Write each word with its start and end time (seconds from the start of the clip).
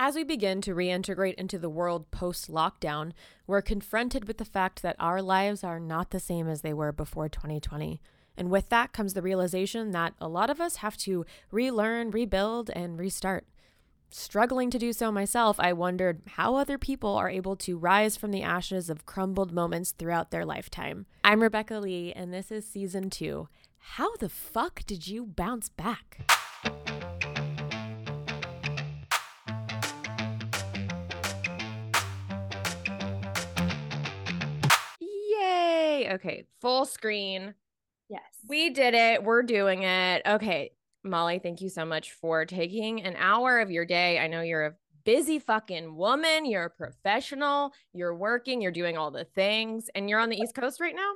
As 0.00 0.14
we 0.14 0.22
begin 0.22 0.60
to 0.60 0.76
reintegrate 0.76 1.34
into 1.34 1.58
the 1.58 1.68
world 1.68 2.12
post 2.12 2.48
lockdown, 2.48 3.10
we're 3.48 3.60
confronted 3.60 4.28
with 4.28 4.38
the 4.38 4.44
fact 4.44 4.80
that 4.82 4.94
our 5.00 5.20
lives 5.20 5.64
are 5.64 5.80
not 5.80 6.10
the 6.10 6.20
same 6.20 6.48
as 6.48 6.60
they 6.60 6.72
were 6.72 6.92
before 6.92 7.28
2020. 7.28 8.00
And 8.36 8.48
with 8.48 8.68
that 8.68 8.92
comes 8.92 9.14
the 9.14 9.22
realization 9.22 9.90
that 9.90 10.14
a 10.20 10.28
lot 10.28 10.50
of 10.50 10.60
us 10.60 10.76
have 10.76 10.96
to 10.98 11.26
relearn, 11.50 12.12
rebuild, 12.12 12.70
and 12.70 12.96
restart. 12.96 13.44
Struggling 14.08 14.70
to 14.70 14.78
do 14.78 14.92
so 14.92 15.10
myself, 15.10 15.58
I 15.58 15.72
wondered 15.72 16.22
how 16.28 16.54
other 16.54 16.78
people 16.78 17.16
are 17.16 17.28
able 17.28 17.56
to 17.56 17.76
rise 17.76 18.16
from 18.16 18.30
the 18.30 18.44
ashes 18.44 18.88
of 18.88 19.04
crumbled 19.04 19.52
moments 19.52 19.90
throughout 19.90 20.30
their 20.30 20.44
lifetime. 20.44 21.06
I'm 21.24 21.42
Rebecca 21.42 21.80
Lee, 21.80 22.12
and 22.12 22.32
this 22.32 22.52
is 22.52 22.64
season 22.64 23.10
two. 23.10 23.48
How 23.78 24.14
the 24.18 24.28
fuck 24.28 24.86
did 24.86 25.08
you 25.08 25.26
bounce 25.26 25.68
back? 25.68 26.30
Yay! 35.98 36.12
Okay, 36.14 36.46
full 36.60 36.84
screen. 36.84 37.54
Yes. 38.08 38.22
We 38.46 38.70
did 38.70 38.94
it. 38.94 39.22
We're 39.22 39.42
doing 39.42 39.82
it. 39.82 40.22
Okay. 40.26 40.72
Molly, 41.04 41.38
thank 41.38 41.60
you 41.60 41.68
so 41.68 41.84
much 41.84 42.12
for 42.12 42.44
taking 42.44 43.02
an 43.02 43.16
hour 43.16 43.60
of 43.60 43.70
your 43.70 43.84
day. 43.84 44.18
I 44.18 44.26
know 44.26 44.42
you're 44.42 44.66
a 44.66 44.74
busy 45.04 45.38
fucking 45.38 45.94
woman. 45.94 46.44
You're 46.44 46.64
a 46.64 46.70
professional. 46.70 47.72
You're 47.92 48.14
working. 48.14 48.60
You're 48.60 48.72
doing 48.72 48.96
all 48.96 49.10
the 49.10 49.24
things. 49.24 49.88
And 49.94 50.08
you're 50.08 50.20
on 50.20 50.28
the 50.28 50.36
East 50.36 50.54
Coast 50.54 50.80
right 50.80 50.94
now? 50.94 51.12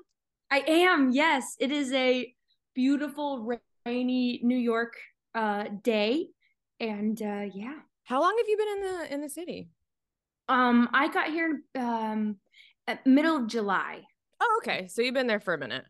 I 0.51 0.63
am. 0.67 1.11
Yes. 1.13 1.57
It 1.59 1.73
is 1.73 1.93
a 1.93 2.33
beautiful, 2.75 3.59
rainy 3.85 4.41
New 4.43 4.57
York 4.57 4.95
uh, 5.35 5.65
day. 5.83 6.29
And 6.79 7.21
uh, 7.21 7.47
yeah. 7.55 7.75
How 8.05 8.21
long 8.21 8.37
have 8.39 8.49
you 8.49 8.57
been 8.57 8.69
in 8.69 8.83
the 8.83 9.15
in 9.15 9.21
the 9.23 9.29
city? 9.29 9.69
Um, 10.49 10.89
I 10.93 11.09
got 11.09 11.29
here 11.29 11.63
um 11.79 12.37
at 12.87 13.07
middle 13.07 13.37
of 13.37 13.47
July. 13.47 14.03
Oh, 14.45 14.61
okay. 14.63 14.89
So 14.89 15.03
you've 15.03 15.15
been 15.15 15.29
there 15.29 15.39
for 15.41 15.55
a 15.55 15.59
minute. 15.59 15.85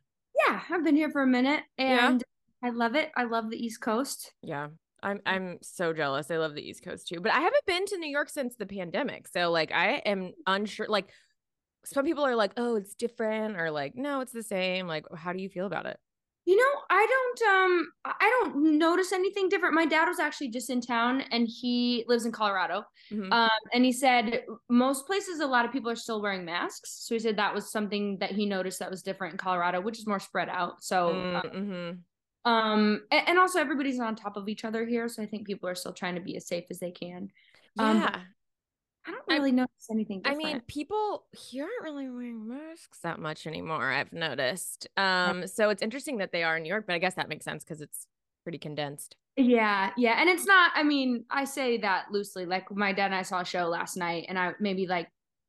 Yeah, 0.47 0.61
I've 0.69 0.85
been 0.85 0.97
here 0.97 1.11
for 1.11 1.23
a 1.23 1.27
minute 1.27 1.63
Yeah. 1.79 2.11
and 2.11 2.23
I 2.63 2.69
love 2.71 2.95
it. 2.95 3.11
I 3.17 3.25
love 3.25 3.51
the 3.51 3.57
East 3.57 3.81
Coast. 3.81 4.33
Yeah. 4.43 4.69
I'm 5.03 5.21
I'm 5.27 5.59
so 5.63 5.93
jealous. 5.93 6.31
I 6.31 6.37
love 6.37 6.55
the 6.55 6.63
East 6.63 6.85
Coast 6.85 7.09
too. 7.09 7.21
But 7.21 7.33
I 7.33 7.41
haven't 7.41 7.67
been 7.67 7.87
to 7.87 7.97
New 7.99 8.11
York 8.11 8.29
since 8.29 8.55
the 8.57 8.67
pandemic. 8.67 9.27
So 9.27 9.51
like 9.51 9.73
I 9.73 9.95
am 10.05 10.33
unsure 10.47 10.87
like 10.89 11.09
some 11.85 12.05
people 12.05 12.25
are 12.25 12.37
like, 12.37 12.53
"Oh, 12.57 12.77
it's 12.77 12.95
different," 12.95 13.57
or 13.57 13.71
like, 13.73 13.97
"No, 13.97 14.21
it's 14.21 14.31
the 14.33 14.45
same." 14.45 14.87
Like, 14.87 15.05
how 15.17 15.33
do 15.33 15.41
you 15.43 15.49
feel 15.49 15.67
about 15.67 15.87
it? 15.87 15.99
You 16.45 16.57
know, 16.57 16.81
I 16.91 17.07
don't 17.07 17.43
um 17.55 17.93
I 18.05 18.29
don't 18.43 18.77
notice 18.79 19.13
anything 19.13 19.49
different. 19.49 19.75
My 19.75 19.87
dad 19.87 20.07
was 20.09 20.19
actually 20.19 20.49
just 20.49 20.71
in 20.71 20.81
town 20.81 21.21
and 21.31 21.47
he 21.47 22.05
lives 22.09 22.27
in 22.27 22.33
Colorado. 22.33 22.85
Mhm. 23.13 23.33
Um 23.33 23.49
and 23.73 23.85
he 23.85 23.93
said 23.93 24.45
most 24.69 25.07
places 25.07 25.39
a 25.39 25.47
lot 25.47 25.65
of 25.65 25.71
people 25.71 25.89
are 25.91 25.97
still 25.97 26.21
wearing 26.21 26.45
masks. 26.45 27.05
So 27.07 27.15
he 27.15 27.21
said 27.21 27.37
that 27.37 27.55
was 27.55 27.71
something 27.71 28.19
that 28.19 28.33
he 28.33 28.45
noticed 28.47 28.81
that 28.81 28.91
was 28.91 29.03
different 29.03 29.35
in 29.35 29.39
Colorado, 29.39 29.81
which 29.81 29.99
is 30.01 30.07
more 30.07 30.19
spread 30.19 30.49
out. 30.49 30.83
So 30.83 31.11
uh, 31.11 31.43
Mm, 31.43 31.55
mhm. 31.55 31.99
um 32.45 33.03
a- 33.13 33.29
and, 33.29 33.39
also 33.39 33.61
everybody's 33.61 34.01
on 34.01 34.17
top 34.17 34.37
of 34.37 34.49
each 34.49 34.65
other 34.65 34.85
here, 34.85 35.09
so 35.09 35.23
I 35.23 35.27
think 35.27 35.47
people 35.47 35.69
are 35.69 35.77
still 35.77 35.93
trying 35.93 36.17
to 36.17 36.21
be 36.21 36.37
as 36.37 36.49
safe 36.49 36.65
as 36.71 36.81
they 36.81 36.91
can. 36.91 37.31
Um, 37.79 37.99
Yeah. 38.01 38.21
I 39.07 39.11
don't 39.11 39.23
I- 39.29 39.35
really 39.37 39.53
notice 39.53 39.89
anything 39.91 40.23
I 40.25 40.35
mean, 40.35 40.61
people 40.67 41.25
here 41.33 41.65
aren't 41.65 41.83
really 41.83 42.09
wearing 42.09 42.47
masks 42.47 43.01
that 43.03 43.19
much 43.19 43.47
anymore, 43.47 43.91
I've 43.91 44.13
noticed. 44.13 44.89
Um, 44.97 45.47
so 45.47 45.71
it's 45.71 45.83
interesting 45.83 46.19
that 46.19 46.33
they 46.33 46.45
are 46.45 46.57
in 46.57 46.63
New 46.63 46.69
York, 46.69 46.85
but 46.87 46.95
I 46.95 46.99
guess 46.99 47.15
that 47.15 47.29
makes 47.29 47.45
sense 47.45 47.65
because 47.65 47.81
it's 47.81 48.07
pretty 48.45 48.59
condensed. 48.59 49.17
Yeah, 49.37 49.91
yeah. 49.97 50.21
And 50.21 50.29
it's 50.29 50.47
not, 50.47 50.73
I 50.75 50.83
mean, 50.83 51.25
I 51.31 51.45
say 51.45 51.79
that 51.79 52.07
loosely. 52.13 52.45
Like 52.45 52.71
my 52.71 52.93
dad 52.93 53.07
and 53.07 53.15
I 53.15 53.23
saw 53.23 53.41
a 53.41 53.45
show 53.45 53.67
last 53.67 53.97
night 53.97 54.27
and 54.29 54.39
I 54.39 54.53
maybe 54.61 54.87
like 54.87 55.09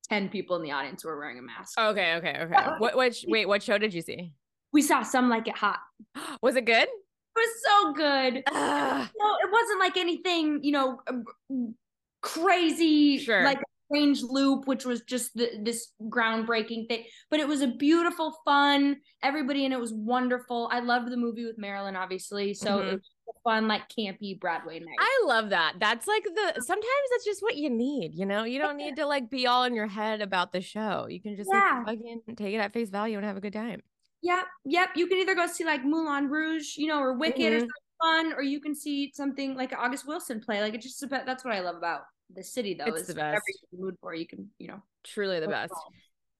10 0.09 0.29
people 0.29 0.55
in 0.55 0.63
the 0.63 0.71
audience 0.71 1.03
were 1.03 1.17
wearing 1.17 1.39
a 1.39 1.41
mask. 1.41 1.79
Okay, 1.79 2.15
okay, 2.15 2.37
okay. 2.41 2.55
What 2.77 2.95
which 2.97 3.25
wait, 3.27 3.47
what 3.47 3.61
show 3.61 3.77
did 3.77 3.93
you 3.93 4.01
see? 4.01 4.33
We 4.71 4.81
saw 4.81 5.03
some 5.03 5.29
like 5.29 5.47
it 5.47 5.57
hot. 5.57 5.79
Was 6.41 6.55
it 6.55 6.65
good? 6.65 6.87
It 7.35 7.39
was 7.39 7.63
so 7.65 7.93
good. 7.93 8.43
Ugh. 8.45 9.09
No, 9.17 9.35
it 9.43 9.51
wasn't 9.51 9.79
like 9.79 9.97
anything, 9.97 10.59
you 10.63 10.71
know, 10.71 10.99
um, 11.07 11.73
crazy, 12.23 13.19
Sure. 13.19 13.43
like 13.43 13.59
a 13.59 13.65
strange 13.91 14.23
loop, 14.23 14.65
which 14.67 14.85
was 14.85 15.01
just 15.01 15.35
the, 15.35 15.51
this 15.61 15.91
groundbreaking 16.09 16.87
thing. 16.87 17.03
But 17.29 17.39
it 17.39 17.47
was 17.47 17.61
a 17.61 17.67
beautiful, 17.67 18.35
fun. 18.45 18.97
Everybody 19.21 19.65
and 19.65 19.73
it 19.73 19.79
was 19.79 19.93
wonderful. 19.93 20.67
I 20.71 20.79
loved 20.79 21.11
the 21.11 21.17
movie 21.17 21.45
with 21.45 21.59
Marilyn, 21.59 21.95
obviously. 21.95 22.55
So 22.55 22.79
Mhm. 22.79 22.87
it 22.87 22.93
was 22.93 23.01
a 23.29 23.39
fun, 23.43 23.67
like 23.67 23.83
campy 23.89 24.39
Broadway 24.39 24.79
night. 24.79 24.95
I 24.99 25.23
love 25.27 25.49
that. 25.51 25.75
That's 25.79 26.07
like 26.07 26.23
the 26.23 26.61
sometimes 26.61 27.09
that's 27.11 27.25
just 27.25 27.43
what 27.43 27.55
you 27.57 27.69
need, 27.69 28.15
you 28.15 28.25
know? 28.25 28.45
You 28.45 28.57
don't 28.59 28.77
need 28.77 28.95
to 28.95 29.05
like 29.05 29.29
be 29.29 29.45
all 29.45 29.65
in 29.65 29.75
your 29.75 29.87
head 29.87 30.21
about 30.21 30.51
the 30.53 30.61
show. 30.61 31.05
You 31.07 31.21
can 31.21 31.35
just 31.35 31.49
Yeah. 31.53 31.83
like 31.85 31.99
fucking 31.99 32.35
take 32.35 32.55
it 32.55 32.57
at 32.57 32.73
face 32.73 32.89
value 32.89 33.17
and 33.17 33.25
have 33.25 33.37
a 33.37 33.41
good 33.41 33.53
time. 33.53 33.81
Yep, 34.23 34.45
yep. 34.65 34.89
You 34.95 35.05
can 35.07 35.17
either 35.17 35.35
go 35.35 35.45
see 35.47 35.65
like 35.65 35.83
Moulin 35.83 36.29
Rouge, 36.29 36.77
you 36.77 36.87
know, 36.87 36.99
or 36.99 37.13
Wicked 37.17 37.41
or 37.53 37.57
Mhm. 37.57 37.59
something 37.59 37.82
fun, 38.03 38.33
or 38.33 38.41
you 38.41 38.59
can 38.59 38.75
see 38.75 39.11
something 39.15 39.55
like 39.55 39.73
August 39.77 40.07
Wilson 40.07 40.41
play. 40.41 40.61
Like 40.61 40.73
it's 40.73 40.85
just 40.85 41.03
about 41.03 41.25
that's 41.25 41.43
what 41.45 41.53
I 41.53 41.61
love 41.61 41.75
about 41.75 42.01
the 42.33 42.43
city, 42.43 42.73
though. 42.73 42.85
It's 42.85 43.07
the 43.07 43.15
best. 43.15 43.41
you're 43.47 43.69
in 43.71 43.79
the 43.79 43.85
mood 43.85 43.95
for, 44.01 44.13
you 44.13 44.27
can, 44.27 44.49
you 44.59 44.67
know. 44.67 44.81
Truly 45.03 45.39
the 45.39 45.47
best. 45.47 45.73
find. 45.73 45.95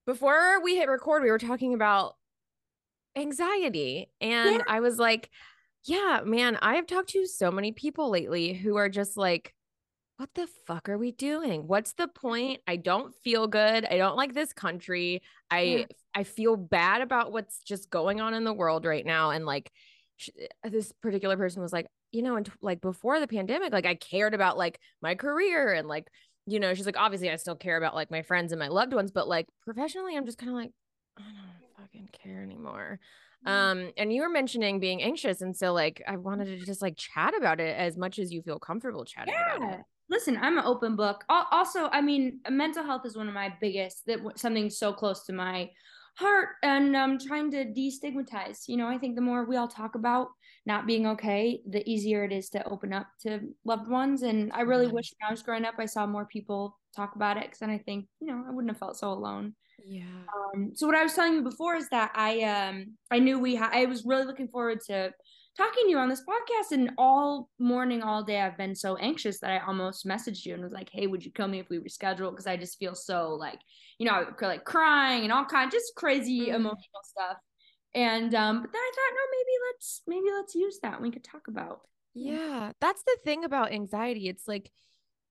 before 0.05 0.61
we 0.63 0.75
hit 0.75 0.89
record, 0.89 1.23
we 1.23 1.31
were 1.31 1.39
talking 1.39 1.73
about 1.73 2.15
anxiety. 3.15 4.09
And 4.21 4.55
Yeah. 4.55 4.61
I 4.67 4.79
was 4.79 4.97
like, 4.97 5.29
yeah, 5.85 6.21
man, 6.23 6.57
I 6.61 6.75
have 6.75 6.87
talked 6.87 7.09
to 7.09 7.25
so 7.25 7.51
many 7.51 7.71
people 7.71 8.09
lately 8.09 8.53
who 8.53 8.77
are 8.77 8.89
just 8.89 9.17
like, 9.17 9.53
what 10.17 10.29
the 10.35 10.47
fuck 10.67 10.89
are 10.89 10.97
we 10.97 11.11
doing? 11.11 11.67
What's 11.67 11.93
the 11.93 12.07
point? 12.07 12.61
I 12.67 12.77
don't 12.77 13.13
feel 13.23 13.47
good. 13.47 13.85
I 13.85 13.97
don't 13.97 14.15
like 14.15 14.33
this 14.33 14.53
country. 14.53 15.21
I 15.51 15.61
Yeah. 15.61 15.85
I 16.15 16.23
feel 16.23 16.55
bad 16.55 17.01
about 17.01 17.31
what's 17.31 17.59
just 17.63 17.89
going 17.89 18.21
on 18.21 18.35
in 18.35 18.43
the 18.43 18.53
world 18.53 18.85
right 18.85 19.05
now 19.05 19.31
and 19.31 19.45
like 19.45 19.71
sh- 20.17 20.29
uh, 20.63 20.69
this 20.69 20.91
particular 21.01 21.37
person 21.37 21.61
was 21.61 21.73
like, 21.73 21.87
you 22.11 22.21
know, 22.21 22.35
and 22.35 22.49
like 22.61 22.81
before 22.81 23.19
the 23.19 23.27
pandemic, 23.27 23.73
like 23.73 23.85
I 23.85 23.95
cared 23.95 24.33
about 24.33 24.57
like 24.57 24.79
my 25.01 25.15
career 25.15 25.73
and 25.73 25.87
like 25.87 26.07
you 26.45 26.59
know, 26.59 26.73
she's 26.73 26.85
like, 26.85 26.97
obviously, 26.97 27.29
I 27.29 27.37
still 27.37 27.55
care 27.55 27.77
about 27.77 27.95
like 27.95 28.11
my 28.11 28.21
friends 28.21 28.51
and 28.51 28.59
my 28.59 28.67
loved 28.67 28.93
ones, 28.93 29.11
but 29.11 29.29
like 29.29 29.47
professionally, 29.61 30.17
I'm 30.17 30.25
just 30.25 30.37
kind 30.37 30.49
of 30.49 30.55
like, 30.57 30.71
I 31.17 31.21
don't 31.21 31.77
fucking 31.77 32.09
care 32.11 32.43
anymore. 32.43 32.99
Um, 33.45 33.91
and 33.97 34.11
you 34.11 34.21
were 34.21 34.29
mentioning 34.29 34.79
being 34.79 35.01
anxious, 35.01 35.41
and 35.41 35.55
so 35.55 35.73
like 35.73 36.01
I 36.07 36.17
wanted 36.17 36.45
to 36.45 36.65
just 36.65 36.81
like 36.81 36.95
chat 36.97 37.33
about 37.37 37.59
it 37.59 37.77
as 37.77 37.97
much 37.97 38.19
as 38.19 38.31
you 38.31 38.41
feel 38.41 38.59
comfortable 38.59 39.05
chatting 39.05 39.33
about 39.33 39.61
Yeah. 39.61 39.75
it. 39.79 39.85
Listen, 40.09 40.37
I'm 40.41 40.57
an 40.57 40.65
open 40.65 40.95
book. 40.95 41.23
Also, 41.29 41.89
I 41.91 42.01
mean, 42.01 42.39
mental 42.49 42.83
health 42.83 43.05
is 43.05 43.15
one 43.15 43.27
of 43.27 43.33
my 43.33 43.53
biggest 43.61 44.05
that 44.05 44.19
something 44.35 44.69
so 44.69 44.93
close 44.93 45.25
to 45.25 45.33
my 45.33 45.69
heart, 46.15 46.49
and 46.63 46.95
I'm 46.95 47.17
trying 47.19 47.51
to 47.51 47.65
destigmatize. 47.65 48.67
You 48.67 48.77
know, 48.77 48.87
I 48.87 48.97
think 48.97 49.15
the 49.15 49.21
more 49.21 49.45
we 49.45 49.57
all 49.57 49.67
talk 49.67 49.95
about 49.95 50.29
not 50.65 50.85
being 50.87 51.07
okay, 51.07 51.61
the 51.67 51.87
easier 51.89 52.23
it 52.23 52.31
is 52.31 52.49
to 52.51 52.67
open 52.67 52.93
up 52.93 53.07
to 53.21 53.41
loved 53.65 53.89
ones. 53.89 54.21
And 54.21 54.51
I 54.53 54.61
really 54.61 54.87
Totally. 54.87 54.93
wish 54.93 55.11
when 55.19 55.27
I 55.27 55.31
was 55.31 55.43
growing 55.43 55.65
up, 55.65 55.75
I 55.79 55.85
saw 55.85 56.05
more 56.05 56.25
people 56.25 56.79
talk 56.95 57.15
about 57.15 57.37
it 57.37 57.43
because 57.43 57.59
then 57.59 57.69
I 57.69 57.79
think, 57.79 58.07
you 58.19 58.27
know, 58.27 58.43
I 58.47 58.51
wouldn't 58.51 58.71
have 58.71 58.79
felt 58.79 58.97
so 58.97 59.11
alone. 59.11 59.55
Yeah. 59.77 60.29
Um, 60.55 60.71
so 60.75 60.87
what 60.87 60.95
I 60.95 61.03
was 61.03 61.13
telling 61.13 61.33
you 61.33 61.41
before 61.43 61.75
is 61.75 61.89
that 61.89 62.11
I 62.15 62.41
um 62.43 62.97
I 63.11 63.19
knew 63.19 63.39
we 63.39 63.55
ha- 63.55 63.71
I 63.73 63.85
was 63.85 64.05
really 64.05 64.25
looking 64.25 64.47
forward 64.47 64.79
to 64.87 65.13
talking 65.57 65.83
to 65.85 65.89
you 65.89 65.97
on 65.97 66.09
this 66.09 66.21
podcast 66.21 66.71
and 66.71 66.91
all 66.97 67.49
morning 67.59 68.01
all 68.01 68.23
day 68.23 68.41
I've 68.41 68.57
been 68.57 68.75
so 68.75 68.95
anxious 68.97 69.39
that 69.39 69.51
I 69.51 69.59
almost 69.65 70.05
messaged 70.05 70.45
you 70.45 70.53
and 70.53 70.63
was 70.63 70.73
like 70.73 70.89
hey 70.91 71.07
would 71.07 71.23
you 71.23 71.31
kill 71.31 71.47
me 71.47 71.59
if 71.59 71.69
we 71.69 71.77
reschedule 71.79 72.31
because 72.31 72.47
I 72.47 72.57
just 72.57 72.79
feel 72.79 72.95
so 72.95 73.35
like 73.35 73.59
you 73.99 74.05
know 74.07 74.25
like 74.41 74.65
crying 74.65 75.23
and 75.23 75.31
all 75.31 75.45
kind 75.45 75.67
of 75.67 75.71
just 75.71 75.93
crazy 75.95 76.47
Mm. 76.47 76.55
emotional 76.55 77.03
stuff 77.03 77.37
and 77.93 78.33
um 78.33 78.61
but 78.61 78.71
then 78.71 78.81
I 78.81 78.91
thought 78.95 79.13
no 79.15 79.21
maybe 79.31 79.57
let's 79.71 80.01
maybe 80.07 80.35
let's 80.35 80.55
use 80.55 80.79
that 80.81 81.01
we 81.01 81.11
could 81.11 81.23
talk 81.23 81.47
about 81.47 81.81
Yeah, 82.15 82.71
that's 82.79 83.03
the 83.03 83.17
thing 83.23 83.43
about 83.43 83.71
anxiety. 83.71 84.27
It's 84.27 84.47
like 84.47 84.71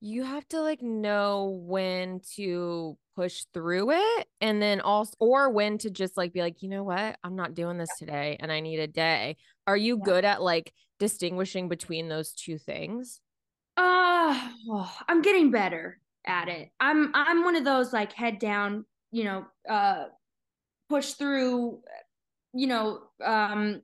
you 0.00 0.25
have 0.25 0.47
to 0.49 0.60
like 0.60 0.83
know 0.83 1.60
when 1.65 2.21
to 2.36 2.97
push 3.14 3.44
through 3.54 3.91
it 3.92 4.28
and 4.41 4.60
then 4.62 4.80
also 4.80 5.14
or 5.20 5.50
when 5.50 5.78
to 5.78 5.91
just 5.91 6.16
like 6.16 6.32
be 6.32 6.41
like, 6.41 6.62
you 6.62 6.68
know 6.68 6.84
what? 6.84 7.18
I'm 7.24 7.36
not 7.36 7.54
doing 7.54 7.78
this 7.78 7.97
today 7.98 8.36
and 8.41 8.50
I 8.53 8.60
need 8.60 8.80
a 8.80 8.86
day. 8.86 9.36
Are 9.66 9.76
you 9.76 9.97
Yeah. 9.97 10.12
good 10.12 10.24
at 10.24 10.42
like 10.42 10.72
distinguishing 10.98 11.68
between 11.68 12.09
those 12.09 12.32
two 12.32 12.59
things? 12.59 13.20
Uh, 13.76 14.50
oh, 14.68 14.98
I'm 15.09 15.22
getting 15.22 15.50
better 15.50 16.00
at 16.26 16.48
it. 16.48 16.70
I'm 16.78 17.10
I'm 17.14 17.44
one 17.44 17.56
of 17.56 17.64
those 17.64 17.92
like 17.92 18.12
head 18.12 18.38
down, 18.38 18.84
you 19.10 19.24
know, 19.24 19.47
uh 19.68 20.06
push 20.88 21.15
through, 21.15 21.82
you 22.54 22.66
know, 22.68 23.03
um 23.24 23.82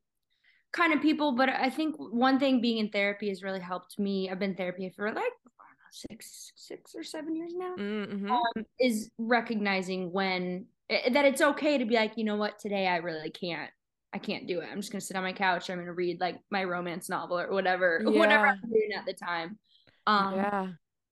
kind 0.73 0.93
of 0.95 1.03
people, 1.03 1.33
but 1.33 1.49
I 1.51 1.71
think 1.71 1.97
one 1.99 2.39
thing 2.41 2.61
being 2.61 2.79
in 2.79 2.91
therapy 2.91 3.29
has 3.31 3.43
really 3.43 3.61
helped 3.61 3.99
me. 3.99 4.31
I've 4.31 4.39
been 4.41 4.57
therapy 4.57 4.91
for 4.91 5.13
like 5.13 5.17
I 5.17 5.21
don't 5.21 5.33
know, 5.47 5.48
six 5.93 6.53
six 6.57 6.95
or 6.95 7.03
seven 7.03 7.37
years 7.37 7.53
now. 7.55 7.75
Mm-hmm. 7.77 8.31
Um, 8.31 8.67
is 8.81 9.11
recognizing 9.19 10.13
when 10.13 10.67
that 10.89 11.25
it's 11.25 11.43
okay 11.43 11.79
to 11.79 11.85
be 11.85 11.95
like, 11.95 12.17
you 12.17 12.25
know 12.25 12.37
what, 12.37 12.59
today 12.59 12.87
I 12.87 12.97
really 12.97 13.31
can't 13.31 13.71
I 14.13 14.19
can't 14.19 14.47
do 14.47 14.61
it. 14.61 14.69
I'm 14.71 14.81
just 14.81 14.91
gonna 14.91 15.01
sit 15.01 15.17
on 15.17 15.23
my 15.23 15.33
couch. 15.33 15.69
I'm 15.69 15.79
gonna 15.79 15.93
read 15.93 16.21
like 16.21 16.39
my 16.51 16.65
romance 16.65 17.09
novel 17.09 17.39
or 17.39 17.53
whatever, 17.53 18.01
whatever 18.05 18.47
I'm 18.47 18.61
doing 18.61 18.91
at 18.97 19.05
the 19.05 19.13
time. 19.13 19.59
Um, 20.07 20.35
yeah. 20.37 20.67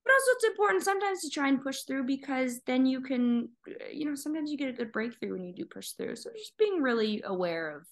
but 0.04 0.12
also 0.12 0.30
it's 0.36 0.44
important 0.44 0.82
sometimes 0.82 1.20
to 1.20 1.28
try 1.28 1.48
and 1.48 1.62
push 1.62 1.82
through 1.82 2.04
because 2.04 2.60
then 2.66 2.86
you 2.86 3.02
can 3.02 3.50
you 3.92 4.06
know 4.06 4.14
sometimes 4.14 4.50
you 4.50 4.56
get 4.56 4.70
a 4.70 4.72
good 4.72 4.90
breakthrough 4.90 5.32
when 5.32 5.44
you 5.44 5.52
do 5.52 5.66
push 5.66 5.90
through 5.90 6.16
so 6.16 6.30
just 6.30 6.56
being 6.56 6.80
really 6.80 7.20
aware 7.26 7.76
of 7.76 7.82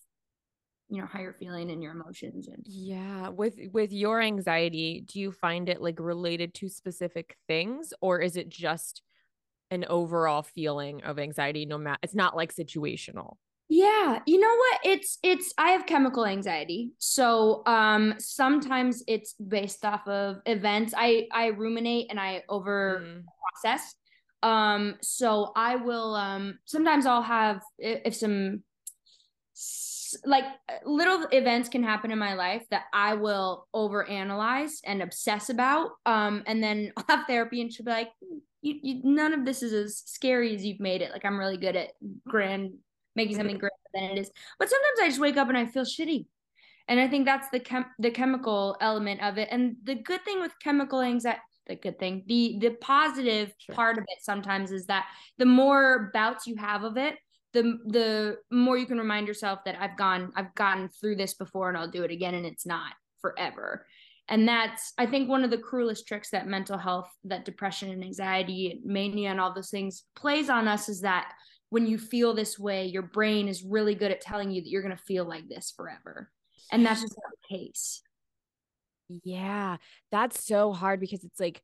you 0.95 1.01
know 1.01 1.09
how 1.11 1.21
you're 1.21 1.35
feeling 1.35 1.71
and 1.71 1.83
your 1.83 1.93
emotions 1.93 2.49
and 2.49 2.65
yeah 2.67 3.29
with 3.29 3.55
with 3.73 3.93
your 3.93 4.21
anxiety 4.21 5.05
do 5.07 5.19
you 5.19 5.33
find 5.33 5.69
it 5.69 5.83
like 5.83 5.99
related 5.99 6.55
to 6.55 6.69
specific 6.69 7.37
things 7.49 7.93
or 8.01 8.21
is 8.21 8.37
it 8.37 8.49
just 8.49 9.03
an 9.71 9.85
overall 9.89 10.43
feeling 10.43 11.03
of 11.03 11.19
anxiety 11.19 11.67
no 11.67 11.79
matter 11.79 11.99
it's 12.03 12.15
not 12.15 12.37
like 12.37 12.55
situational 12.55 13.37
yeah, 13.69 14.21
you 14.27 14.39
know 14.39 14.55
what? 14.55 14.81
It's 14.85 15.19
it's 15.23 15.53
I 15.57 15.71
have 15.71 15.87
chemical 15.87 16.27
anxiety. 16.27 16.93
So 16.99 17.63
um 17.67 18.15
sometimes 18.19 19.03
it's 19.09 19.33
based 19.35 19.85
off 19.85 20.07
of 20.07 20.37
events. 20.45 20.93
I 20.97 21.27
I 21.33 21.47
ruminate 21.47 22.09
and 22.11 22.21
I 22.21 22.43
over 22.49 23.03
mm. 23.05 23.23
process. 23.63 23.95
Um 24.43 24.97
so 25.01 25.53
I 25.57 25.77
will 25.77 26.15
um 26.15 26.59
sometimes 26.67 27.07
I'll 27.07 27.23
have 27.23 27.63
if 27.79 28.15
some 28.15 28.63
like 30.25 30.45
little 30.85 31.27
events 31.33 31.69
can 31.69 31.83
happen 31.83 32.11
in 32.11 32.19
my 32.19 32.35
life 32.35 32.63
that 32.71 32.85
I 32.93 33.15
will 33.15 33.67
overanalyze 33.75 34.81
and 34.85 35.03
obsess 35.03 35.51
about. 35.51 35.91
Um 36.07 36.43
and 36.47 36.63
then 36.63 36.93
I'll 36.97 37.05
have 37.09 37.27
therapy 37.27 37.61
and 37.61 37.73
she'll 37.73 37.87
be 37.87 37.93
like 37.93 38.11
you, 38.63 38.79
you, 38.83 39.01
none 39.05 39.35
of 39.35 39.45
this 39.45 39.63
is 39.63 39.73
as 39.73 40.03
scary 40.07 40.55
as 40.55 40.65
you've 40.65 40.81
made 40.81 41.03
it. 41.03 41.13
Like 41.13 41.25
I'm 41.25 41.39
really 41.39 41.59
good 41.59 41.77
at 41.77 41.91
grand 42.27 42.73
making 43.15 43.37
something 43.37 43.59
greater 43.59 43.75
than 43.93 44.05
it 44.05 44.19
is. 44.19 44.31
But 44.59 44.71
sometimes 44.71 45.01
I 45.01 45.09
just 45.09 45.21
wake 45.21 45.37
up 45.37 45.49
and 45.49 45.59
I 45.59 45.67
feel 45.67 45.85
shitty. 45.85 46.27
And 46.89 47.01
I 47.01 47.09
think 47.09 47.25
that's 47.25 47.49
the 47.51 47.61
chem- 47.61 47.91
the 47.99 48.11
chemical 48.11 48.77
element 48.81 49.23
of 49.23 49.39
it. 49.39 49.49
And 49.51 49.77
the 49.85 49.95
good 49.95 50.25
thing 50.25 50.41
with 50.41 50.53
chemical 50.63 51.01
anxiety, 51.01 51.41
the 51.67 51.77
good 51.77 51.99
thing, 51.99 52.25
the 52.27 52.59
the 52.61 52.71
positive 52.71 53.53
sure. 53.59 53.75
part 53.75 53.97
of 53.97 54.05
it 54.07 54.23
sometimes 54.23 54.71
is 54.71 54.87
that 54.87 55.07
the 55.39 55.47
more 55.47 56.11
bouts 56.13 56.47
you 56.47 56.57
have 56.57 56.85
of 56.85 56.97
it, 56.99 57.17
the 57.55 57.79
the 57.87 58.39
more 58.51 58.77
you 58.77 58.85
can 58.85 58.99
remind 58.99 59.27
yourself 59.27 59.61
that 59.65 59.81
I've 59.81 59.97
gone 59.97 60.33
I've 60.37 60.55
gotten 60.55 60.89
through 60.89 61.17
this 61.17 61.35
before 61.35 61.69
and 61.69 61.79
I'll 61.79 61.91
do 61.91 62.03
it 62.03 62.11
again 62.11 62.35
and 62.35 62.45
it's 62.45 62.67
not 62.67 62.93
forever. 63.21 63.87
And 64.29 64.47
that's 64.47 64.93
I 64.99 65.07
think 65.07 65.29
one 65.29 65.45
of 65.45 65.51
the 65.51 65.59
cruelest 65.59 66.07
tricks 66.07 66.31
that 66.31 66.47
mental 66.47 66.77
health, 66.77 67.11
that 67.25 67.45
depression 67.45 67.91
and 67.91 68.05
anxiety, 68.05 68.81
mania 68.85 69.31
and 69.31 69.41
all 69.41 69.55
those 69.55 69.71
things 69.71 70.05
plays 70.17 70.51
on 70.51 70.69
us 70.69 70.89
is 70.89 71.01
that 71.03 71.33
when 71.71 71.87
you 71.87 71.99
feel 71.99 72.35
this 72.35 72.59
way, 72.59 72.87
your 72.87 73.03
brain 73.03 73.49
is 73.49 73.65
really 73.65 73.95
good 73.95 74.11
at 74.11 74.21
telling 74.21 74.51
you 74.51 74.63
that 74.63 74.69
you're 74.69 74.83
going 74.83 74.97
to 74.97 75.03
feel 75.03 75.25
like 75.25 75.49
this 75.49 75.73
forever. 75.77 76.31
And 76.71 76.85
that's 76.85 77.01
just 77.03 77.17
not 77.17 77.33
the 77.49 77.59
case. 77.59 78.03
Yeah, 79.25 79.77
that's 80.11 80.45
so 80.45 80.73
hard 80.73 81.01
because 81.01 81.25
it's 81.25 81.41
like 81.41 81.63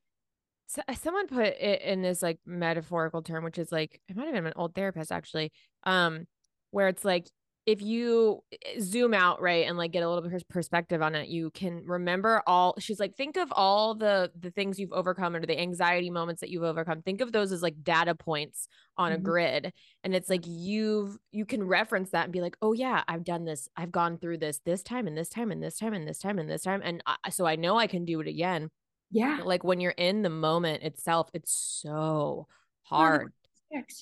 so, 0.70 0.82
uh, 0.86 0.94
someone 0.94 1.26
put 1.26 1.46
it 1.46 1.82
in 1.82 2.00
this 2.00 2.22
like 2.22 2.38
metaphorical 2.46 3.22
term, 3.22 3.42
which 3.42 3.58
is 3.58 3.72
like 3.72 4.00
it 4.08 4.16
might 4.16 4.26
have 4.26 4.34
been 4.34 4.46
an 4.46 4.52
old 4.54 4.72
therapist 4.72 5.10
actually, 5.10 5.50
um, 5.82 6.26
where 6.70 6.86
it's 6.86 7.04
like 7.04 7.26
if 7.66 7.82
you 7.82 8.40
eh, 8.52 8.78
zoom 8.80 9.12
out 9.12 9.42
right 9.42 9.66
and 9.66 9.76
like 9.76 9.90
get 9.90 10.04
a 10.04 10.08
little 10.08 10.22
bit 10.22 10.32
of 10.32 10.48
perspective 10.48 11.02
on 11.02 11.14
it 11.14 11.28
you 11.28 11.50
can 11.50 11.84
remember 11.84 12.42
all 12.46 12.74
she's 12.78 12.98
like 12.98 13.14
think 13.16 13.36
of 13.36 13.52
all 13.52 13.94
the 13.94 14.30
the 14.38 14.50
things 14.52 14.78
you've 14.78 14.92
overcome 14.92 15.34
or 15.34 15.44
the 15.44 15.58
anxiety 15.58 16.08
moments 16.08 16.40
that 16.40 16.50
you've 16.50 16.62
overcome. 16.62 17.02
Think 17.02 17.20
of 17.20 17.32
those 17.32 17.50
as 17.50 17.62
like 17.62 17.82
data 17.82 18.14
points 18.14 18.68
on 18.96 19.10
mm-hmm. 19.10 19.20
a 19.20 19.24
grid 19.24 19.72
and 20.04 20.14
it's 20.14 20.30
like 20.30 20.44
you've 20.46 21.18
you 21.32 21.44
can 21.44 21.64
reference 21.64 22.10
that 22.10 22.24
and 22.24 22.32
be 22.32 22.40
like 22.40 22.56
oh 22.62 22.74
yeah 22.74 23.02
i've 23.08 23.24
done 23.24 23.44
this. 23.44 23.68
I've 23.76 23.90
gone 23.90 24.18
through 24.18 24.38
this 24.38 24.60
this 24.64 24.84
time 24.84 25.08
and 25.08 25.18
this 25.18 25.28
time 25.28 25.50
and 25.50 25.60
this 25.60 25.78
time 25.78 25.94
and 25.94 26.06
this 26.06 26.20
time 26.20 26.38
and 26.38 26.48
this 26.48 26.62
time 26.62 26.80
and 26.84 27.02
I, 27.06 27.30
so 27.30 27.44
i 27.44 27.56
know 27.56 27.76
i 27.76 27.88
can 27.88 28.04
do 28.04 28.20
it 28.20 28.28
again 28.28 28.70
yeah 29.10 29.40
like 29.44 29.64
when 29.64 29.80
you're 29.80 29.90
in 29.92 30.22
the 30.22 30.30
moment 30.30 30.82
itself 30.82 31.28
it's 31.34 31.52
so 31.82 32.46
hard 32.82 33.32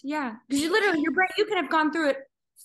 yeah 0.02 0.34
because 0.48 0.62
you 0.62 0.70
literally 0.70 1.00
your 1.00 1.12
brain 1.12 1.28
you 1.36 1.44
can 1.44 1.56
have 1.56 1.70
gone 1.70 1.92
through 1.92 2.10
it 2.10 2.18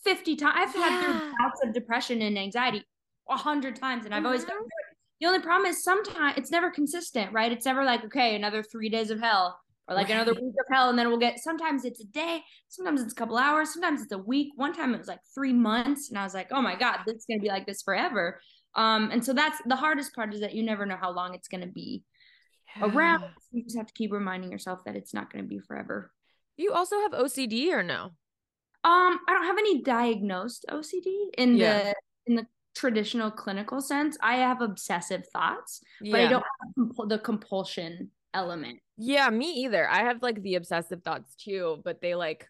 50 0.04 0.36
times. 0.36 0.54
I've 0.58 0.76
yeah. 0.76 0.90
had 0.90 1.02
through 1.02 1.32
bouts 1.40 1.60
of 1.64 1.74
depression 1.74 2.22
and 2.22 2.38
anxiety 2.38 2.84
a 3.30 3.38
hundred 3.38 3.76
times, 3.76 4.06
and 4.06 4.14
I've 4.14 4.20
mm-hmm. 4.20 4.28
always 4.28 4.46
gone 4.46 4.58
through 4.58 4.66
it. 4.66 4.98
The 5.22 5.28
only 5.28 5.40
problem 5.40 5.70
is 5.70 5.84
sometimes 5.84 6.38
it's 6.38 6.52
never 6.52 6.70
consistent, 6.70 7.32
right? 7.32 7.52
It's 7.52 7.66
never 7.66 7.86
like, 7.86 8.04
okay, 8.06 8.36
another 8.36 8.62
three 8.62 8.90
days 8.90 9.10
of 9.10 9.22
hell 9.22 9.58
or 9.88 9.96
like 9.96 10.10
right. 10.10 10.16
another 10.16 10.34
week 10.34 10.54
of 10.60 10.66
hell. 10.70 10.90
And 10.90 11.00
then 11.00 11.08
we'll 11.08 11.20
get 11.20 11.40
sometimes 11.40 11.86
it's 11.86 12.02
a 12.02 12.08
day, 12.08 12.42
sometimes 12.68 13.02
it's 13.02 13.14
a 13.14 13.16
couple 13.16 13.38
hours, 13.38 13.72
sometimes 13.72 14.02
it's 14.02 14.12
a 14.12 14.18
week. 14.18 14.50
One 14.56 14.74
time 14.74 14.94
it 14.94 14.98
was 14.98 15.08
like 15.08 15.22
three 15.34 15.54
months. 15.54 16.10
And 16.10 16.20
I 16.20 16.24
was 16.24 16.34
like, 16.34 16.48
oh 16.52 16.62
my 16.62 16.76
God, 16.76 17.00
this 17.06 17.16
is 17.16 17.26
gonna 17.30 17.42
be 17.42 17.48
like 17.48 17.66
this 17.66 17.82
forever. 17.82 18.42
Um, 18.76 19.12
and 19.12 19.24
so 19.24 19.34
that's 19.34 19.62
the 19.66 19.76
hardest 19.76 20.14
part 20.14 20.34
is 20.34 20.42
that 20.42 20.56
you 20.56 20.64
never 20.64 20.86
know 20.86 20.98
how 21.00 21.12
long 21.12 21.36
it's 21.36 21.48
gonna 21.48 21.68
be 21.68 22.04
yeah. 22.78 22.86
around. 22.86 23.24
You 23.56 23.64
just 23.64 23.78
have 23.78 23.86
to 23.86 23.94
keep 23.94 24.12
reminding 24.12 24.52
yourself 24.52 24.84
that 24.86 24.96
it's 24.96 25.14
not 25.14 25.32
gonna 25.32 25.44
be 25.44 25.60
forever. 25.60 26.12
You 26.58 26.74
also 26.74 26.96
have 27.02 27.12
OCD 27.12 27.72
or 27.72 27.84
no? 27.84 28.06
Um, 28.86 29.20
I 29.28 29.34
don't 29.34 29.46
have 29.46 29.60
any 29.60 29.84
diagnosed 29.84 30.66
OCD 30.72 31.28
in 31.38 31.56
yeah. 31.56 31.84
the 31.84 31.96
in 32.26 32.36
the 32.36 32.48
traditional 32.76 33.30
clinical 33.30 33.80
sense. 33.80 34.18
I 34.22 34.38
have 34.38 34.62
obsessive 34.62 35.28
thoughts, 35.28 35.82
yeah. 36.02 36.12
but 36.12 36.22
I 36.22 36.28
don't 36.28 36.44
have 37.00 37.10
the 37.10 37.20
compulsion 37.20 38.10
element. 38.34 38.80
Yeah, 38.98 39.30
me 39.30 39.52
either. 39.64 39.88
I 39.88 40.04
have 40.04 40.22
like 40.22 40.42
the 40.42 40.56
obsessive 40.56 41.04
thoughts 41.04 41.36
too, 41.36 41.80
but 41.84 42.02
they 42.02 42.16
like 42.16 42.48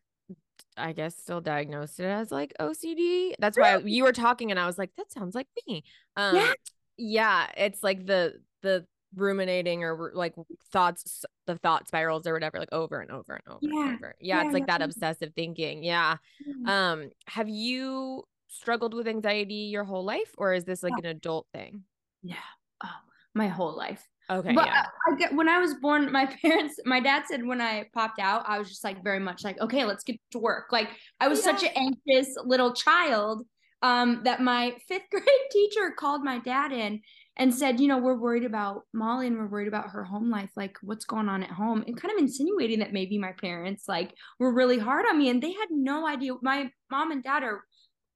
I 0.75 0.93
guess 0.93 1.15
still 1.17 1.41
diagnosed 1.41 1.99
it 1.99 2.05
as 2.05 2.31
like 2.31 2.53
OCD. 2.59 3.33
That's 3.39 3.57
why 3.57 3.77
you 3.77 4.03
were 4.03 4.13
talking 4.13 4.51
and 4.51 4.59
I 4.59 4.65
was 4.65 4.77
like, 4.77 4.91
that 4.97 5.11
sounds 5.11 5.35
like 5.35 5.47
me. 5.67 5.83
Um 6.17 6.35
yeah, 6.35 6.53
yeah 6.97 7.47
it's 7.57 7.83
like 7.83 8.05
the 8.05 8.41
the 8.61 8.85
ruminating 9.15 9.83
or 9.83 10.11
like 10.13 10.33
thoughts 10.71 11.25
the 11.47 11.57
thought 11.57 11.87
spirals 11.87 12.25
or 12.27 12.33
whatever 12.33 12.59
like 12.59 12.71
over 12.71 12.99
and 12.99 13.11
over 13.11 13.33
and 13.33 13.43
over 13.47 13.59
yeah. 13.61 13.85
and 13.85 13.95
over. 13.95 14.15
Yeah, 14.19 14.37
yeah 14.39 14.45
it's 14.45 14.53
like 14.53 14.67
that 14.67 14.81
obsessive 14.81 15.31
thinking. 15.35 15.83
Yeah. 15.83 16.17
Mm-hmm. 16.47 16.69
um 16.69 17.09
have 17.27 17.49
you 17.49 18.23
struggled 18.47 18.93
with 18.93 19.07
anxiety 19.07 19.69
your 19.71 19.83
whole 19.83 20.03
life 20.03 20.33
or 20.37 20.53
is 20.53 20.63
this 20.63 20.83
like 20.83 20.93
an 20.97 21.05
adult 21.05 21.47
thing? 21.53 21.83
Yeah. 22.21 22.35
Oh 22.83 22.89
my 23.33 23.47
whole 23.47 23.75
life. 23.75 24.07
Okay 24.29 24.53
but 24.53 24.65
yeah. 24.65 24.85
I, 25.07 25.13
I 25.13 25.17
get 25.17 25.33
when 25.35 25.49
i 25.49 25.59
was 25.59 25.73
born 25.75 26.09
my 26.09 26.25
parents 26.41 26.79
my 26.85 27.01
dad 27.01 27.23
said 27.27 27.45
when 27.45 27.59
i 27.59 27.85
popped 27.93 28.19
out 28.19 28.45
i 28.47 28.57
was 28.57 28.69
just 28.69 28.81
like 28.81 29.03
very 29.03 29.19
much 29.19 29.43
like 29.43 29.59
okay 29.59 29.83
let's 29.83 30.05
get 30.05 30.17
to 30.31 30.39
work. 30.39 30.67
Like 30.71 30.89
i 31.19 31.27
was 31.27 31.39
yeah. 31.39 31.51
such 31.51 31.63
an 31.63 31.71
anxious 31.75 32.33
little 32.45 32.73
child 32.73 33.45
um 33.81 34.21
that 34.23 34.41
my 34.41 34.75
fifth 34.87 35.07
grade 35.11 35.25
teacher 35.51 35.91
called 35.97 36.23
my 36.23 36.39
dad 36.39 36.71
in 36.71 37.01
and 37.35 37.53
said, 37.53 37.79
you 37.79 37.87
know, 37.87 37.97
we're 37.97 38.17
worried 38.17 38.45
about 38.45 38.83
Molly 38.93 39.27
and 39.27 39.37
we're 39.37 39.47
worried 39.47 39.67
about 39.67 39.89
her 39.89 40.03
home 40.03 40.29
life, 40.29 40.51
like 40.55 40.77
what's 40.81 41.05
going 41.05 41.29
on 41.29 41.43
at 41.43 41.49
home, 41.49 41.83
and 41.87 41.99
kind 41.99 42.13
of 42.13 42.19
insinuating 42.19 42.79
that 42.79 42.93
maybe 42.93 43.17
my 43.17 43.31
parents 43.33 43.85
like 43.87 44.13
were 44.39 44.53
really 44.53 44.77
hard 44.77 45.05
on 45.07 45.17
me, 45.17 45.29
and 45.29 45.41
they 45.41 45.51
had 45.51 45.69
no 45.71 46.07
idea. 46.07 46.33
My 46.41 46.69
mom 46.91 47.11
and 47.11 47.23
dad 47.23 47.43
are 47.43 47.63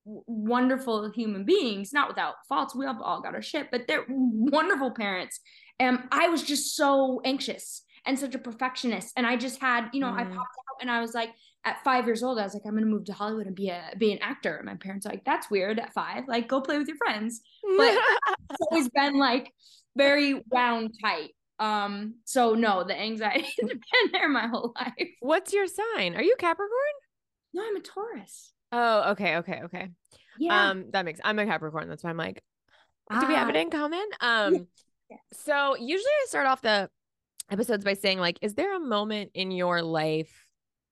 wonderful 0.06 1.12
human 1.12 1.46
beings, 1.46 1.92
not 1.92 2.08
without 2.08 2.36
faults. 2.48 2.76
We 2.76 2.86
have 2.86 3.02
all 3.02 3.22
got 3.22 3.36
our 3.36 3.42
shit, 3.42 3.72
but 3.72 3.88
they're 3.88 4.06
wonderful 4.08 4.92
parents. 4.92 5.40
And 5.80 6.00
I 6.12 6.30
was 6.30 6.44
just 6.44 6.76
so 6.76 7.22
anxious 7.26 7.84
and 8.06 8.18
such 8.18 8.36
a 8.36 8.40
perfectionist, 8.40 9.14
and 9.18 9.28
I 9.28 9.36
just 9.36 9.60
had, 9.60 9.90
you 9.94 10.00
know, 10.00 10.08
mm. 10.08 10.20
I 10.20 10.24
popped 10.24 10.38
out 10.38 10.82
and 10.82 10.92
I 10.92 11.02
was 11.02 11.14
like, 11.14 11.32
at 11.68 11.84
five 11.84 12.06
years 12.06 12.24
old, 12.24 12.40
I 12.40 12.44
was 12.44 12.54
like, 12.54 12.64
I'm 12.66 12.74
gonna 12.74 12.86
move 12.86 13.04
to 13.06 13.14
Hollywood 13.14 13.46
and 13.46 13.56
be 13.56 13.68
a 13.68 13.92
be 13.98 14.14
an 14.14 14.20
actor. 14.22 14.56
And 14.56 14.66
my 14.66 14.76
parents 14.76 15.06
are 15.06 15.10
like, 15.10 15.26
that's 15.26 15.52
weird 15.52 15.80
at 15.80 15.94
five. 15.94 16.24
Like, 16.26 16.48
go 16.48 16.62
play 16.62 16.78
with 16.78 16.88
your 16.88 16.96
friends. 16.96 17.42
But 17.78 17.98
it's 18.50 18.62
always 18.72 18.90
been 18.90 19.20
like 19.20 19.52
very 19.96 20.42
wound 20.50 20.96
tight. 21.04 21.32
Um, 21.60 22.16
so 22.24 22.54
no, 22.54 22.86
the 22.86 22.98
anxiety's 22.98 23.54
been 23.58 24.12
there 24.14 24.30
my 24.30 24.48
whole 24.48 24.74
life. 24.80 25.10
What's 25.20 25.52
your 25.52 25.68
sign? 25.68 26.16
Are 26.16 26.24
you 26.24 26.36
Capricorn? 26.40 26.70
No, 27.54 27.64
I'm 27.68 27.76
a 27.76 27.82
Taurus. 27.82 28.54
Oh, 28.72 29.12
okay, 29.12 29.38
okay, 29.38 29.62
okay. 29.66 29.90
Yeah. 30.40 30.70
Um, 30.70 30.86
that 30.92 31.04
makes 31.04 31.20
I'm 31.22 31.38
a 31.38 31.46
Capricorn. 31.46 31.90
That's 31.90 32.04
why 32.04 32.12
I'm 32.12 32.18
like, 32.18 32.42
do 33.12 33.28
we 33.28 33.34
have 33.34 33.50
it 33.50 33.58
ah. 33.58 33.60
in 33.60 33.70
common? 33.70 34.06
Um, 34.22 34.68
yeah. 35.10 35.18
so 35.34 35.76
usually 35.76 36.12
I 36.24 36.26
start 36.28 36.48
off 36.48 36.62
the 36.62 36.90
episodes 37.52 37.84
by 37.84 37.96
saying, 37.96 38.20
like, 38.20 38.40
is 38.42 38.54
there 38.54 38.74
a 38.74 38.80
moment 38.80 39.32
in 39.34 39.52
your 39.52 39.82
life 39.82 40.47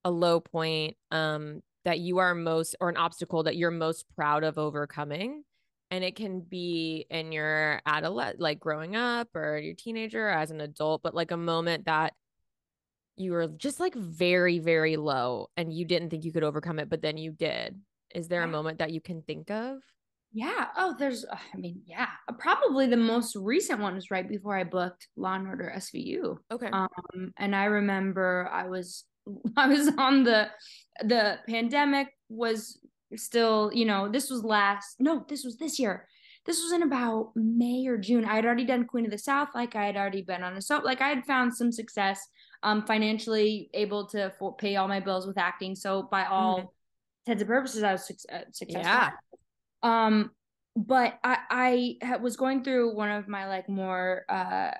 a 0.05 0.11
low 0.11 0.39
point 0.39 0.95
um 1.11 1.61
that 1.83 1.99
you 1.99 2.19
are 2.19 2.33
most 2.33 2.75
or 2.79 2.89
an 2.89 2.97
obstacle 2.97 3.43
that 3.43 3.57
you're 3.57 3.71
most 3.71 4.05
proud 4.15 4.43
of 4.43 4.57
overcoming. 4.57 5.43
And 5.91 6.03
it 6.03 6.15
can 6.15 6.41
be 6.41 7.05
in 7.11 7.31
your 7.31 7.79
adolescent 7.85 8.39
like 8.39 8.59
growing 8.59 8.95
up 8.95 9.29
or 9.35 9.57
your 9.57 9.75
teenager 9.75 10.27
or 10.27 10.31
as 10.31 10.51
an 10.51 10.61
adult 10.61 11.03
but 11.03 11.13
like 11.13 11.31
a 11.31 11.37
moment 11.37 11.85
that 11.85 12.13
you 13.17 13.31
were 13.31 13.47
just 13.47 13.79
like 13.79 13.95
very 13.95 14.59
very 14.59 14.97
low 14.97 15.47
and 15.55 15.71
you 15.71 15.85
didn't 15.85 16.09
think 16.09 16.25
you 16.25 16.33
could 16.33 16.43
overcome 16.43 16.79
it 16.79 16.89
but 16.89 17.01
then 17.01 17.17
you 17.17 17.31
did. 17.31 17.79
Is 18.13 18.27
there 18.27 18.43
a 18.43 18.47
moment 18.47 18.79
that 18.79 18.91
you 18.91 19.01
can 19.01 19.21
think 19.21 19.51
of? 19.51 19.77
Yeah. 20.33 20.67
Oh 20.75 20.95
there's 20.97 21.25
i 21.31 21.57
mean 21.57 21.81
yeah. 21.85 22.09
Probably 22.39 22.87
the 22.87 22.97
most 22.97 23.35
recent 23.35 23.79
one 23.79 23.95
was 23.95 24.11
right 24.11 24.27
before 24.27 24.57
i 24.57 24.63
booked 24.63 25.07
law 25.15 25.35
and 25.35 25.47
order 25.47 25.71
svu 25.77 26.37
okay. 26.51 26.67
Um 26.67 27.31
and 27.37 27.55
i 27.55 27.65
remember 27.65 28.49
i 28.51 28.67
was 28.67 29.05
I 29.57 29.67
was 29.67 29.91
on 29.97 30.23
the 30.23 30.49
the 31.03 31.39
pandemic 31.47 32.07
was 32.29 32.79
still, 33.15 33.71
you 33.73 33.85
know, 33.85 34.09
this 34.09 34.29
was 34.29 34.43
last 34.43 34.95
no, 34.99 35.25
this 35.27 35.43
was 35.43 35.57
this 35.57 35.79
year. 35.79 36.07
this 36.45 36.61
was 36.61 36.71
in 36.71 36.83
about 36.83 37.31
May 37.35 37.87
or 37.87 37.97
June. 37.97 38.25
I 38.25 38.35
had 38.35 38.45
already 38.45 38.65
done 38.65 38.85
Queen 38.85 39.05
of 39.05 39.11
the 39.11 39.17
South, 39.17 39.49
like 39.55 39.75
I 39.75 39.85
had 39.85 39.97
already 39.97 40.21
been 40.21 40.43
on 40.43 40.55
a 40.55 40.61
soap, 40.61 40.83
like 40.83 41.01
I 41.01 41.09
had 41.09 41.25
found 41.25 41.55
some 41.55 41.71
success, 41.71 42.19
um, 42.63 42.85
financially 42.85 43.69
able 43.73 44.07
to 44.07 44.31
for- 44.37 44.55
pay 44.55 44.75
all 44.75 44.87
my 44.87 44.99
bills 44.99 45.25
with 45.27 45.37
acting. 45.37 45.75
So 45.75 46.07
by 46.11 46.25
all 46.25 46.57
mm-hmm. 46.57 46.67
intents 47.25 47.41
and 47.41 47.49
purposes, 47.49 47.83
I 47.83 47.91
was 47.93 48.07
su- 48.07 48.27
uh, 48.31 48.41
successful. 48.51 48.83
Yeah. 48.83 49.09
Um, 49.83 50.31
but 50.75 51.19
I 51.23 51.95
I 52.01 52.17
was 52.17 52.35
going 52.35 52.63
through 52.63 52.95
one 52.95 53.09
of 53.09 53.27
my 53.27 53.47
like 53.47 53.69
more 53.69 54.25
uh 54.29 54.71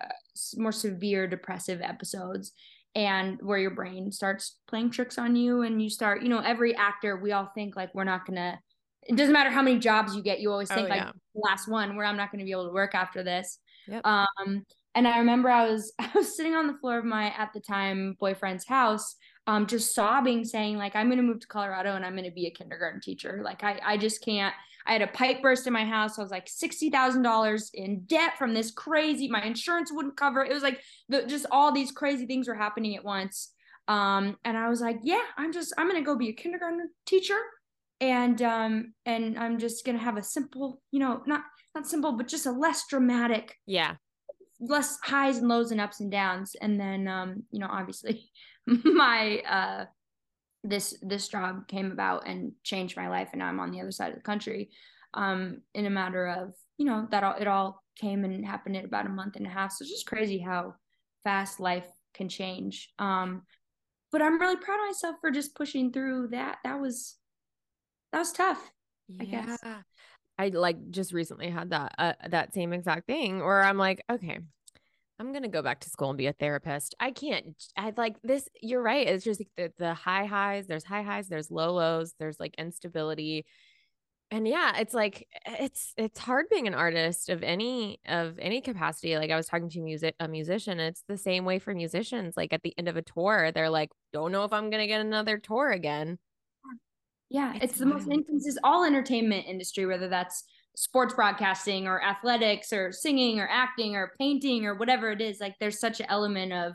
more 0.58 0.74
severe 0.74 1.26
depressive 1.26 1.82
episodes 1.82 2.52
and 2.96 3.40
where 3.42 3.58
your 3.58 3.72
brain 3.72 4.12
starts 4.12 4.58
playing 4.68 4.90
tricks 4.90 5.18
on 5.18 5.36
you 5.36 5.62
and 5.62 5.82
you 5.82 5.90
start 5.90 6.24
you 6.24 6.30
know 6.30 6.40
every 6.40 6.76
actor 6.76 7.18
we 7.18 7.32
all 7.32 7.52
think 7.54 7.76
like 7.76 7.94
we're 7.94 8.04
not 8.04 8.26
gonna 8.26 8.58
it 9.04 9.16
doesn't 9.16 9.34
matter 9.34 9.50
how 9.50 9.62
many 9.62 9.78
jobs 9.78 10.16
you 10.16 10.24
get 10.24 10.40
you 10.40 10.52
always 10.52 10.70
think 10.70 10.90
oh, 10.90 10.94
yeah. 10.94 11.06
like 11.06 11.14
last 11.36 11.68
one 11.68 11.96
where 11.96 12.06
i'm 12.06 12.18
not 12.18 12.32
to 12.40 12.46
be 12.46 12.52
able 12.52 12.66
to 12.66 12.74
work 12.74 12.96
after 12.96 13.22
this 13.24 13.60
yep. 13.88 14.02
um 14.06 14.64
and 14.96 15.08
i 15.08 15.20
remember 15.20 15.50
i 15.50 15.70
was 15.70 15.94
i 16.00 16.10
was 16.16 16.36
sitting 16.36 16.56
on 16.56 16.68
the 16.68 16.78
floor 16.78 16.98
of 16.98 17.06
my 17.06 17.26
at 17.38 17.52
the 17.54 17.60
time 17.60 18.16
boyfriend's 18.20 18.66
house 18.66 19.16
um 19.48 19.68
just 19.68 19.94
sobbing 19.94 20.46
saying 20.46 20.78
like 20.78 20.96
i'm 20.96 21.10
to 21.12 21.22
move 21.22 21.40
to 21.40 21.48
colorado 21.48 21.96
and 21.96 22.06
i'm 22.06 22.16
to 22.16 22.32
be 22.32 22.48
a 22.48 22.52
kindergarten 22.52 23.02
teacher 23.02 23.42
like 23.44 23.64
i 23.64 23.80
i 23.84 23.98
just 23.98 24.24
can't 24.24 24.56
I 24.88 24.94
had 24.94 25.02
a 25.02 25.08
pipe 25.08 25.42
burst 25.42 25.68
in 25.68 25.74
my 25.74 25.86
house. 25.86 26.18
I 26.18 26.22
was 26.22 26.32
like 26.32 26.48
$60,000 26.48 27.70
in 27.74 28.02
debt 28.02 28.38
from 28.38 28.54
this 28.54 28.72
crazy, 28.72 29.28
my 29.28 29.44
insurance 29.44 29.92
wouldn't 29.92 30.18
cover. 30.18 30.44
It 30.44 30.54
was 30.54 30.64
like 30.64 30.82
the, 31.10 31.26
just 31.26 31.46
all 31.52 31.72
these 31.72 31.92
crazy 31.92 32.26
things 32.26 32.48
were 32.48 32.56
happening 32.56 32.96
at 32.96 33.04
once. 33.04 33.52
Um, 33.88 34.38
and 34.44 34.58
I 34.58 34.70
was 34.70 34.82
like, 34.82 35.00
yeah, 35.04 35.24
I'm 35.38 35.52
just, 35.52 35.74
I'm 35.78 35.90
going 35.90 36.02
to 36.02 36.06
go 36.06 36.18
be 36.18 36.30
a 36.30 36.34
kindergarten 36.34 36.90
teacher. 37.06 37.38
And, 38.02 38.42
um, 38.42 38.94
and 39.06 39.38
I'm 39.38 39.58
just 39.58 39.86
going 39.86 39.98
to 39.98 40.04
have 40.04 40.18
a 40.18 40.24
simple, 40.24 40.82
you 40.92 41.00
know, 41.00 41.22
not, 41.26 41.42
not 41.74 41.88
simple, 41.88 42.14
but 42.14 42.28
just 42.28 42.46
a 42.46 42.52
less 42.52 42.86
dramatic, 42.88 43.56
yeah, 43.66 43.96
less 44.60 44.98
highs 45.02 45.38
and 45.38 45.48
lows 45.48 45.72
and 45.72 45.82
ups 45.82 46.00
and 46.00 46.12
downs. 46.12 46.56
And 46.60 46.80
then, 46.80 47.08
um, 47.08 47.44
you 47.52 47.60
know, 47.60 47.70
obviously 47.70 48.30
my, 48.66 49.40
uh, 49.40 49.86
this 50.68 50.98
this 51.02 51.28
job 51.28 51.68
came 51.68 51.92
about 51.92 52.28
and 52.28 52.52
changed 52.64 52.98
my 52.98 53.08
life 53.08 53.30
and 53.32 53.40
now 53.40 53.48
i'm 53.48 53.60
on 53.60 53.72
the 53.72 53.80
other 53.80 53.92
side 53.92 54.10
of 54.10 54.16
the 54.16 54.22
country 54.22 54.70
um 55.14 55.62
in 55.74 55.86
a 55.86 55.90
matter 55.90 56.28
of 56.28 56.54
you 56.78 56.86
know 56.86 57.08
that 57.12 57.24
all 57.24 57.36
it 57.40 57.48
all 57.48 57.84
came 57.96 58.26
and 58.26 58.46
happened 58.46 58.76
in 58.76 58.86
about 58.86 59.06
a 59.06 59.10
month 59.10 59.36
and 59.36 59.46
a 59.46 59.50
half. 59.50 59.72
So 59.72 59.84
it's 59.84 59.92
just 59.92 60.06
crazy 60.06 60.38
how 60.38 60.76
fast 61.24 61.60
life 61.60 61.88
can 62.14 62.30
change. 62.30 62.90
Um 63.00 63.44
but 64.12 64.22
i'm 64.22 64.40
really 64.40 64.56
proud 64.56 64.80
of 64.80 64.88
myself 64.88 65.18
for 65.20 65.32
just 65.32 65.56
pushing 65.56 65.92
through 65.92 66.30
that. 66.30 66.58
That 66.64 66.80
was 66.80 67.16
that 68.12 68.20
was 68.20 68.32
tough 68.32 68.72
yeah. 69.10 69.22
i 69.22 69.26
guess. 69.26 69.64
I 70.38 70.50
like 70.50 70.90
just 70.90 71.14
recently 71.14 71.50
had 71.50 71.70
that 71.72 71.96
uh, 71.98 72.14
that 72.30 72.54
same 72.54 72.74
exact 72.74 73.08
thing 73.08 73.40
where 73.40 73.64
i'm 73.64 73.78
like 73.78 74.04
okay 74.12 74.40
I'm 75.20 75.32
gonna 75.32 75.48
go 75.48 75.62
back 75.62 75.80
to 75.82 75.90
school 75.90 76.10
and 76.10 76.18
be 76.18 76.28
a 76.28 76.34
therapist. 76.34 76.96
I 77.00 77.12
can't. 77.12 77.56
I 77.78 77.94
like 77.96 78.18
this. 78.22 78.50
You're 78.62 78.82
right. 78.82 79.08
It's 79.08 79.24
just 79.24 79.40
like 79.40 79.50
the, 79.56 79.72
the 79.78 79.94
high 79.94 80.26
highs. 80.26 80.68
There's 80.68 80.84
high 80.84 81.04
highs. 81.04 81.28
There's 81.28 81.50
low 81.50 81.74
lows. 81.74 82.14
There's 82.20 82.40
like 82.40 82.56
instability, 82.58 83.46
and 84.30 84.46
yeah, 84.48 84.78
it's 84.78 84.94
like 84.94 85.28
it's 85.46 85.94
it's 85.98 86.20
hard 86.20 86.48
being 86.50 86.68
an 86.68 86.74
artist 86.74 87.30
of 87.30 87.44
any 87.44 88.00
of 88.06 88.38
any 88.40 88.60
capacity. 88.60 89.18
Like 89.18 89.32
I 89.32 89.38
was 89.38 89.48
talking 89.48 89.70
to 89.70 89.82
music 89.82 90.16
a 90.20 90.28
musician. 90.28 90.80
It's 90.82 91.04
the 91.08 91.18
same 91.18 91.46
way 91.46 91.60
for 91.60 91.74
musicians. 91.74 92.36
Like 92.36 92.52
at 92.52 92.64
the 92.64 92.74
end 92.78 92.90
of 92.90 92.98
a 92.98 93.02
tour, 93.02 93.52
they're 93.54 93.70
like, 93.70 93.92
don't 94.12 94.34
know 94.34 94.44
if 94.44 94.52
I'm 94.52 94.70
gonna 94.70 94.88
get 94.88 95.00
another 95.00 95.38
tour 95.38 95.72
again. 95.72 96.18
Yeah, 97.30 97.54
it's, 97.56 97.64
it's 97.64 97.78
the 97.80 97.86
most 97.86 98.08
instances 98.10 98.60
all 98.64 98.84
entertainment 98.84 99.46
industry, 99.48 99.86
whether 99.86 100.10
that's 100.10 100.44
sports 100.76 101.14
broadcasting 101.14 101.88
or 101.88 102.04
athletics 102.04 102.74
or 102.74 102.92
singing 102.92 103.40
or 103.40 103.48
acting 103.50 103.96
or 103.96 104.14
painting 104.20 104.66
or 104.66 104.76
whatever 104.76 105.12
it 105.12 105.22
is 105.22 105.40
like 105.40 105.56
there's 105.60 105.80
such 105.80 106.00
an 106.00 106.06
element 106.10 106.52
of 106.52 106.74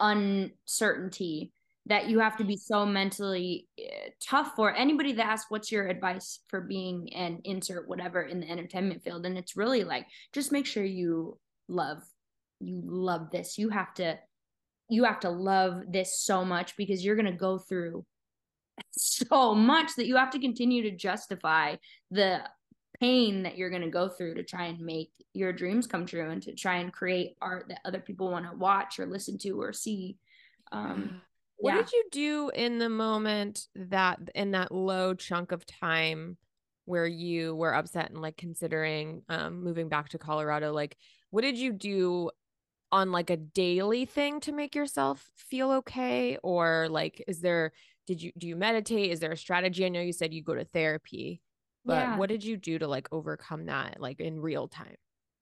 uncertainty 0.00 1.52
that 1.86 2.08
you 2.08 2.20
have 2.20 2.36
to 2.36 2.44
be 2.44 2.56
so 2.56 2.86
mentally 2.86 3.66
uh, 3.80 4.10
tough 4.20 4.52
for 4.54 4.72
anybody 4.74 5.12
that 5.12 5.26
asks 5.26 5.50
what's 5.50 5.72
your 5.72 5.88
advice 5.88 6.40
for 6.48 6.60
being 6.60 7.12
an 7.12 7.40
insert 7.44 7.88
whatever 7.88 8.22
in 8.22 8.40
the 8.40 8.48
entertainment 8.48 9.02
field? 9.02 9.26
And 9.26 9.36
it's 9.36 9.56
really 9.56 9.82
like 9.82 10.06
just 10.32 10.52
make 10.52 10.66
sure 10.66 10.84
you 10.84 11.38
love 11.68 12.02
you 12.60 12.80
love 12.84 13.30
this. 13.32 13.58
You 13.58 13.68
have 13.70 13.92
to 13.94 14.18
you 14.88 15.04
have 15.04 15.20
to 15.20 15.30
love 15.30 15.82
this 15.88 16.20
so 16.20 16.44
much 16.44 16.76
because 16.76 17.04
you're 17.04 17.16
going 17.16 17.26
to 17.26 17.32
go 17.32 17.58
through 17.58 18.04
so 18.92 19.54
much 19.54 19.90
that 19.96 20.06
you 20.06 20.16
have 20.16 20.30
to 20.30 20.38
continue 20.38 20.82
to 20.82 20.96
justify 20.96 21.76
the 22.10 22.42
pain 23.02 23.42
that 23.42 23.58
you're 23.58 23.70
going 23.70 23.82
to 23.82 23.88
go 23.88 24.08
through 24.08 24.32
to 24.34 24.44
try 24.44 24.66
and 24.66 24.78
make 24.78 25.10
your 25.34 25.52
dreams 25.52 25.88
come 25.88 26.06
true 26.06 26.30
and 26.30 26.40
to 26.40 26.54
try 26.54 26.76
and 26.76 26.92
create 26.92 27.36
art 27.42 27.66
that 27.68 27.80
other 27.84 27.98
people 27.98 28.30
want 28.30 28.48
to 28.48 28.56
watch 28.56 29.00
or 29.00 29.06
listen 29.06 29.36
to 29.38 29.60
or 29.60 29.72
see. 29.72 30.16
Um 30.70 31.20
what 31.56 31.74
yeah. 31.74 31.82
did 31.82 31.92
you 31.92 32.04
do 32.12 32.50
in 32.54 32.78
the 32.78 32.88
moment 32.88 33.66
that 33.74 34.18
in 34.34 34.52
that 34.52 34.72
low 34.72 35.14
chunk 35.14 35.52
of 35.52 35.66
time 35.66 36.36
where 36.84 37.06
you 37.06 37.54
were 37.54 37.74
upset 37.74 38.10
and 38.10 38.20
like 38.20 38.36
considering 38.36 39.22
um 39.28 39.64
moving 39.64 39.88
back 39.88 40.10
to 40.10 40.18
Colorado? 40.18 40.72
Like 40.72 40.96
what 41.30 41.42
did 41.42 41.58
you 41.58 41.72
do 41.72 42.30
on 42.92 43.10
like 43.10 43.30
a 43.30 43.36
daily 43.36 44.04
thing 44.04 44.38
to 44.40 44.52
make 44.52 44.76
yourself 44.76 45.28
feel 45.34 45.72
okay? 45.72 46.38
Or 46.44 46.86
like 46.88 47.24
is 47.26 47.40
there 47.40 47.72
did 48.06 48.22
you 48.22 48.30
do 48.38 48.46
you 48.46 48.54
meditate? 48.54 49.10
Is 49.10 49.18
there 49.18 49.32
a 49.32 49.36
strategy? 49.36 49.84
I 49.84 49.88
know 49.88 50.00
you 50.00 50.12
said 50.12 50.32
you 50.32 50.42
go 50.44 50.54
to 50.54 50.64
therapy 50.64 51.42
but 51.84 51.94
yeah. 51.94 52.16
what 52.16 52.28
did 52.28 52.44
you 52.44 52.56
do 52.56 52.78
to 52.78 52.86
like 52.86 53.08
overcome 53.12 53.66
that 53.66 54.00
like 54.00 54.20
in 54.20 54.40
real 54.40 54.68
time? 54.68 54.96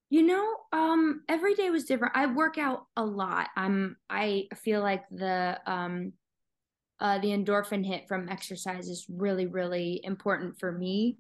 You 0.09 0.23
know, 0.23 0.57
um 0.73 1.23
every 1.29 1.55
day 1.55 1.71
was 1.71 1.85
different. 1.85 2.17
I 2.17 2.27
work 2.27 2.59
out 2.59 2.87
a 2.97 3.05
lot. 3.05 3.49
I'm 3.57 3.97
I 4.09 4.49
feel 4.57 4.81
like 4.81 5.05
the 5.11 5.61
um 5.67 6.13
uh 6.99 7.19
the 7.19 7.29
endorphin 7.29 7.87
hit 7.87 8.09
from 8.09 8.29
exercise 8.29 8.89
is 8.89 9.07
really 9.09 9.47
really 9.47 10.01
important 10.03 10.59
for 10.59 10.73
me. 10.73 11.19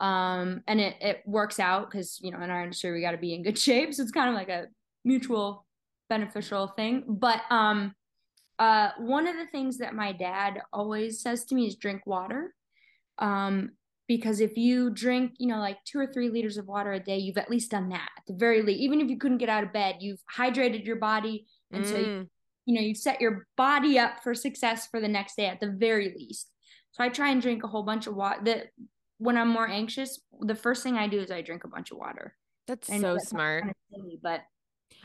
Um 0.00 0.62
and 0.66 0.80
it 0.80 0.96
it 1.00 1.22
works 1.26 1.60
out 1.60 1.90
cuz 1.90 2.18
you 2.22 2.32
know, 2.32 2.40
in 2.40 2.50
our 2.50 2.62
industry 2.62 2.92
we 2.92 3.00
got 3.00 3.12
to 3.12 3.18
be 3.18 3.34
in 3.34 3.42
good 3.42 3.58
shape, 3.66 3.94
so 3.94 4.02
it's 4.02 4.12
kind 4.12 4.28
of 4.28 4.34
like 4.34 4.48
a 4.48 4.66
mutual 5.04 5.66
beneficial 6.08 6.68
thing. 6.68 7.04
But 7.06 7.42
um 7.50 7.94
uh 8.58 8.90
one 8.98 9.26
of 9.28 9.36
the 9.36 9.46
things 9.46 9.78
that 9.78 9.94
my 9.94 10.12
dad 10.12 10.62
always 10.72 11.20
says 11.20 11.44
to 11.46 11.54
me 11.54 11.66
is 11.66 11.76
drink 11.76 12.06
water. 12.06 12.54
Um 13.18 13.72
because 14.08 14.40
if 14.40 14.56
you 14.56 14.90
drink 14.90 15.32
you 15.38 15.46
know 15.46 15.58
like 15.58 15.78
two 15.84 15.98
or 15.98 16.06
three 16.06 16.28
liters 16.28 16.56
of 16.56 16.66
water 16.66 16.92
a 16.92 17.00
day 17.00 17.18
you've 17.18 17.38
at 17.38 17.50
least 17.50 17.70
done 17.70 17.88
that 17.88 18.08
at 18.16 18.24
the 18.26 18.34
very 18.34 18.62
least 18.62 18.80
even 18.80 19.00
if 19.00 19.08
you 19.08 19.18
couldn't 19.18 19.38
get 19.38 19.48
out 19.48 19.64
of 19.64 19.72
bed 19.72 19.96
you've 20.00 20.20
hydrated 20.36 20.84
your 20.84 20.96
body 20.96 21.46
and 21.70 21.84
mm. 21.84 21.88
so 21.88 21.96
you, 21.96 22.28
you 22.66 22.74
know 22.74 22.80
you 22.80 22.94
set 22.94 23.20
your 23.20 23.46
body 23.56 23.98
up 23.98 24.22
for 24.22 24.34
success 24.34 24.86
for 24.88 25.00
the 25.00 25.08
next 25.08 25.36
day 25.36 25.46
at 25.46 25.60
the 25.60 25.70
very 25.70 26.14
least. 26.16 26.50
So 26.92 27.02
i 27.02 27.08
try 27.08 27.30
and 27.30 27.40
drink 27.40 27.64
a 27.64 27.68
whole 27.68 27.84
bunch 27.84 28.06
of 28.06 28.14
water 28.14 28.40
that 28.44 28.66
when 29.18 29.36
i'm 29.36 29.48
more 29.48 29.68
anxious 29.68 30.20
the 30.40 30.54
first 30.54 30.82
thing 30.82 30.96
i 30.96 31.06
do 31.06 31.20
is 31.20 31.30
i 31.30 31.40
drink 31.40 31.64
a 31.64 31.68
bunch 31.68 31.90
of 31.90 31.98
water. 31.98 32.34
That's 32.68 32.86
so 32.86 33.18
smart. 33.18 33.62
kind 33.62 33.70
of 33.70 33.76
silly, 33.98 34.20
but 34.22 34.42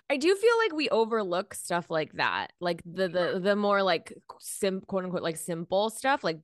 I 0.09 0.17
do 0.17 0.35
feel 0.35 0.57
like 0.59 0.73
we 0.73 0.89
overlook 0.89 1.53
stuff 1.53 1.89
like 1.89 2.13
that, 2.13 2.53
like 2.59 2.81
the 2.85 3.07
the 3.07 3.39
the 3.41 3.55
more 3.55 3.83
like 3.83 4.13
sim 4.39 4.81
quote 4.81 5.05
unquote 5.05 5.23
like 5.23 5.37
simple 5.37 5.89
stuff, 5.89 6.23
like 6.23 6.39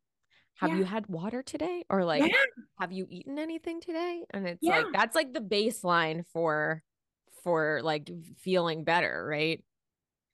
have 0.55 0.71
yeah. 0.71 0.77
you 0.77 0.83
had 0.83 1.07
water 1.07 1.41
today 1.41 1.83
or 1.89 2.05
like 2.05 2.23
yeah. 2.23 2.37
have 2.79 2.91
you 2.91 3.07
eaten 3.09 3.39
anything 3.39 3.81
today 3.81 4.23
and 4.31 4.47
it's 4.47 4.59
yeah. 4.61 4.79
like 4.79 4.85
that's 4.93 5.15
like 5.15 5.33
the 5.33 5.39
baseline 5.39 6.23
for 6.31 6.83
for 7.43 7.81
like 7.83 8.09
feeling 8.37 8.83
better 8.83 9.25
right 9.27 9.63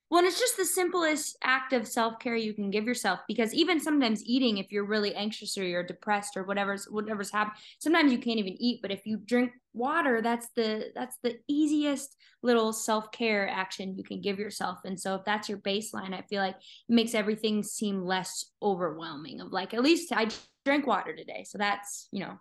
well, 0.10 0.20
and 0.20 0.28
it's 0.28 0.40
just 0.40 0.58
the 0.58 0.66
simplest 0.66 1.38
act 1.44 1.72
of 1.72 1.88
self 1.88 2.18
care 2.18 2.36
you 2.36 2.54
can 2.54 2.72
give 2.72 2.86
yourself 2.86 3.20
because 3.28 3.54
even 3.54 3.80
sometimes 3.80 4.24
eating, 4.26 4.58
if 4.58 4.72
you're 4.72 4.86
really 4.86 5.14
anxious 5.14 5.56
or 5.56 5.64
you're 5.64 5.84
depressed 5.84 6.36
or 6.36 6.44
whatever's 6.44 6.86
whatever's 6.86 7.32
happening, 7.32 7.62
sometimes 7.78 8.12
you 8.12 8.18
can't 8.18 8.40
even 8.40 8.60
eat. 8.60 8.82
But 8.82 8.92
if 8.92 9.06
you 9.06 9.18
drink 9.18 9.52
water, 9.74 10.22
that's 10.24 10.48
the 10.56 10.92
that's 10.96 11.18
the 11.22 11.38
easiest 11.48 12.16
little 12.42 12.74
self 12.74 13.12
care 13.12 13.48
action 13.48 13.96
you 13.96 14.04
can 14.04 14.20
give 14.20 14.40
yourself. 14.40 14.80
And 14.84 15.00
so 15.00 15.14
if 15.16 15.26
that's 15.26 15.48
your 15.48 15.60
baseline, 15.60 16.16
I 16.16 16.24
feel 16.24 16.42
like 16.42 16.56
it 16.56 16.94
makes 16.94 17.14
everything 17.14 17.62
seem 17.62 18.04
less 18.04 18.46
overwhelming. 18.64 19.42
Of 19.42 19.52
like, 19.52 19.76
at 19.76 19.84
least 19.84 20.12
I 20.12 20.30
drank 20.66 20.88
water 20.88 21.16
today, 21.16 21.46
so 21.48 21.60
that's 21.60 22.08
you 22.12 22.22
know. 22.22 22.40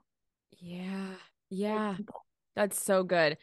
Yeah, 0.59 1.17
yeah, 1.51 1.97
that's 2.57 2.83
so 2.83 3.03
good. 3.05 3.37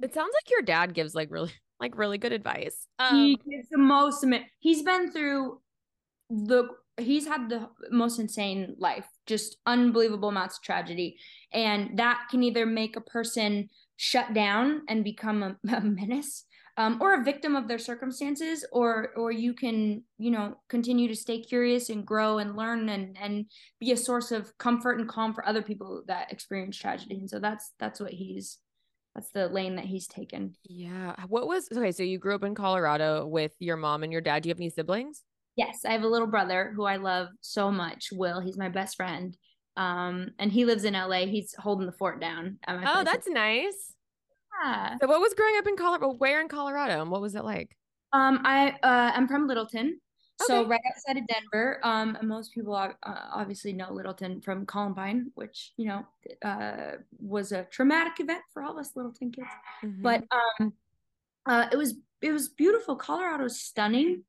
It 0.00 0.14
sounds 0.14 0.32
like 0.32 0.50
your 0.50 0.62
dad 0.62 0.94
gives 0.94 1.12
like 1.12 1.28
really 1.30 1.52
like 1.82 1.98
really 1.98 2.16
good 2.16 2.32
advice. 2.32 2.86
Um, 2.98 3.16
he 3.16 3.36
gives 3.50 3.68
the 3.68 3.78
most. 3.78 4.24
He's 4.60 4.82
been 4.82 5.12
through 5.12 5.60
the. 6.30 6.68
He's 6.98 7.26
had 7.26 7.48
the 7.48 7.68
most 7.90 8.18
insane 8.18 8.76
life, 8.78 9.06
just 9.26 9.56
unbelievable 9.66 10.28
amounts 10.28 10.58
of 10.58 10.62
tragedy, 10.62 11.18
and 11.52 11.98
that 11.98 12.26
can 12.30 12.42
either 12.42 12.64
make 12.64 12.96
a 12.96 13.00
person 13.00 13.68
shut 13.96 14.32
down 14.32 14.82
and 14.88 15.02
become 15.02 15.42
a, 15.42 15.56
a 15.76 15.80
menace, 15.80 16.44
um, 16.76 16.98
or 17.00 17.14
a 17.14 17.24
victim 17.24 17.56
of 17.56 17.66
their 17.66 17.78
circumstances, 17.78 18.64
or 18.70 19.10
or 19.16 19.32
you 19.32 19.52
can 19.52 20.04
you 20.18 20.30
know 20.30 20.54
continue 20.68 21.08
to 21.08 21.16
stay 21.16 21.40
curious 21.40 21.90
and 21.90 22.06
grow 22.06 22.38
and 22.38 22.56
learn 22.56 22.88
and 22.90 23.16
and 23.20 23.46
be 23.80 23.90
a 23.90 23.96
source 23.96 24.30
of 24.30 24.56
comfort 24.58 25.00
and 25.00 25.08
calm 25.08 25.34
for 25.34 25.46
other 25.48 25.62
people 25.62 26.04
that 26.06 26.30
experience 26.30 26.76
tragedy. 26.76 27.16
And 27.16 27.28
so 27.28 27.40
that's 27.40 27.72
that's 27.80 27.98
what 27.98 28.12
he's 28.12 28.58
that's 29.14 29.30
the 29.30 29.48
lane 29.48 29.76
that 29.76 29.84
he's 29.84 30.06
taken. 30.06 30.54
Yeah. 30.64 31.14
What 31.28 31.46
was 31.46 31.68
okay? 31.70 31.92
So 31.92 32.02
you 32.02 32.18
grew 32.18 32.34
up 32.34 32.44
in 32.44 32.54
Colorado 32.54 33.26
with 33.26 33.52
your 33.58 33.76
mom 33.76 34.02
and 34.02 34.12
your 34.12 34.22
dad. 34.22 34.42
Do 34.42 34.48
you 34.48 34.52
have 34.52 34.60
any 34.60 34.70
siblings? 34.70 35.22
Yes, 35.56 35.84
I 35.84 35.92
have 35.92 36.02
a 36.02 36.08
little 36.08 36.26
brother 36.26 36.72
who 36.74 36.84
I 36.84 36.96
love 36.96 37.28
so 37.42 37.70
much. 37.70 38.08
Will, 38.12 38.40
he's 38.40 38.56
my 38.56 38.70
best 38.70 38.96
friend. 38.96 39.36
Um, 39.76 40.30
and 40.38 40.50
he 40.50 40.64
lives 40.64 40.84
in 40.84 40.94
LA. 40.94 41.26
He's 41.26 41.54
holding 41.58 41.86
the 41.86 41.92
fort 41.92 42.20
down. 42.20 42.58
Oh, 42.66 43.04
that's 43.04 43.28
nice. 43.28 43.94
Yeah. 44.62 44.96
So 45.00 45.08
what 45.08 45.20
was 45.20 45.34
growing 45.34 45.56
up 45.58 45.66
in 45.66 45.76
Colorado? 45.76 46.14
Where 46.14 46.40
in 46.40 46.48
Colorado, 46.48 47.00
and 47.00 47.10
what 47.10 47.20
was 47.20 47.34
it 47.34 47.44
like? 47.44 47.76
Um, 48.12 48.40
I 48.44 48.70
uh, 48.82 49.12
I'm 49.14 49.28
from 49.28 49.46
Littleton, 49.46 49.98
so 50.46 50.66
right 50.66 50.80
outside 50.90 51.18
of 51.18 51.26
Denver. 51.26 51.80
Um, 51.82 52.16
most 52.22 52.52
people 52.52 52.74
uh, 52.74 52.88
obviously 53.02 53.72
know 53.72 53.92
Littleton 53.92 54.40
from 54.40 54.66
Columbine, 54.66 55.30
which 55.34 55.72
you 55.76 55.86
know 55.86 56.06
uh, 56.42 56.96
was 57.18 57.52
a 57.52 57.64
traumatic 57.64 58.20
event 58.20 58.42
for 58.52 58.62
all 58.62 58.78
us 58.78 58.92
Littleton 58.94 59.32
kids. 59.32 59.48
Mm-hmm. 59.84 60.02
But 60.02 60.24
um, 60.60 60.72
uh, 61.46 61.66
it 61.72 61.76
was 61.76 61.94
it 62.20 62.32
was 62.32 62.48
beautiful. 62.48 62.96
Colorado's 62.96 63.60
stunning. 63.60 64.24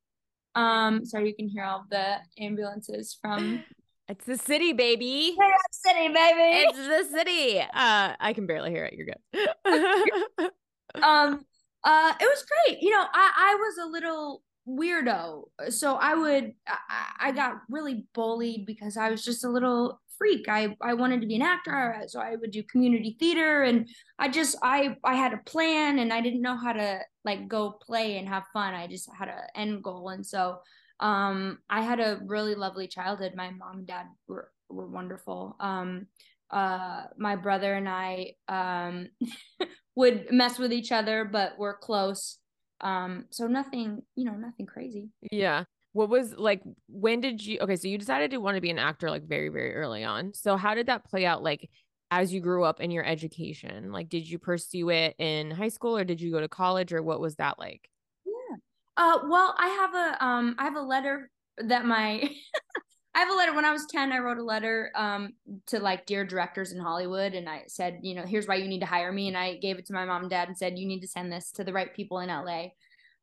Um, 0.54 1.04
sorry, 1.04 1.28
you 1.28 1.34
can 1.34 1.48
hear 1.48 1.64
all 1.64 1.84
the 1.90 2.18
ambulances 2.38 3.16
from. 3.20 3.64
It's 4.06 4.26
the 4.26 4.36
city, 4.36 4.74
baby. 4.74 5.34
Yeah, 5.34 5.48
city, 5.70 6.08
baby. 6.08 6.68
It's 6.68 6.76
the 6.76 7.16
city. 7.16 7.58
Uh, 7.58 8.14
I 8.20 8.34
can 8.34 8.46
barely 8.46 8.70
hear 8.70 8.84
it. 8.84 8.92
You're 8.92 9.06
good. 9.06 10.50
um, 11.02 11.46
uh, 11.84 12.12
it 12.20 12.24
was 12.24 12.44
great. 12.44 12.82
You 12.82 12.90
know, 12.90 13.02
I 13.14 13.32
I 13.34 13.54
was 13.54 13.78
a 13.78 13.90
little 13.90 14.42
weirdo. 14.68 15.44
So 15.68 15.94
I 15.94 16.14
would 16.14 16.52
I, 16.66 17.28
I 17.28 17.32
got 17.32 17.56
really 17.68 18.06
bullied 18.14 18.66
because 18.66 18.96
I 18.96 19.10
was 19.10 19.24
just 19.24 19.44
a 19.44 19.48
little 19.48 20.00
freak. 20.18 20.48
I 20.48 20.76
I 20.80 20.94
wanted 20.94 21.20
to 21.20 21.26
be 21.26 21.36
an 21.36 21.42
actor, 21.42 22.02
so 22.06 22.20
I 22.20 22.36
would 22.36 22.50
do 22.50 22.62
community 22.62 23.16
theater 23.18 23.62
and 23.62 23.88
I 24.18 24.28
just 24.28 24.56
I 24.62 24.96
I 25.04 25.14
had 25.14 25.32
a 25.32 25.38
plan 25.38 25.98
and 25.98 26.12
I 26.12 26.20
didn't 26.20 26.42
know 26.42 26.56
how 26.56 26.72
to 26.72 27.00
like 27.24 27.48
go 27.48 27.72
play 27.72 28.18
and 28.18 28.28
have 28.28 28.44
fun. 28.52 28.74
I 28.74 28.86
just 28.86 29.08
had 29.16 29.28
an 29.28 29.42
end 29.54 29.82
goal 29.82 30.08
and 30.10 30.26
so 30.26 30.58
um 31.00 31.58
I 31.68 31.82
had 31.82 32.00
a 32.00 32.20
really 32.24 32.54
lovely 32.54 32.88
childhood. 32.88 33.34
My 33.34 33.50
mom 33.50 33.78
and 33.78 33.86
dad 33.86 34.06
were 34.28 34.50
were 34.68 34.86
wonderful. 34.86 35.56
Um 35.60 36.06
uh 36.50 37.04
my 37.18 37.36
brother 37.36 37.74
and 37.74 37.88
I 37.88 38.34
um 38.48 39.08
would 39.96 40.26
mess 40.30 40.58
with 40.58 40.72
each 40.72 40.92
other 40.92 41.24
but 41.24 41.52
we're 41.58 41.78
close 41.78 42.38
um, 42.84 43.24
so 43.30 43.46
nothing, 43.46 44.02
you 44.14 44.24
know, 44.24 44.34
nothing 44.34 44.66
crazy. 44.66 45.08
Yeah. 45.32 45.64
What 45.92 46.08
was 46.10 46.34
like 46.36 46.62
when 46.88 47.20
did 47.20 47.44
you 47.44 47.58
okay, 47.60 47.76
so 47.76 47.88
you 47.88 47.98
decided 47.98 48.30
to 48.32 48.38
want 48.38 48.56
to 48.56 48.60
be 48.60 48.70
an 48.70 48.78
actor 48.78 49.10
like 49.10 49.26
very, 49.26 49.48
very 49.48 49.74
early 49.74 50.04
on. 50.04 50.34
So 50.34 50.56
how 50.56 50.74
did 50.74 50.86
that 50.86 51.04
play 51.04 51.24
out 51.24 51.42
like 51.42 51.70
as 52.10 52.32
you 52.32 52.40
grew 52.40 52.64
up 52.64 52.80
in 52.80 52.90
your 52.90 53.04
education? 53.04 53.90
Like 53.90 54.08
did 54.08 54.28
you 54.28 54.38
pursue 54.38 54.90
it 54.90 55.14
in 55.18 55.50
high 55.50 55.68
school 55.68 55.96
or 55.96 56.04
did 56.04 56.20
you 56.20 56.30
go 56.30 56.40
to 56.40 56.48
college 56.48 56.92
or 56.92 57.02
what 57.02 57.20
was 57.20 57.36
that 57.36 57.58
like? 57.58 57.88
Yeah. 58.26 58.56
Uh 58.96 59.18
well, 59.28 59.54
I 59.58 59.68
have 59.68 59.94
a 59.94 60.24
um 60.24 60.54
I 60.58 60.64
have 60.64 60.76
a 60.76 60.82
letter 60.82 61.30
that 61.58 61.86
my 61.86 62.28
I 63.14 63.20
have 63.20 63.30
a 63.30 63.34
letter 63.34 63.54
when 63.54 63.64
I 63.64 63.72
was 63.72 63.86
10 63.86 64.12
I 64.12 64.18
wrote 64.18 64.38
a 64.38 64.42
letter 64.42 64.90
um 64.94 65.34
to 65.66 65.78
like 65.78 66.06
dear 66.06 66.24
directors 66.24 66.72
in 66.72 66.80
Hollywood 66.80 67.34
and 67.34 67.48
I 67.48 67.64
said, 67.68 68.00
you 68.02 68.14
know, 68.14 68.24
here's 68.24 68.48
why 68.48 68.56
you 68.56 68.68
need 68.68 68.80
to 68.80 68.86
hire 68.86 69.12
me 69.12 69.28
and 69.28 69.36
I 69.36 69.56
gave 69.56 69.78
it 69.78 69.86
to 69.86 69.92
my 69.92 70.04
mom 70.04 70.22
and 70.22 70.30
dad 70.30 70.48
and 70.48 70.56
said 70.56 70.78
you 70.78 70.86
need 70.86 71.00
to 71.00 71.08
send 71.08 71.32
this 71.32 71.52
to 71.52 71.64
the 71.64 71.72
right 71.72 71.94
people 71.94 72.18
in 72.20 72.28
LA. 72.28 72.68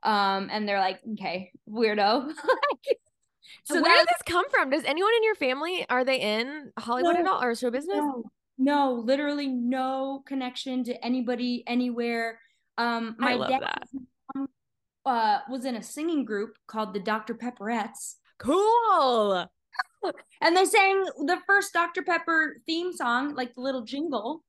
Um 0.03 0.49
and 0.51 0.67
they're 0.67 0.79
like, 0.79 0.99
"Okay, 1.13 1.51
weirdo." 1.69 2.31
so 3.65 3.81
where 3.81 3.97
did 3.97 4.07
this 4.07 4.21
come 4.25 4.49
from? 4.49 4.69
Does 4.69 4.83
anyone 4.85 5.11
in 5.17 5.23
your 5.23 5.35
family 5.35 5.85
are 5.89 6.05
they 6.05 6.19
in 6.19 6.71
Hollywood 6.79 7.15
no, 7.15 7.21
at 7.21 7.27
all 7.27 7.43
or 7.43 7.53
show 7.53 7.69
business? 7.69 7.97
No, 7.97 8.23
no, 8.57 8.93
literally 8.93 9.47
no 9.47 10.23
connection 10.25 10.83
to 10.85 11.05
anybody 11.05 11.63
anywhere. 11.67 12.39
Um 12.77 13.15
my 13.19 13.37
dad 13.37 13.83
uh 15.05 15.39
was 15.49 15.65
in 15.65 15.75
a 15.75 15.83
singing 15.83 16.23
group 16.23 16.55
called 16.65 16.93
the 16.93 16.99
Dr. 16.99 17.33
Pepperettes. 17.33 18.15
Cool 18.37 19.49
and 20.41 20.55
they 20.55 20.65
sang 20.65 21.03
the 21.25 21.39
first 21.45 21.73
Dr. 21.73 22.01
Pepper 22.01 22.57
theme 22.65 22.93
song, 22.93 23.35
like 23.35 23.53
the 23.55 23.61
little 23.61 23.83
jingle. 23.83 24.43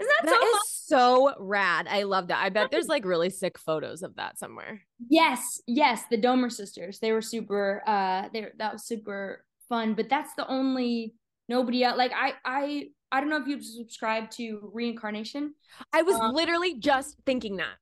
Isn't 0.00 0.12
that, 0.22 0.30
that 0.30 0.40
so 0.40 0.48
is 0.48 0.60
so 0.68 1.34
rad? 1.38 1.86
I 1.88 2.02
love 2.02 2.28
that. 2.28 2.42
I 2.42 2.48
bet 2.48 2.70
there's 2.70 2.88
like 2.88 3.04
really 3.04 3.30
sick 3.30 3.58
photos 3.58 4.02
of 4.02 4.16
that 4.16 4.38
somewhere. 4.38 4.82
Yes, 5.08 5.60
yes, 5.66 6.02
the 6.10 6.18
Domer 6.18 6.50
sisters. 6.50 6.98
They 6.98 7.12
were 7.12 7.22
super 7.22 7.82
uh 7.86 8.28
they 8.32 8.48
that 8.58 8.72
was 8.72 8.86
super 8.86 9.44
fun, 9.68 9.94
but 9.94 10.08
that's 10.08 10.34
the 10.34 10.46
only 10.48 11.14
nobody 11.48 11.84
else 11.84 11.96
like 11.96 12.12
I 12.12 12.34
I 12.44 12.88
I 13.12 13.20
don't 13.20 13.30
know 13.30 13.40
if 13.40 13.46
you 13.46 13.62
subscribe 13.62 14.30
to 14.32 14.70
reincarnation. 14.72 15.54
I 15.92 16.02
was 16.02 16.16
um, 16.16 16.34
literally 16.34 16.78
just 16.80 17.16
thinking 17.24 17.56
that. 17.58 17.76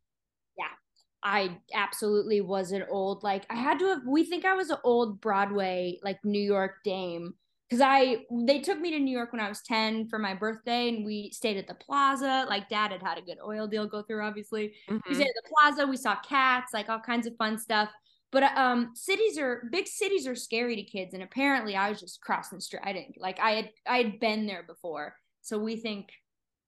I 1.22 1.58
absolutely 1.72 2.40
was 2.40 2.72
an 2.72 2.84
old 2.90 3.22
like 3.22 3.46
I 3.48 3.54
had 3.54 3.78
to 3.78 3.86
have 3.86 4.02
we 4.06 4.24
think 4.24 4.44
I 4.44 4.54
was 4.54 4.70
an 4.70 4.78
old 4.82 5.20
Broadway 5.20 5.98
like 6.02 6.24
New 6.24 6.42
York 6.42 6.76
dame. 6.84 7.34
Because 7.68 7.82
I 7.86 8.24
they 8.30 8.58
took 8.60 8.78
me 8.78 8.90
to 8.90 8.98
New 8.98 9.16
York 9.16 9.32
when 9.32 9.40
I 9.40 9.48
was 9.48 9.62
10 9.62 10.08
for 10.08 10.18
my 10.18 10.34
birthday 10.34 10.88
and 10.88 11.06
we 11.06 11.30
stayed 11.32 11.56
at 11.56 11.66
the 11.66 11.74
plaza. 11.74 12.44
Like 12.48 12.68
dad 12.68 12.92
had 12.92 13.02
had 13.02 13.18
a 13.18 13.22
good 13.22 13.38
oil 13.42 13.66
deal 13.66 13.86
go 13.86 14.02
through 14.02 14.22
obviously. 14.22 14.74
Mm-hmm. 14.90 15.08
we 15.08 15.14
stayed 15.14 15.28
at 15.28 15.34
the 15.42 15.50
plaza 15.54 15.86
we 15.86 15.96
saw 15.96 16.16
cats 16.20 16.74
like 16.74 16.88
all 16.88 17.00
kinds 17.00 17.26
of 17.26 17.36
fun 17.36 17.58
stuff. 17.58 17.88
But 18.30 18.44
um 18.56 18.90
cities 18.94 19.38
are 19.38 19.68
big 19.70 19.86
cities 19.86 20.26
are 20.26 20.34
scary 20.34 20.76
to 20.76 20.82
kids 20.82 21.14
and 21.14 21.22
apparently 21.22 21.76
I 21.76 21.88
was 21.88 22.00
just 22.00 22.20
crossing 22.20 22.58
the 22.58 22.62
street. 22.62 22.82
I 22.84 22.92
didn't 22.92 23.18
like 23.18 23.38
I 23.40 23.52
had 23.52 23.70
I 23.86 23.96
had 23.98 24.20
been 24.20 24.46
there 24.46 24.64
before. 24.64 25.14
So 25.40 25.58
we 25.58 25.76
think 25.76 26.10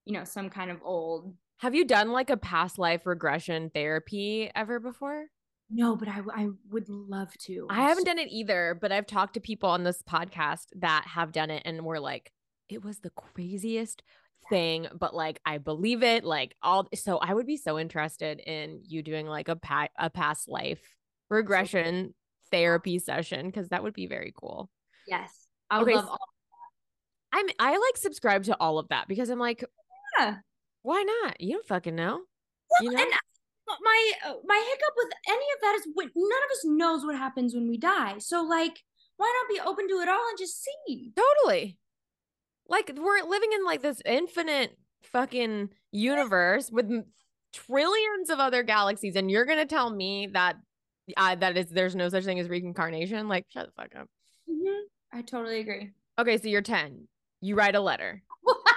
you 0.04 0.12
know 0.12 0.24
some 0.24 0.48
kind 0.48 0.70
of 0.70 0.78
old 0.82 1.34
have 1.64 1.74
you 1.74 1.87
done 1.87 2.12
like 2.12 2.29
a 2.29 2.37
past 2.37 2.79
life 2.79 3.07
regression 3.07 3.70
therapy 3.72 4.50
ever 4.55 4.79
before? 4.79 5.29
No, 5.70 5.96
but 5.96 6.09
I 6.09 6.20
I 6.31 6.48
would 6.70 6.90
love 6.90 7.33
to. 7.46 7.66
I 7.70 7.88
haven't 7.88 8.05
done 8.05 8.18
it 8.18 8.29
either, 8.31 8.77
but 8.79 8.92
I've 8.92 9.07
talked 9.07 9.33
to 9.35 9.40
people 9.40 9.70
on 9.70 9.83
this 9.83 10.03
podcast 10.03 10.66
that 10.77 11.07
have 11.07 11.33
done 11.33 11.50
it 11.50 11.62
and 11.64 11.83
were 11.83 12.00
like, 12.00 12.31
it 12.68 12.85
was 12.85 12.98
the 12.98 13.09
craziest 13.09 14.03
thing, 14.50 14.88
but 14.92 15.14
like 15.14 15.40
I 15.46 15.57
believe 15.57 16.03
it. 16.03 16.22
Like 16.22 16.55
all 16.62 16.87
so 16.94 17.16
I 17.16 17.33
would 17.33 17.46
be 17.46 17.57
so 17.57 17.79
interested 17.79 18.40
in 18.40 18.83
you 18.87 19.03
doing 19.03 19.27
like 19.27 19.48
a 19.48 19.57
pa- 19.57 19.88
a 19.98 20.11
past 20.11 20.50
life 20.50 20.83
regression 21.31 22.12
therapy 22.50 22.98
session 22.98 23.46
because 23.46 23.70
that 23.70 23.83
would 23.83 23.94
be 23.94 24.07
very 24.07 24.35
cool. 24.38 24.68
Yes. 25.09 25.31
I 25.70 25.79
would 25.79 25.88
okay, 25.88 25.96
love 25.96 26.09
all 26.11 26.18
I'm 27.33 27.46
I 27.59 27.70
like 27.70 27.96
subscribe 27.96 28.44
to 28.44 28.57
all 28.61 28.79
of 28.79 28.88
that 28.88 29.09
because 29.09 29.31
I'm 29.31 29.38
like, 29.38 29.64
yeah, 30.18 30.37
why 30.84 31.02
not? 31.02 31.40
You 31.40 31.54
don't 31.54 31.66
fucking 31.66 31.96
know. 31.96 32.20
Well, 32.70 32.82
you 32.82 32.90
know? 32.90 33.02
and 33.02 33.10
my 33.80 34.12
uh, 34.26 34.34
my 34.44 34.64
hiccup 34.68 34.94
with 34.96 35.12
any 35.28 35.46
of 35.54 35.60
that 35.62 35.74
is 35.76 35.88
when 35.94 36.10
none 36.14 36.42
of 36.44 36.50
us 36.52 36.64
knows 36.64 37.04
what 37.04 37.16
happens 37.16 37.54
when 37.54 37.66
we 37.66 37.78
die. 37.78 38.18
So 38.18 38.42
like, 38.42 38.78
why 39.16 39.32
not 39.32 39.54
be 39.54 39.66
open 39.66 39.88
to 39.88 39.94
it 39.94 40.08
all 40.10 40.28
and 40.28 40.38
just 40.38 40.62
see? 40.62 41.12
Totally. 41.16 41.78
Like 42.68 42.92
we're 42.94 43.26
living 43.26 43.50
in 43.54 43.64
like 43.64 43.80
this 43.80 44.02
infinite 44.04 44.76
fucking 45.02 45.70
universe 45.90 46.70
with 46.70 46.90
trillions 47.54 48.28
of 48.28 48.38
other 48.38 48.62
galaxies, 48.62 49.16
and 49.16 49.30
you're 49.30 49.46
gonna 49.46 49.64
tell 49.64 49.88
me 49.88 50.28
that 50.34 50.56
uh, 51.16 51.34
that 51.36 51.56
is 51.56 51.70
there's 51.70 51.96
no 51.96 52.10
such 52.10 52.24
thing 52.24 52.40
as 52.40 52.48
reincarnation? 52.50 53.26
Like, 53.26 53.46
shut 53.48 53.66
the 53.66 53.72
fuck 53.72 53.94
up. 53.98 54.08
Mm-hmm. 54.50 55.18
I 55.18 55.22
totally 55.22 55.60
agree. 55.60 55.92
Okay, 56.18 56.36
so 56.36 56.48
you're 56.48 56.60
ten. 56.60 57.08
You 57.40 57.54
write 57.56 57.74
a 57.74 57.80
letter. 57.80 58.22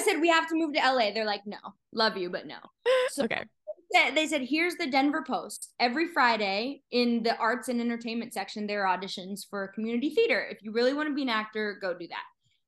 I 0.00 0.02
said, 0.02 0.20
we 0.20 0.28
have 0.28 0.48
to 0.48 0.54
move 0.54 0.72
to 0.74 0.80
LA. 0.80 1.12
They're 1.12 1.24
like, 1.24 1.46
no, 1.46 1.58
love 1.92 2.16
you, 2.16 2.30
but 2.30 2.46
no. 2.46 2.56
So 3.10 3.24
okay. 3.24 3.44
They 4.14 4.28
said, 4.28 4.42
here's 4.42 4.76
the 4.76 4.86
Denver 4.86 5.24
Post. 5.26 5.72
Every 5.80 6.08
Friday 6.08 6.82
in 6.92 7.24
the 7.24 7.36
arts 7.36 7.68
and 7.68 7.80
entertainment 7.80 8.32
section, 8.32 8.66
there 8.66 8.86
are 8.86 8.96
auditions 8.96 9.40
for 9.48 9.66
community 9.68 10.10
theater. 10.10 10.46
If 10.48 10.62
you 10.62 10.70
really 10.70 10.94
want 10.94 11.08
to 11.08 11.14
be 11.14 11.22
an 11.22 11.28
actor, 11.28 11.76
go 11.80 11.92
do 11.92 12.06
that. 12.06 12.22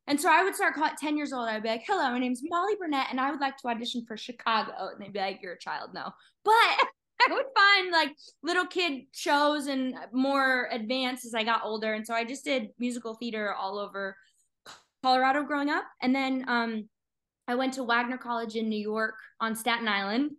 And 0.09 0.21
so 0.21 0.29
I 0.29 0.43
would 0.43 0.57
start 0.57 0.75
calling 0.75 0.95
10 0.99 1.17
years 1.17 1.33
old. 1.33 1.49
I'd 1.49 1.63
be 1.63 1.69
like, 1.69 1.85
hello, 1.87 2.11
my 2.11 2.19
name's 2.19 2.41
Molly 2.43 2.75
Burnett, 2.79 3.07
and 3.11 3.21
I 3.21 3.31
would 3.31 3.41
like 3.41 3.57
to 3.59 3.69
audition 3.69 4.05
for 4.05 4.17
Chicago. 4.17 4.73
And 4.93 5.01
they'd 5.01 5.13
be 5.13 5.21
like, 5.21 5.39
you're 5.43 5.53
a 5.53 5.59
child, 5.59 5.91
no. 5.95 6.11
But 6.45 6.53
I 6.53 7.29
would 7.31 7.47
find 7.55 7.93
like 7.93 8.17
little 8.43 8.67
kid 8.67 9.05
shows 9.13 9.69
and 9.69 9.95
more 10.13 10.69
advanced 10.73 11.25
as 11.25 11.35
I 11.35 11.45
got 11.45 11.65
older. 11.65 11.95
And 11.95 12.05
so 12.05 12.15
I 12.15 12.25
just 12.25 12.45
did 12.45 12.71
musical 12.81 13.15
theater 13.15 13.55
all 13.55 13.79
over 13.79 14.17
Colorado 15.05 15.45
growing 15.45 15.69
up. 15.69 15.85
And 16.01 16.15
then 16.15 16.45
um, 16.49 16.89
I 17.49 17.55
went 17.55 17.75
to 17.75 17.85
Wagner 17.85 18.19
College 18.19 18.57
in 18.57 18.69
New 18.69 18.81
York 18.81 19.15
on 19.41 19.57
Staten 19.57 19.89
Island 19.89 20.33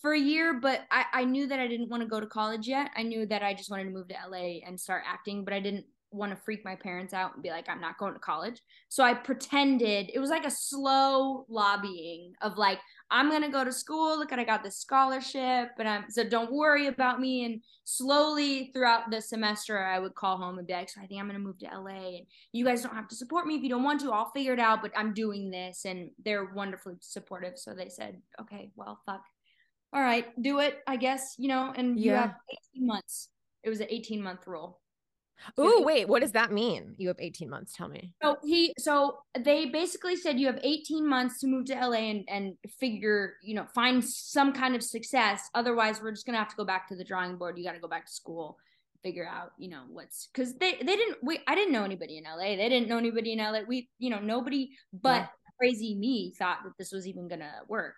for 0.00 0.12
a 0.12 0.18
year, 0.18 0.58
but 0.60 0.82
I, 0.90 1.04
I 1.12 1.24
knew 1.24 1.46
that 1.46 1.60
I 1.60 1.66
didn't 1.66 1.90
want 1.90 2.02
to 2.02 2.08
go 2.08 2.20
to 2.20 2.26
college 2.26 2.66
yet. 2.68 2.90
I 2.96 3.02
knew 3.02 3.26
that 3.26 3.42
I 3.42 3.54
just 3.54 3.70
wanted 3.70 3.84
to 3.84 3.90
move 3.90 4.08
to 4.08 4.16
LA 4.28 4.60
and 4.66 4.78
start 4.78 5.02
acting, 5.06 5.44
but 5.44 5.54
I 5.54 5.60
didn't 5.60 5.84
want 6.12 6.32
to 6.32 6.42
freak 6.44 6.64
my 6.64 6.74
parents 6.74 7.14
out 7.14 7.34
and 7.34 7.42
be 7.42 7.50
like, 7.50 7.68
I'm 7.68 7.80
not 7.80 7.98
going 7.98 8.14
to 8.14 8.18
college. 8.18 8.60
So 8.88 9.04
I 9.04 9.14
pretended 9.14 10.10
it 10.12 10.18
was 10.18 10.30
like 10.30 10.44
a 10.44 10.50
slow 10.50 11.44
lobbying 11.48 12.32
of 12.42 12.58
like, 12.58 12.78
I'm 13.10 13.30
gonna 13.30 13.50
go 13.50 13.64
to 13.64 13.72
school. 13.72 14.18
Look 14.18 14.32
at 14.32 14.38
I 14.38 14.44
got 14.44 14.62
this 14.62 14.78
scholarship, 14.78 15.70
and 15.78 15.88
I'm 15.88 16.10
so 16.10 16.22
don't 16.22 16.52
worry 16.52 16.86
about 16.86 17.20
me. 17.20 17.44
And 17.44 17.62
slowly 17.84 18.70
throughout 18.72 19.10
the 19.10 19.20
semester, 19.20 19.78
I 19.78 19.98
would 19.98 20.14
call 20.14 20.36
home 20.36 20.58
and 20.58 20.66
be 20.66 20.72
like, 20.72 20.88
so 20.88 21.00
I 21.00 21.06
think 21.06 21.20
I'm 21.20 21.26
gonna 21.26 21.38
move 21.38 21.58
to 21.58 21.66
LA, 21.66 22.16
and 22.18 22.26
you 22.52 22.64
guys 22.64 22.82
don't 22.82 22.94
have 22.94 23.08
to 23.08 23.16
support 23.16 23.46
me 23.46 23.56
if 23.56 23.62
you 23.62 23.68
don't 23.68 23.82
want 23.82 24.00
to. 24.02 24.12
I'll 24.12 24.30
figure 24.30 24.52
it 24.52 24.60
out, 24.60 24.82
but 24.82 24.92
I'm 24.96 25.12
doing 25.12 25.50
this, 25.50 25.84
and 25.84 26.10
they're 26.24 26.46
wonderfully 26.54 26.94
supportive. 27.00 27.58
So 27.58 27.74
they 27.74 27.88
said, 27.88 28.20
okay, 28.40 28.70
well, 28.76 29.00
fuck, 29.06 29.22
all 29.92 30.02
right, 30.02 30.26
do 30.40 30.60
it, 30.60 30.78
I 30.86 30.96
guess, 30.96 31.34
you 31.38 31.48
know. 31.48 31.72
And 31.74 31.98
you 31.98 32.12
Yeah. 32.12 32.20
have 32.20 32.34
18 32.74 32.86
months. 32.86 33.28
It 33.64 33.68
was 33.70 33.80
an 33.80 33.88
18 33.90 34.22
month 34.22 34.46
rule. 34.46 34.80
Ooh, 35.58 35.82
wait, 35.84 36.08
what 36.08 36.20
does 36.20 36.32
that 36.32 36.52
mean? 36.52 36.94
You 36.98 37.08
have 37.08 37.16
18 37.18 37.48
months. 37.48 37.74
Tell 37.74 37.88
me. 37.88 38.12
So 38.22 38.36
he 38.44 38.74
so 38.78 39.18
they 39.38 39.66
basically 39.66 40.16
said 40.16 40.38
you 40.38 40.46
have 40.46 40.58
18 40.62 41.06
months 41.08 41.38
to 41.40 41.46
move 41.46 41.66
to 41.66 41.74
LA 41.74 42.10
and, 42.10 42.24
and 42.28 42.54
figure, 42.78 43.34
you 43.42 43.54
know, 43.54 43.66
find 43.74 44.04
some 44.04 44.52
kind 44.52 44.74
of 44.74 44.82
success. 44.82 45.48
Otherwise, 45.54 46.00
we're 46.02 46.12
just 46.12 46.26
gonna 46.26 46.38
have 46.38 46.48
to 46.48 46.56
go 46.56 46.64
back 46.64 46.88
to 46.88 46.96
the 46.96 47.04
drawing 47.04 47.36
board. 47.36 47.56
You 47.58 47.64
gotta 47.64 47.78
go 47.80 47.88
back 47.88 48.06
to 48.06 48.12
school, 48.12 48.58
figure 49.02 49.26
out, 49.26 49.52
you 49.58 49.68
know, 49.68 49.84
what's 49.88 50.28
because 50.32 50.54
they 50.58 50.72
they 50.74 50.96
didn't 50.96 51.18
we 51.22 51.40
I 51.46 51.54
didn't 51.54 51.72
know 51.72 51.84
anybody 51.84 52.18
in 52.18 52.24
LA. 52.24 52.56
They 52.56 52.68
didn't 52.68 52.88
know 52.88 52.98
anybody 52.98 53.32
in 53.32 53.38
LA. 53.38 53.60
We, 53.66 53.88
you 53.98 54.10
know, 54.10 54.20
nobody 54.20 54.70
but 54.92 55.22
Yeah. 55.22 55.26
crazy 55.58 55.94
me 55.94 56.34
thought 56.38 56.58
that 56.64 56.72
this 56.78 56.92
was 56.92 57.06
even 57.06 57.28
gonna 57.28 57.60
work. 57.68 57.94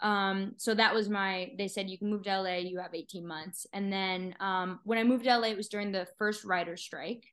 Um, 0.00 0.52
so 0.58 0.74
that 0.74 0.94
was 0.94 1.08
my 1.08 1.52
they 1.56 1.68
said 1.68 1.88
you 1.88 1.98
can 1.98 2.10
move 2.10 2.24
to 2.24 2.40
LA, 2.40 2.56
you 2.56 2.78
have 2.78 2.94
18 2.94 3.26
months. 3.26 3.66
And 3.72 3.92
then 3.92 4.34
um 4.40 4.80
when 4.84 4.98
I 4.98 5.04
moved 5.04 5.24
to 5.24 5.36
LA, 5.38 5.48
it 5.48 5.56
was 5.56 5.68
during 5.68 5.92
the 5.92 6.06
first 6.18 6.44
writer 6.44 6.76
strike 6.76 7.24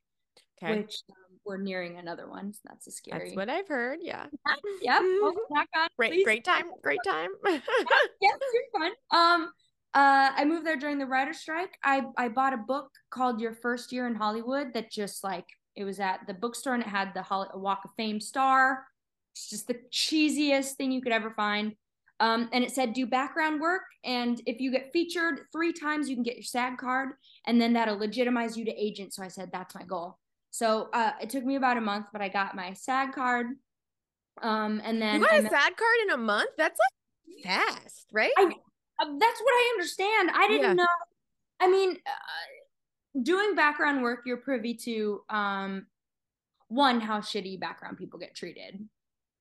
Okay. 0.62 0.78
which 0.78 1.02
um, 1.10 1.16
we're 1.44 1.58
nearing 1.58 1.98
another 1.98 2.28
one. 2.28 2.52
So 2.54 2.60
that's 2.66 2.86
a 2.86 2.90
scary. 2.92 3.18
That's 3.24 3.36
what 3.36 3.50
I've 3.50 3.68
heard. 3.68 3.98
Yeah. 4.00 4.26
yep. 4.82 5.02
Knock 5.50 5.68
on, 5.76 5.88
Great, 5.98 6.12
please. 6.12 6.24
great 6.24 6.44
time. 6.44 6.66
Great 6.82 7.00
time. 7.04 7.30
Yeah, 7.44 8.30
super 8.52 8.78
fun. 8.78 8.92
Um, 9.10 9.50
uh, 9.94 10.30
I 10.34 10.44
moved 10.44 10.64
there 10.66 10.76
during 10.76 10.98
the 10.98 11.06
writer's 11.06 11.38
strike. 11.38 11.76
I 11.82 12.02
I 12.16 12.28
bought 12.28 12.52
a 12.54 12.56
book 12.58 12.90
called 13.10 13.40
Your 13.40 13.52
First 13.52 13.92
Year 13.92 14.06
in 14.06 14.14
Hollywood 14.14 14.72
that 14.74 14.90
just 14.90 15.22
like 15.22 15.46
it 15.76 15.84
was 15.84 16.00
at 16.00 16.20
the 16.26 16.34
bookstore 16.34 16.74
and 16.74 16.82
it 16.82 16.88
had 16.88 17.12
the 17.14 17.22
Hol- 17.22 17.50
Walk 17.54 17.80
of 17.84 17.90
Fame 17.96 18.20
star. 18.20 18.84
It's 19.34 19.50
just 19.50 19.66
the 19.66 19.76
cheesiest 19.92 20.72
thing 20.76 20.92
you 20.92 21.02
could 21.02 21.12
ever 21.12 21.30
find. 21.30 21.74
Um, 22.20 22.48
and 22.52 22.62
it 22.62 22.70
said 22.70 22.92
do 22.92 23.06
background 23.06 23.60
work, 23.60 23.82
and 24.04 24.40
if 24.46 24.60
you 24.60 24.70
get 24.70 24.92
featured 24.92 25.40
three 25.52 25.72
times, 25.72 26.08
you 26.08 26.14
can 26.16 26.22
get 26.22 26.36
your 26.36 26.44
SAG 26.44 26.78
card, 26.78 27.10
and 27.46 27.60
then 27.60 27.72
that'll 27.72 27.98
legitimize 27.98 28.56
you 28.56 28.64
to 28.64 28.70
agent. 28.72 29.12
So 29.14 29.22
I 29.24 29.28
said 29.28 29.50
that's 29.52 29.74
my 29.74 29.82
goal. 29.82 30.18
So 30.50 30.88
uh, 30.92 31.10
it 31.20 31.30
took 31.30 31.44
me 31.44 31.56
about 31.56 31.76
a 31.76 31.80
month, 31.80 32.06
but 32.12 32.22
I 32.22 32.28
got 32.28 32.54
my 32.54 32.72
SAG 32.74 33.12
card. 33.12 33.46
Um, 34.40 34.80
and 34.84 35.02
then 35.02 35.20
you 35.20 35.26
got 35.26 35.34
I 35.34 35.38
a 35.38 35.42
met- 35.42 35.52
SAG 35.52 35.76
card 35.76 35.96
in 36.04 36.10
a 36.10 36.16
month? 36.16 36.50
That's 36.56 36.78
like 36.78 37.44
fast, 37.44 38.06
right? 38.12 38.30
I- 38.38 38.44
uh, 38.44 39.06
that's 39.18 39.40
what 39.40 39.50
I 39.52 39.70
understand. 39.74 40.30
I 40.32 40.46
didn't 40.46 40.62
Yeah. 40.62 40.72
know. 40.74 40.86
I 41.58 41.68
mean, 41.68 41.96
uh, 42.06 43.20
doing 43.22 43.56
background 43.56 44.02
work, 44.02 44.20
you're 44.24 44.36
privy 44.36 44.74
to 44.74 45.22
um, 45.30 45.86
one 46.68 47.00
how 47.00 47.18
shitty 47.18 47.58
background 47.58 47.98
people 47.98 48.20
get 48.20 48.36
treated. 48.36 48.88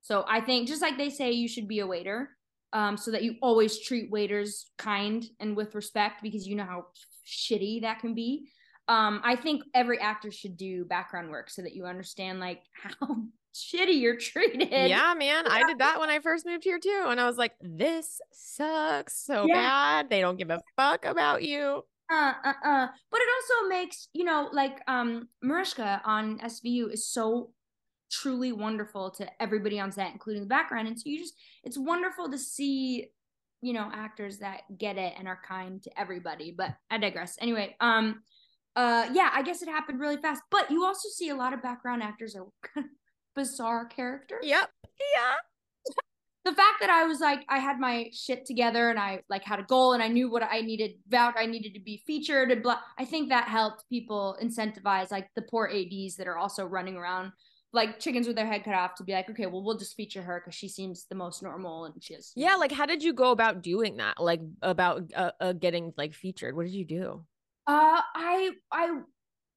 So 0.01 0.25
I 0.27 0.41
think 0.41 0.67
just 0.67 0.81
like 0.81 0.97
they 0.97 1.11
say, 1.11 1.31
you 1.33 1.47
should 1.47 1.67
be 1.67 1.79
a 1.79 1.87
waiter, 1.87 2.35
um, 2.73 2.97
so 2.97 3.11
that 3.11 3.23
you 3.23 3.35
always 3.41 3.79
treat 3.79 4.11
waiters 4.11 4.65
kind 4.77 5.23
and 5.39 5.55
with 5.55 5.75
respect 5.75 6.21
because 6.21 6.47
you 6.47 6.55
know 6.55 6.65
how 6.65 6.85
shitty 7.25 7.81
that 7.81 7.99
can 7.99 8.13
be. 8.13 8.49
Um, 8.87 9.21
I 9.23 9.37
think 9.37 9.63
every 9.73 9.99
actor 9.99 10.29
should 10.31 10.57
do 10.57 10.83
background 10.83 11.29
work 11.29 11.49
so 11.49 11.61
that 11.61 11.73
you 11.73 11.85
understand 11.85 12.39
like 12.39 12.63
how 12.99 13.15
shitty 13.53 14.01
you're 14.01 14.17
treated. 14.17 14.67
yeah, 14.89 15.13
man. 15.17 15.45
I 15.47 15.63
did 15.63 15.79
that 15.79 15.99
when 15.99 16.09
I 16.09 16.19
first 16.19 16.45
moved 16.45 16.63
here 16.63 16.79
too. 16.79 17.05
And 17.07 17.19
I 17.21 17.27
was 17.27 17.37
like, 17.37 17.53
this 17.61 18.19
sucks 18.33 19.15
so 19.15 19.47
Yeah. 19.47 19.53
bad. 19.53 20.09
They 20.09 20.19
don't 20.19 20.37
give 20.37 20.49
a 20.49 20.59
fuck 20.75 21.05
about 21.05 21.43
you. 21.43 21.83
uh, 22.11 22.33
uh, 22.43 22.53
uh. 22.65 22.87
But 23.11 23.21
it 23.21 23.27
also 23.35 23.69
makes, 23.69 24.09
you 24.13 24.25
know, 24.25 24.49
like 24.51 24.81
um 24.87 25.29
Mariska 25.41 26.01
on 26.03 26.39
SVU 26.39 26.91
is 26.91 27.07
so 27.07 27.51
truly 28.21 28.51
wonderful 28.51 29.09
to 29.11 29.27
everybody 29.41 29.79
on 29.79 29.91
set, 29.91 30.11
including 30.11 30.43
the 30.43 30.49
background. 30.49 30.87
And 30.87 30.97
so 30.99 31.03
you 31.09 31.19
just 31.19 31.33
it's 31.63 31.77
wonderful 31.77 32.29
to 32.31 32.37
see, 32.37 33.07
you 33.61 33.73
know, 33.73 33.89
actors 33.93 34.39
that 34.39 34.61
get 34.77 34.97
it 34.97 35.13
and 35.17 35.27
are 35.27 35.39
kind 35.47 35.81
to 35.83 35.99
everybody. 35.99 36.53
But 36.55 36.71
I 36.91 36.97
digress. 36.97 37.37
Anyway, 37.41 37.75
um 37.79 38.21
uh 38.75 39.07
yeah, 39.13 39.29
I 39.33 39.41
guess 39.43 39.61
it 39.61 39.69
happened 39.69 39.99
really 39.99 40.17
fast. 40.17 40.41
But 40.51 40.69
you 40.71 40.83
also 40.85 41.09
see 41.09 41.29
a 41.29 41.35
lot 41.35 41.53
of 41.53 41.61
background 41.61 42.03
actors 42.03 42.35
are 42.35 42.47
bizarre 43.35 43.85
characters 43.85 44.43
Yep. 44.43 44.69
Yeah. 45.15 45.33
the 46.45 46.53
fact 46.53 46.81
that 46.81 46.89
I 46.89 47.05
was 47.05 47.19
like, 47.19 47.39
I 47.49 47.57
had 47.59 47.79
my 47.79 48.09
shit 48.13 48.45
together 48.45 48.89
and 48.89 48.99
I 48.99 49.21
like 49.29 49.43
had 49.43 49.59
a 49.59 49.63
goal 49.63 49.93
and 49.93 50.03
I 50.03 50.07
knew 50.09 50.29
what 50.29 50.43
I 50.43 50.61
needed, 50.61 50.91
vowed 51.07 51.33
I 51.37 51.45
needed 51.47 51.73
to 51.73 51.79
be 51.79 52.03
featured 52.05 52.51
and 52.51 52.61
blah. 52.61 52.79
I 52.99 53.05
think 53.05 53.29
that 53.29 53.47
helped 53.47 53.85
people 53.89 54.37
incentivize 54.43 55.09
like 55.09 55.29
the 55.35 55.41
poor 55.43 55.67
ADs 55.73 56.17
that 56.17 56.27
are 56.27 56.37
also 56.37 56.65
running 56.65 56.95
around 56.97 57.31
like 57.73 57.99
chickens 57.99 58.27
with 58.27 58.35
their 58.35 58.45
head 58.45 58.63
cut 58.63 58.75
off 58.75 58.95
to 58.95 59.03
be 59.03 59.13
like, 59.13 59.29
okay, 59.29 59.47
well, 59.47 59.63
we'll 59.63 59.77
just 59.77 59.95
feature 59.95 60.21
her 60.21 60.39
because 60.39 60.55
she 60.55 60.69
seems 60.69 61.05
the 61.09 61.15
most 61.15 61.41
normal 61.41 61.85
and 61.85 61.95
she 62.01 62.13
has. 62.13 62.31
Yeah. 62.35 62.55
Like, 62.55 62.71
how 62.71 62.85
did 62.85 63.03
you 63.03 63.13
go 63.13 63.31
about 63.31 63.63
doing 63.63 63.97
that? 63.97 64.21
Like, 64.21 64.41
about 64.61 65.11
uh, 65.15 65.31
uh, 65.39 65.53
getting 65.53 65.91
like 65.97 66.13
featured? 66.13 66.55
What 66.55 66.63
did 66.63 66.73
you 66.73 66.85
do? 66.85 67.25
Uh, 67.65 68.01
I, 68.15 68.51
I 68.71 68.99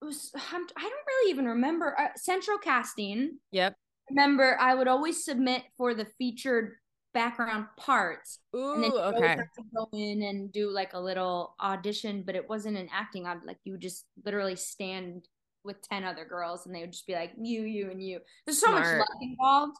was, 0.00 0.32
I'm, 0.34 0.62
I 0.76 0.82
don't 0.82 1.06
really 1.06 1.30
even 1.30 1.46
remember. 1.46 1.94
Uh, 1.98 2.08
Central 2.16 2.56
Casting. 2.58 3.38
Yep. 3.52 3.74
Remember, 4.10 4.56
I 4.58 4.74
would 4.74 4.88
always 4.88 5.24
submit 5.24 5.62
for 5.76 5.92
the 5.92 6.06
featured 6.16 6.72
background 7.12 7.66
parts. 7.76 8.38
and 8.52 8.84
then 8.84 8.92
Ooh, 8.92 8.94
you 8.94 9.00
okay. 9.00 9.28
have 9.28 9.38
to 9.38 9.62
go 9.74 9.88
in 9.92 10.22
and 10.22 10.52
do 10.52 10.70
like 10.70 10.92
a 10.92 11.00
little 11.00 11.54
audition, 11.60 12.22
but 12.24 12.36
it 12.36 12.48
wasn't 12.48 12.76
an 12.76 12.88
acting 12.92 13.26
odd. 13.26 13.44
Like 13.44 13.58
you 13.64 13.72
would 13.72 13.80
just 13.80 14.04
literally 14.24 14.56
stand 14.56 15.26
with 15.66 15.82
ten 15.82 16.04
other 16.04 16.24
girls, 16.24 16.66
and 16.66 16.74
they 16.74 16.80
would 16.80 16.92
just 16.92 17.06
be 17.06 17.14
like 17.14 17.32
you, 17.38 17.62
you, 17.62 17.90
and 17.90 18.02
you. 18.02 18.20
There's 18.44 18.60
so 18.60 18.70
much 18.70 18.86
luck 18.86 19.08
involved. 19.20 19.76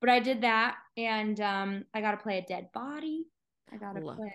But 0.00 0.10
I 0.10 0.20
did 0.20 0.42
that, 0.42 0.76
and 0.96 1.40
um, 1.40 1.84
I 1.94 2.00
got 2.00 2.12
to 2.12 2.16
play 2.18 2.38
a 2.38 2.42
dead 2.42 2.68
body. 2.72 3.24
I 3.72 3.76
got 3.76 3.94
to 3.94 4.00
play. 4.00 4.34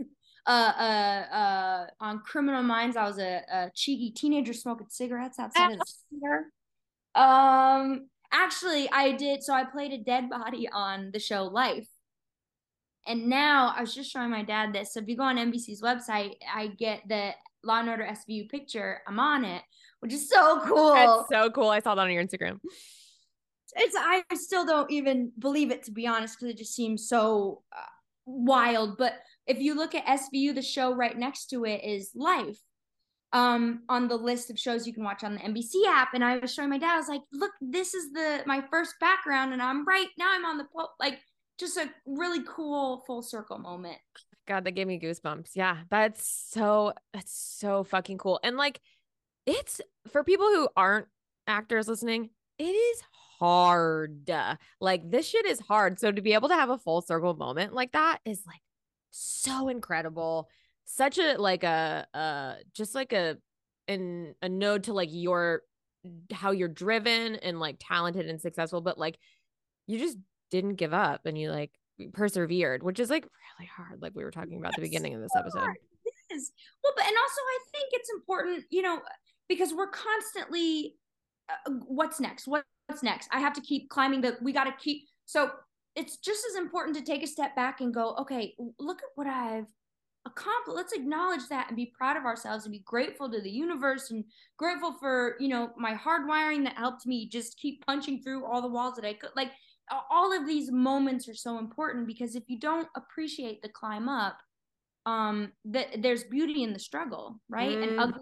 Uh, 0.48 0.72
uh, 0.78 1.34
uh, 1.34 1.86
on 1.98 2.20
Criminal 2.20 2.62
Minds, 2.62 2.96
I 2.96 3.02
was 3.02 3.18
a, 3.18 3.42
a 3.52 3.70
cheeky 3.74 4.12
teenager 4.12 4.52
smoking 4.52 4.86
cigarettes 4.88 5.40
outside 5.40 5.72
of 5.72 5.78
the 5.80 5.84
theater. 6.20 6.52
Um, 7.16 8.08
actually, 8.32 8.88
I 8.92 9.10
did. 9.12 9.42
So 9.42 9.52
I 9.52 9.64
played 9.64 9.92
a 9.92 9.98
dead 9.98 10.30
body 10.30 10.68
on 10.72 11.10
the 11.12 11.18
show 11.18 11.46
Life. 11.46 11.88
And 13.08 13.26
now 13.26 13.74
I 13.76 13.80
was 13.80 13.94
just 13.94 14.10
showing 14.10 14.30
my 14.30 14.42
dad 14.42 14.72
this. 14.72 14.94
So 14.94 15.00
if 15.00 15.08
you 15.08 15.16
go 15.16 15.24
on 15.24 15.36
NBC's 15.36 15.82
website, 15.82 16.34
I 16.52 16.68
get 16.68 17.02
the 17.08 17.32
Law 17.62 17.80
and 17.80 17.88
Order 17.88 18.04
SVU 18.04 18.48
picture. 18.48 19.00
I'm 19.06 19.18
on 19.18 19.44
it, 19.44 19.62
which 20.00 20.12
is 20.12 20.28
so 20.28 20.60
cool. 20.64 20.94
That's 20.94 21.28
so 21.30 21.50
cool. 21.50 21.68
I 21.68 21.80
saw 21.80 21.94
that 21.94 22.02
on 22.02 22.10
your 22.10 22.24
Instagram. 22.24 22.60
it's 23.76 23.96
I 23.98 24.22
still 24.34 24.64
don't 24.64 24.90
even 24.90 25.32
believe 25.38 25.70
it 25.70 25.84
to 25.84 25.90
be 25.90 26.06
honest 26.06 26.38
because 26.38 26.54
it 26.54 26.58
just 26.58 26.74
seems 26.74 27.08
so 27.08 27.62
uh, 27.76 27.80
wild. 28.24 28.98
But 28.98 29.14
if 29.46 29.60
you 29.60 29.74
look 29.74 29.94
at 29.94 30.04
SVU, 30.06 30.54
the 30.54 30.62
show 30.62 30.94
right 30.94 31.16
next 31.16 31.46
to 31.48 31.64
it 31.64 31.82
is 31.84 32.10
Life. 32.14 32.58
Um, 33.32 33.82
on 33.88 34.08
the 34.08 34.16
list 34.16 34.50
of 34.50 34.58
shows 34.58 34.86
you 34.86 34.94
can 34.94 35.04
watch 35.04 35.24
on 35.24 35.34
the 35.34 35.40
NBC 35.40 35.86
app, 35.88 36.14
and 36.14 36.24
I 36.24 36.38
was 36.38 36.54
showing 36.54 36.70
my 36.70 36.78
dad. 36.78 36.94
I 36.94 36.96
was 36.96 37.08
like, 37.08 37.22
"Look, 37.32 37.50
this 37.60 37.92
is 37.92 38.12
the 38.12 38.42
my 38.46 38.62
first 38.70 38.94
background, 39.00 39.52
and 39.52 39.60
I'm 39.60 39.84
right 39.84 40.06
now. 40.16 40.30
I'm 40.30 40.44
on 40.44 40.58
the 40.58 40.64
like 41.00 41.18
just 41.58 41.76
a 41.76 41.90
really 42.06 42.42
cool 42.48 43.02
full 43.06 43.22
circle 43.22 43.58
moment." 43.58 43.98
God, 44.46 44.64
that 44.64 44.72
gave 44.72 44.86
me 44.86 45.00
goosebumps. 45.00 45.50
Yeah, 45.54 45.78
that's 45.90 46.48
so 46.50 46.92
that's 47.12 47.32
so 47.58 47.82
fucking 47.82 48.18
cool. 48.18 48.38
And 48.42 48.56
like 48.56 48.80
it's 49.46 49.80
for 50.08 50.24
people 50.24 50.46
who 50.46 50.68
aren't 50.76 51.06
actors 51.46 51.88
listening, 51.88 52.30
it 52.58 52.64
is 52.64 53.02
hard. 53.38 54.30
Like 54.80 55.10
this 55.10 55.28
shit 55.28 55.46
is 55.46 55.60
hard. 55.60 55.98
So 55.98 56.10
to 56.10 56.22
be 56.22 56.34
able 56.34 56.48
to 56.48 56.54
have 56.54 56.70
a 56.70 56.78
full 56.78 57.02
circle 57.02 57.34
moment 57.34 57.72
like 57.72 57.92
that 57.92 58.18
is 58.24 58.42
like 58.46 58.60
so 59.10 59.68
incredible. 59.68 60.48
Such 60.84 61.18
a 61.18 61.36
like 61.36 61.64
a 61.64 62.06
uh 62.14 62.54
just 62.74 62.94
like 62.94 63.12
a 63.12 63.38
an 63.88 64.34
a 64.42 64.48
node 64.48 64.84
to 64.84 64.92
like 64.92 65.10
your 65.12 65.62
how 66.32 66.52
you're 66.52 66.68
driven 66.68 67.36
and 67.36 67.58
like 67.58 67.76
talented 67.80 68.28
and 68.28 68.40
successful, 68.40 68.80
but 68.80 68.98
like 68.98 69.18
you 69.86 69.98
just 69.98 70.18
didn't 70.50 70.76
give 70.76 70.94
up 70.94 71.26
and 71.26 71.38
you 71.38 71.50
like 71.50 71.72
persevered, 72.12 72.82
which 72.82 73.00
is 73.00 73.10
like 73.10 73.24
really 73.24 73.70
hard, 73.74 74.00
like 74.02 74.12
we 74.14 74.24
were 74.24 74.30
talking 74.30 74.58
about 74.58 74.72
at 74.72 74.76
the 74.76 74.82
beginning 74.82 75.14
of 75.14 75.20
this 75.20 75.34
episode. 75.36 75.58
hard. 75.60 75.76
It 76.04 76.34
is. 76.34 76.52
Well, 76.82 76.92
but 76.96 77.06
and 77.06 77.16
also 77.16 77.40
I 77.40 77.58
think 77.72 77.88
it's 77.92 78.10
important, 78.10 78.64
you 78.70 78.82
know, 78.82 79.00
because 79.48 79.72
we're 79.74 79.90
constantly 79.90 80.96
uh, 81.48 81.72
what's 81.86 82.20
next? 82.20 82.46
What, 82.46 82.64
what's 82.86 83.02
next? 83.02 83.28
I 83.32 83.40
have 83.40 83.52
to 83.54 83.60
keep 83.60 83.88
climbing 83.88 84.20
the 84.20 84.36
we 84.42 84.52
got 84.52 84.64
to 84.64 84.74
keep 84.78 85.04
so 85.24 85.50
it's 85.94 86.18
just 86.18 86.44
as 86.50 86.56
important 86.56 86.96
to 86.96 87.02
take 87.02 87.22
a 87.22 87.26
step 87.26 87.56
back 87.56 87.80
and 87.80 87.92
go, 87.92 88.14
okay, 88.20 88.54
look 88.78 88.98
at 88.98 89.08
what 89.14 89.26
I've 89.26 89.66
accomplished. 90.26 90.76
Let's 90.76 90.92
acknowledge 90.92 91.48
that 91.48 91.68
and 91.68 91.76
be 91.76 91.92
proud 91.96 92.18
of 92.18 92.24
ourselves 92.24 92.66
and 92.66 92.72
be 92.72 92.82
grateful 92.84 93.30
to 93.30 93.40
the 93.40 93.50
universe 93.50 94.10
and 94.10 94.24
grateful 94.58 94.92
for, 95.00 95.36
you 95.40 95.48
know, 95.48 95.70
my 95.78 95.94
hard 95.94 96.28
wiring 96.28 96.64
that 96.64 96.76
helped 96.76 97.06
me 97.06 97.28
just 97.28 97.58
keep 97.58 97.84
punching 97.86 98.22
through 98.22 98.44
all 98.44 98.60
the 98.60 98.68
walls 98.68 98.94
that 98.96 99.06
I 99.06 99.14
could. 99.14 99.30
Like 99.34 99.52
all 100.10 100.36
of 100.36 100.46
these 100.46 100.70
moments 100.70 101.28
are 101.28 101.34
so 101.34 101.58
important 101.58 102.06
because 102.06 102.34
if 102.34 102.44
you 102.48 102.58
don't 102.58 102.88
appreciate 102.96 103.62
the 103.62 103.68
climb 103.68 104.08
up 104.08 104.38
um 105.06 105.52
that 105.64 106.02
there's 106.02 106.24
beauty 106.24 106.64
in 106.64 106.72
the 106.72 106.78
struggle 106.78 107.40
right 107.48 107.76
mm. 107.76 107.88
and 107.88 108.00
ugly 108.00 108.20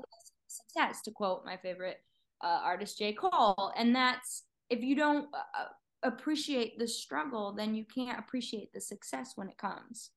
success 0.54 1.02
to 1.02 1.10
quote 1.10 1.44
my 1.44 1.56
favorite 1.56 1.98
uh, 2.42 2.60
artist 2.62 2.98
j. 2.98 3.12
Cole 3.12 3.72
and 3.76 3.94
that's 3.94 4.44
if 4.70 4.82
you 4.82 4.96
don't 4.96 5.28
uh, 5.34 5.62
uh, 5.62 5.68
appreciate 6.02 6.78
the 6.78 6.86
struggle 6.88 7.52
then 7.52 7.74
you 7.74 7.84
can't 7.84 8.18
appreciate 8.18 8.72
the 8.72 8.80
success 8.80 9.32
when 9.36 9.48
it 9.48 9.58
comes. 9.58 10.10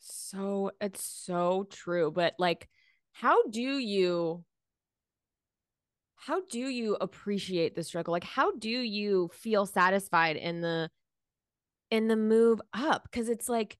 So 0.00 0.72
it's 0.80 1.04
so 1.04 1.66
true 1.70 2.10
but 2.10 2.34
like 2.38 2.68
how 3.12 3.42
do 3.48 3.60
you 3.60 4.44
how 6.14 6.42
do 6.50 6.58
you 6.58 6.96
appreciate 7.00 7.74
the 7.74 7.82
struggle? 7.82 8.12
Like 8.12 8.24
how 8.24 8.54
do 8.56 8.68
you 8.68 9.30
feel 9.32 9.66
satisfied 9.66 10.36
in 10.36 10.60
the 10.60 10.90
in 11.90 12.08
the 12.08 12.16
move 12.16 12.60
up? 12.74 13.04
Because 13.04 13.28
it's 13.28 13.48
like 13.48 13.78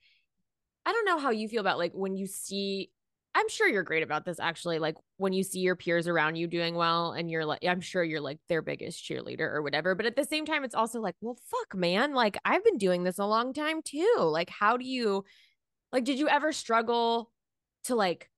i 0.89 0.93
don't 0.93 1.05
know 1.05 1.19
how 1.19 1.31
you 1.31 1.49
feel 1.49 1.61
about 1.61 1.79
like 1.79 1.93
when 1.93 2.17
you 2.17 2.27
see 2.27 2.91
i'm 3.39 3.49
sure 3.49 3.69
you're 3.69 3.83
great 3.83 4.03
about 4.03 4.25
this 4.25 4.41
actually 4.41 4.79
like 4.79 4.97
when 5.17 5.33
you 5.33 5.43
see 5.43 5.61
your 5.61 5.77
peers 5.77 6.09
around 6.09 6.37
you 6.37 6.47
doing 6.47 6.75
well 6.75 7.13
and 7.13 7.31
you're 7.31 7.45
like 7.45 7.65
i'm 7.65 7.81
sure 7.81 8.03
you're 8.03 8.21
like 8.21 8.39
their 8.49 8.63
biggest 8.63 9.05
cheerleader 9.05 9.41
or 9.41 9.63
whatever 9.63 9.95
but 9.95 10.07
at 10.07 10.17
the 10.17 10.25
same 10.25 10.45
time 10.45 10.65
it's 10.65 10.75
also 10.75 11.01
like 11.01 11.15
well 11.21 11.39
fuck 11.51 11.75
man 11.75 12.15
like 12.15 12.37
i've 12.45 12.65
been 12.65 12.79
doing 12.79 13.05
this 13.05 13.19
a 13.19 13.25
long 13.25 13.53
time 13.53 13.83
too. 13.83 14.17
Like 14.19 14.51
how 14.51 14.77
do 14.77 14.85
you 14.85 15.25
like 15.93 16.05
did 16.05 16.19
you 16.19 16.29
ever 16.29 16.53
struggle 16.53 17.31
to 17.85 17.95
like 17.95 18.31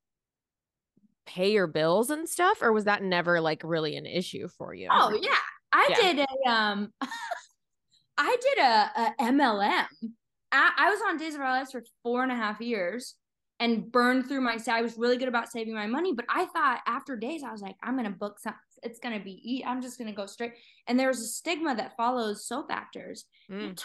pay 1.27 1.53
your 1.53 1.67
bills 1.67 2.11
and 2.11 2.29
stuff 2.29 2.63
or 2.63 2.73
was 2.73 2.85
that 2.85 3.03
never 3.03 3.41
like 3.41 3.63
really 3.65 3.97
an 3.97 4.07
issue 4.07 4.49
for 4.49 4.75
you? 4.75 4.89
Oh 4.91 5.19
yeah. 5.21 5.31
I 5.73 5.89
yeah. 5.91 6.13
did 6.13 6.27
a 6.27 6.51
um 6.51 6.93
i 8.19 8.37
did 8.43 8.59
a, 8.59 8.91
a 8.99 9.33
mlm 9.33 9.87
I, 10.53 10.73
I, 10.77 10.91
was 10.91 11.01
on 11.07 11.17
days 11.17 11.37
of 11.37 11.41
our 11.41 11.53
lives 11.53 11.71
for 11.71 11.83
four 12.03 12.25
and 12.25 12.33
a 12.33 12.35
half 12.35 12.61
years 12.61 13.15
and 13.61 13.93
burned 13.93 14.27
through 14.27 14.41
my 14.41 14.59
i 14.69 14.83
was 14.83 14.99
really 14.99 15.17
good 15.17 15.29
about 15.29 15.51
saving 15.51 15.75
my 15.75 15.87
money 15.87 16.13
but 16.13 16.25
i 16.29 16.45
thought 16.47 16.81
after 16.87 17.17
days 17.17 17.43
i 17.43 17.53
was 17.53 17.63
like 17.63 17.77
i'm 17.83 17.97
gonna 17.97 18.11
book 18.11 18.39
some 18.39 18.55
it's 18.83 18.99
gonna 18.99 19.21
be 19.21 19.41
eat 19.45 19.65
i'm 19.67 19.81
just 19.81 19.99
gonna 19.99 20.13
go 20.13 20.27
straight 20.27 20.55
and 20.89 20.99
there's 20.99 21.21
a 21.21 21.27
stigma 21.27 21.75
that 21.75 21.97
follows 21.97 22.47
soap 22.47 22.67
actors 22.71 23.27
mm. 23.51 23.79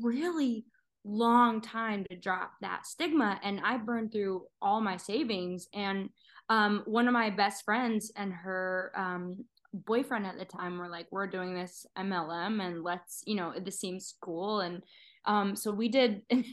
really 0.00 0.64
long 1.04 1.60
time 1.60 2.04
to 2.10 2.16
drop 2.16 2.52
that 2.60 2.86
stigma 2.86 3.38
and 3.42 3.60
i 3.64 3.76
burned 3.76 4.10
through 4.10 4.42
all 4.60 4.80
my 4.80 4.96
savings 4.96 5.68
and 5.72 6.10
um, 6.50 6.82
one 6.84 7.06
of 7.06 7.14
my 7.14 7.30
best 7.30 7.64
friends 7.64 8.10
and 8.16 8.32
her 8.32 8.90
um, 8.96 9.44
boyfriend 9.72 10.26
at 10.26 10.38
the 10.38 10.44
time 10.44 10.78
were 10.78 10.88
like, 10.88 11.06
we're 11.10 11.26
doing 11.26 11.54
this 11.54 11.86
MLM 11.96 12.60
and 12.60 12.82
let's, 12.82 13.22
you 13.24 13.36
know, 13.36 13.54
this 13.64 13.78
seems 13.78 14.14
cool. 14.20 14.60
And 14.60 14.82
um, 15.24 15.56
so 15.56 15.70
we 15.70 15.88
did 15.88 16.22
MLM 16.32 16.44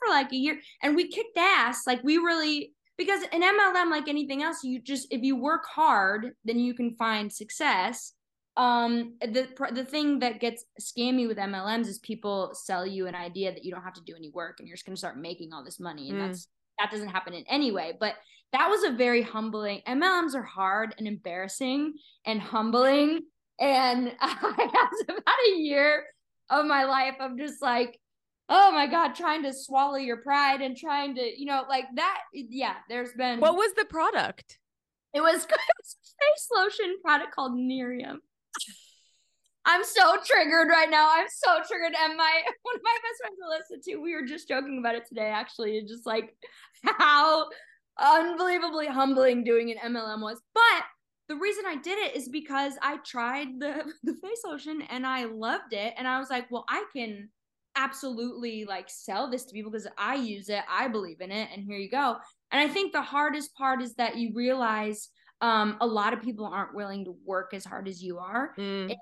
for 0.00 0.08
like 0.08 0.32
a 0.32 0.36
year 0.36 0.60
and 0.82 0.96
we 0.96 1.08
kicked 1.08 1.36
ass. 1.36 1.86
Like 1.86 2.02
we 2.02 2.16
really, 2.18 2.72
because 2.96 3.22
in 3.32 3.42
MLM, 3.42 3.90
like 3.90 4.08
anything 4.08 4.42
else, 4.42 4.62
you 4.62 4.80
just, 4.80 5.08
if 5.10 5.22
you 5.22 5.36
work 5.36 5.64
hard, 5.66 6.32
then 6.44 6.58
you 6.58 6.74
can 6.74 6.94
find 6.96 7.32
success. 7.32 8.12
Um, 8.56 9.14
the, 9.20 9.48
the 9.72 9.84
thing 9.84 10.18
that 10.18 10.40
gets 10.40 10.64
scammy 10.80 11.26
with 11.26 11.38
MLMs 11.38 11.86
is 11.86 11.98
people 12.00 12.50
sell 12.52 12.86
you 12.86 13.06
an 13.06 13.14
idea 13.14 13.52
that 13.52 13.64
you 13.64 13.70
don't 13.70 13.82
have 13.82 13.94
to 13.94 14.04
do 14.04 14.14
any 14.16 14.30
work 14.30 14.56
and 14.58 14.68
you're 14.68 14.76
just 14.76 14.84
going 14.84 14.96
to 14.96 15.00
start 15.00 15.16
making 15.16 15.52
all 15.52 15.64
this 15.64 15.80
money. 15.80 16.10
And 16.10 16.18
mm. 16.18 16.26
that's, 16.26 16.48
that 16.78 16.90
doesn't 16.90 17.08
happen 17.08 17.32
in 17.32 17.44
any 17.48 17.70
way. 17.70 17.94
But 17.98 18.16
that 18.52 18.68
was 18.68 18.82
a 18.84 18.90
very 18.90 19.22
humbling. 19.22 19.80
MLMs 19.86 20.34
are 20.34 20.42
hard 20.42 20.94
and 20.98 21.06
embarrassing 21.06 21.94
and 22.26 22.40
humbling. 22.40 23.20
And 23.60 24.12
I 24.20 24.70
had 24.72 25.16
about 25.16 25.34
a 25.54 25.56
year 25.56 26.04
of 26.50 26.66
my 26.66 26.84
life 26.84 27.14
of 27.20 27.38
just 27.38 27.62
like, 27.62 27.98
oh 28.48 28.72
my 28.72 28.86
God, 28.86 29.14
trying 29.14 29.44
to 29.44 29.52
swallow 29.52 29.96
your 29.96 30.18
pride 30.18 30.60
and 30.60 30.76
trying 30.76 31.14
to, 31.14 31.40
you 31.40 31.46
know, 31.46 31.64
like 31.68 31.86
that. 31.94 32.20
Yeah, 32.32 32.74
there's 32.88 33.12
been. 33.12 33.40
What 33.40 33.54
was 33.54 33.72
the 33.74 33.84
product? 33.84 34.58
It 35.14 35.20
was, 35.20 35.44
it 35.44 35.50
was 35.50 35.96
a 36.04 36.24
face 36.24 36.48
lotion 36.54 36.96
product 37.02 37.34
called 37.34 37.52
Nerium. 37.52 38.16
I'm 39.64 39.84
so 39.84 40.16
triggered 40.24 40.68
right 40.68 40.90
now. 40.90 41.08
I'm 41.12 41.26
so 41.28 41.56
triggered. 41.68 41.94
And 42.02 42.16
my 42.16 42.42
one 42.62 42.76
of 42.76 42.82
my 42.82 42.96
best 43.02 43.20
friends 43.20 43.38
Alyssa 43.40 43.84
too. 43.84 44.02
We 44.02 44.14
were 44.14 44.26
just 44.26 44.48
joking 44.48 44.78
about 44.78 44.94
it 44.94 45.06
today, 45.06 45.28
actually. 45.28 45.76
It's 45.76 45.90
just 45.90 46.06
like 46.06 46.34
how 46.82 47.48
unbelievably 47.98 48.86
humbling 48.86 49.44
doing 49.44 49.70
an 49.70 49.92
MLM 49.92 50.22
was. 50.22 50.40
But 50.54 50.84
the 51.30 51.36
reason 51.36 51.62
I 51.64 51.76
did 51.76 51.96
it 51.96 52.16
is 52.16 52.28
because 52.28 52.72
I 52.82 52.96
tried 53.06 53.60
the, 53.60 53.84
the 54.02 54.14
face 54.14 54.42
lotion 54.44 54.82
and 54.90 55.06
I 55.06 55.26
loved 55.26 55.72
it. 55.72 55.94
And 55.96 56.08
I 56.08 56.18
was 56.18 56.28
like, 56.28 56.50
well, 56.50 56.64
I 56.68 56.84
can 56.92 57.28
absolutely 57.76 58.64
like 58.64 58.90
sell 58.90 59.30
this 59.30 59.44
to 59.44 59.52
people 59.52 59.70
because 59.70 59.86
I 59.96 60.16
use 60.16 60.48
it, 60.48 60.62
I 60.68 60.88
believe 60.88 61.20
in 61.20 61.30
it, 61.30 61.48
and 61.54 61.64
here 61.64 61.78
you 61.78 61.88
go. 61.88 62.16
And 62.50 62.60
I 62.60 62.66
think 62.66 62.92
the 62.92 63.00
hardest 63.00 63.54
part 63.54 63.80
is 63.80 63.94
that 63.94 64.16
you 64.16 64.32
realize 64.34 65.08
um, 65.40 65.76
a 65.80 65.86
lot 65.86 66.12
of 66.12 66.20
people 66.20 66.44
aren't 66.44 66.74
willing 66.74 67.04
to 67.04 67.14
work 67.24 67.54
as 67.54 67.64
hard 67.64 67.86
as 67.86 68.02
you 68.02 68.18
are. 68.18 68.52
Mm. 68.58 68.92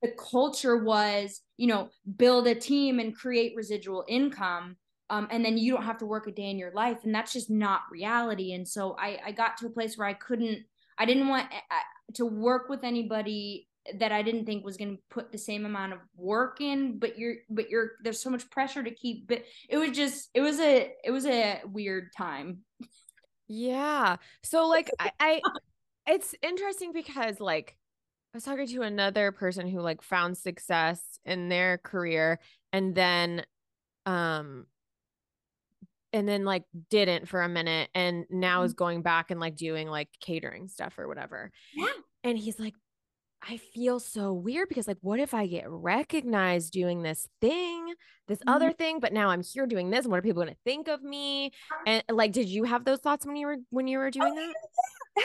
The 0.00 0.12
culture 0.30 0.82
was, 0.82 1.42
you 1.58 1.66
know, 1.66 1.90
build 2.16 2.46
a 2.46 2.54
team 2.54 2.98
and 2.98 3.14
create 3.14 3.52
residual 3.54 4.06
income 4.08 4.76
um, 5.10 5.28
and 5.30 5.44
then 5.44 5.58
you 5.58 5.72
don't 5.72 5.84
have 5.84 5.98
to 5.98 6.06
work 6.06 6.26
a 6.26 6.32
day 6.32 6.50
in 6.50 6.58
your 6.58 6.72
life 6.72 6.98
and 7.04 7.14
that's 7.14 7.32
just 7.32 7.50
not 7.50 7.82
reality 7.90 8.52
and 8.54 8.66
so 8.66 8.96
i 8.98 9.18
i 9.26 9.32
got 9.32 9.56
to 9.58 9.66
a 9.66 9.70
place 9.70 9.98
where 9.98 10.08
i 10.08 10.14
couldn't 10.14 10.64
i 10.98 11.04
didn't 11.04 11.28
want 11.28 11.46
eh, 11.52 12.14
to 12.14 12.26
work 12.26 12.68
with 12.68 12.84
anybody 12.84 13.68
that 13.98 14.12
i 14.12 14.22
didn't 14.22 14.46
think 14.46 14.64
was 14.64 14.76
going 14.76 14.96
to 14.96 15.02
put 15.10 15.30
the 15.30 15.38
same 15.38 15.66
amount 15.66 15.92
of 15.92 15.98
work 16.16 16.60
in 16.60 16.98
but 16.98 17.18
you're 17.18 17.36
but 17.50 17.68
you're 17.68 17.92
there's 18.02 18.22
so 18.22 18.30
much 18.30 18.48
pressure 18.50 18.82
to 18.82 18.90
keep 18.90 19.26
but 19.28 19.42
it 19.68 19.76
was 19.76 19.90
just 19.90 20.30
it 20.34 20.40
was 20.40 20.58
a 20.60 20.92
it 21.04 21.10
was 21.10 21.26
a 21.26 21.60
weird 21.66 22.10
time. 22.16 22.58
Yeah. 23.46 24.16
So 24.42 24.66
like 24.68 24.90
i, 24.98 25.10
I 25.20 25.40
it's 26.06 26.34
interesting 26.42 26.92
because 26.92 27.40
like 27.40 27.76
I 28.32 28.36
was 28.36 28.44
talking 28.44 28.66
to 28.66 28.82
another 28.82 29.32
person 29.32 29.68
who 29.68 29.80
like 29.80 30.02
found 30.02 30.36
success 30.36 31.02
in 31.24 31.48
their 31.48 31.78
career 31.78 32.40
and 32.72 32.94
then 32.94 33.44
um 34.06 34.66
and 36.14 36.28
then 36.28 36.44
like 36.44 36.62
didn't 36.90 37.28
for 37.28 37.42
a 37.42 37.48
minute 37.48 37.90
and 37.92 38.24
now 38.30 38.58
mm-hmm. 38.58 38.66
is 38.66 38.72
going 38.72 39.02
back 39.02 39.32
and 39.32 39.40
like 39.40 39.56
doing 39.56 39.88
like 39.88 40.08
catering 40.20 40.68
stuff 40.68 40.96
or 40.96 41.08
whatever. 41.08 41.50
Yeah. 41.74 41.88
And 42.22 42.38
he's 42.38 42.58
like, 42.58 42.74
I 43.46 43.56
feel 43.56 43.98
so 43.98 44.32
weird 44.32 44.68
because 44.68 44.86
like 44.86 44.96
what 45.00 45.18
if 45.18 45.34
I 45.34 45.48
get 45.48 45.64
recognized 45.66 46.72
doing 46.72 47.02
this 47.02 47.28
thing, 47.40 47.94
this 48.28 48.38
mm-hmm. 48.38 48.48
other 48.48 48.72
thing, 48.72 49.00
but 49.00 49.12
now 49.12 49.28
I'm 49.28 49.42
here 49.42 49.66
doing 49.66 49.90
this 49.90 50.04
and 50.04 50.12
what 50.12 50.18
are 50.18 50.22
people 50.22 50.42
going 50.42 50.54
to 50.54 50.60
think 50.64 50.86
of 50.86 51.02
me? 51.02 51.50
And 51.84 52.04
like 52.08 52.30
did 52.30 52.48
you 52.48 52.62
have 52.62 52.84
those 52.84 53.00
thoughts 53.00 53.26
when 53.26 53.34
you 53.34 53.48
were 53.48 53.56
when 53.70 53.88
you 53.88 53.98
were 53.98 54.12
doing 54.12 54.32
oh, 54.32 54.52
that? 55.16 55.24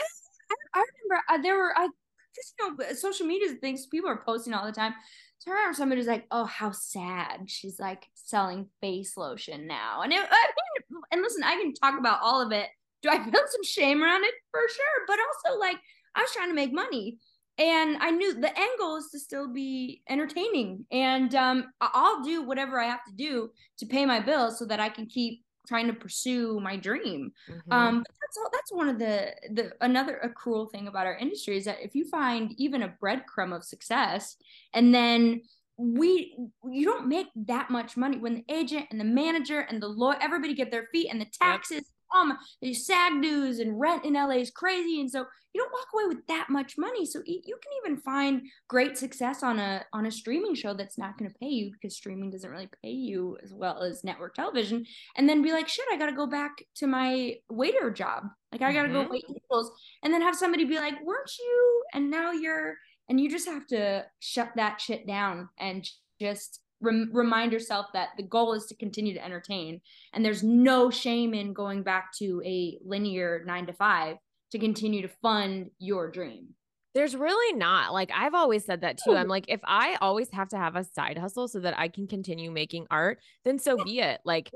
I, 0.74 0.80
I 0.80 0.84
remember 1.04 1.24
uh, 1.28 1.38
there 1.38 1.56
were 1.56 1.72
I 1.78 1.88
just 2.34 2.54
you 2.58 2.76
know 2.76 2.92
social 2.94 3.26
media 3.26 3.54
things 3.60 3.86
people 3.86 4.10
are 4.10 4.22
posting 4.26 4.54
all 4.54 4.66
the 4.66 4.72
time 4.72 4.94
so 5.40 5.50
I 5.50 5.54
remember 5.54 5.74
somebody's 5.74 6.06
like, 6.06 6.26
"Oh, 6.30 6.44
how 6.44 6.70
sad." 6.70 7.44
She's 7.46 7.80
like 7.80 8.06
selling 8.12 8.68
face 8.82 9.16
lotion 9.16 9.66
now, 9.66 10.02
and 10.02 10.12
it, 10.12 10.18
I 10.30 10.46
mean, 10.46 10.69
and 11.10 11.22
listen, 11.22 11.42
I 11.42 11.56
can 11.56 11.74
talk 11.74 11.98
about 11.98 12.20
all 12.22 12.40
of 12.40 12.52
it. 12.52 12.68
Do 13.02 13.08
I 13.08 13.22
feel 13.22 13.32
some 13.32 13.64
shame 13.64 14.02
around 14.02 14.24
it 14.24 14.34
for 14.50 14.60
sure? 14.60 15.04
But 15.06 15.18
also, 15.18 15.58
like, 15.58 15.76
I 16.14 16.22
was 16.22 16.32
trying 16.32 16.48
to 16.48 16.54
make 16.54 16.72
money, 16.72 17.18
and 17.58 17.96
I 17.98 18.10
knew 18.10 18.34
the 18.34 18.58
end 18.58 18.70
goal 18.78 18.96
is 18.96 19.08
to 19.12 19.18
still 19.18 19.52
be 19.52 20.02
entertaining, 20.08 20.86
and 20.90 21.34
um, 21.34 21.72
I'll 21.80 22.22
do 22.22 22.42
whatever 22.42 22.78
I 22.78 22.86
have 22.86 23.04
to 23.06 23.14
do 23.14 23.50
to 23.78 23.86
pay 23.86 24.04
my 24.06 24.20
bills 24.20 24.58
so 24.58 24.64
that 24.66 24.80
I 24.80 24.88
can 24.88 25.06
keep 25.06 25.42
trying 25.66 25.86
to 25.86 25.92
pursue 25.92 26.58
my 26.60 26.76
dream. 26.76 27.32
Mm-hmm. 27.48 27.72
Um, 27.72 28.04
that's 28.20 28.36
all, 28.38 28.50
that's 28.52 28.72
one 28.72 28.88
of 28.88 28.98
the 28.98 29.32
the 29.52 29.72
another 29.80 30.16
a 30.18 30.28
cruel 30.28 30.66
thing 30.66 30.88
about 30.88 31.06
our 31.06 31.16
industry 31.16 31.56
is 31.56 31.64
that 31.64 31.78
if 31.82 31.94
you 31.94 32.08
find 32.08 32.54
even 32.58 32.82
a 32.82 32.94
breadcrumb 33.02 33.54
of 33.54 33.64
success 33.64 34.36
and 34.74 34.94
then 34.94 35.42
we 35.80 36.36
you 36.70 36.84
don't 36.84 37.08
make 37.08 37.28
that 37.34 37.70
much 37.70 37.96
money 37.96 38.18
when 38.18 38.34
the 38.34 38.44
agent 38.54 38.86
and 38.90 39.00
the 39.00 39.04
manager 39.04 39.60
and 39.60 39.82
the 39.82 39.88
lawyer 39.88 40.18
everybody 40.20 40.54
get 40.54 40.70
their 40.70 40.88
feet 40.92 41.08
and 41.10 41.20
the 41.20 41.26
taxes 41.40 41.84
um 42.14 42.36
these 42.60 42.86
SAG 42.86 43.22
dues 43.22 43.58
and 43.58 43.78
rent 43.78 44.04
in 44.04 44.14
LA 44.14 44.36
is 44.36 44.50
crazy. 44.50 45.00
And 45.00 45.10
so 45.10 45.24
you 45.52 45.60
don't 45.60 45.72
walk 45.72 45.88
away 45.94 46.14
with 46.14 46.26
that 46.28 46.48
much 46.48 46.74
money. 46.78 47.04
So 47.04 47.20
you 47.24 47.40
can 47.42 47.72
even 47.84 48.00
find 48.02 48.42
great 48.68 48.96
success 48.96 49.42
on 49.42 49.58
a 49.58 49.84
on 49.92 50.06
a 50.06 50.10
streaming 50.10 50.54
show 50.54 50.74
that's 50.74 50.98
not 50.98 51.18
going 51.18 51.30
to 51.30 51.38
pay 51.38 51.48
you 51.48 51.72
because 51.72 51.96
streaming 51.96 52.30
doesn't 52.30 52.50
really 52.50 52.68
pay 52.82 52.90
you 52.90 53.36
as 53.42 53.52
well 53.52 53.82
as 53.82 54.04
network 54.04 54.34
television. 54.34 54.84
And 55.16 55.28
then 55.28 55.42
be 55.42 55.52
like 55.52 55.68
shit 55.68 55.86
I 55.92 55.96
got 55.96 56.06
to 56.06 56.16
go 56.16 56.26
back 56.26 56.52
to 56.76 56.86
my 56.86 57.36
waiter 57.48 57.90
job. 57.90 58.24
Like 58.52 58.62
I 58.62 58.72
got 58.72 58.82
to 58.82 58.88
mm-hmm. 58.88 59.02
go 59.02 59.08
wait 59.10 59.24
tables. 59.26 59.72
And 60.02 60.12
then 60.12 60.22
have 60.22 60.36
somebody 60.36 60.64
be 60.64 60.76
like 60.76 61.04
weren't 61.04 61.32
you? 61.38 61.82
And 61.94 62.10
now 62.10 62.32
you're 62.32 62.76
and 63.10 63.20
you 63.20 63.28
just 63.28 63.46
have 63.46 63.66
to 63.66 64.06
shut 64.20 64.52
that 64.56 64.80
shit 64.80 65.06
down 65.06 65.48
and 65.58 65.86
just 66.20 66.60
rem- 66.80 67.10
remind 67.12 67.52
yourself 67.52 67.86
that 67.92 68.10
the 68.16 68.22
goal 68.22 68.54
is 68.54 68.66
to 68.66 68.76
continue 68.76 69.12
to 69.12 69.24
entertain 69.24 69.80
and 70.14 70.24
there's 70.24 70.42
no 70.42 70.90
shame 70.90 71.34
in 71.34 71.52
going 71.52 71.82
back 71.82 72.12
to 72.18 72.40
a 72.46 72.78
linear 72.84 73.42
9 73.44 73.66
to 73.66 73.72
5 73.72 74.16
to 74.52 74.58
continue 74.58 75.02
to 75.02 75.10
fund 75.20 75.70
your 75.78 76.10
dream 76.10 76.54
There's 76.94 77.14
really 77.14 77.56
not. 77.56 77.92
Like 77.92 78.10
I've 78.14 78.34
always 78.34 78.64
said 78.64 78.80
that 78.80 78.98
too. 78.98 79.14
I'm 79.16 79.28
like, 79.28 79.46
if 79.48 79.60
I 79.64 79.96
always 80.00 80.30
have 80.32 80.48
to 80.48 80.56
have 80.56 80.76
a 80.76 80.84
side 80.84 81.18
hustle 81.18 81.46
so 81.48 81.60
that 81.60 81.78
I 81.78 81.88
can 81.88 82.06
continue 82.06 82.50
making 82.50 82.86
art, 82.90 83.18
then 83.44 83.58
so 83.58 83.76
be 83.84 84.00
it. 84.00 84.20
Like 84.24 84.50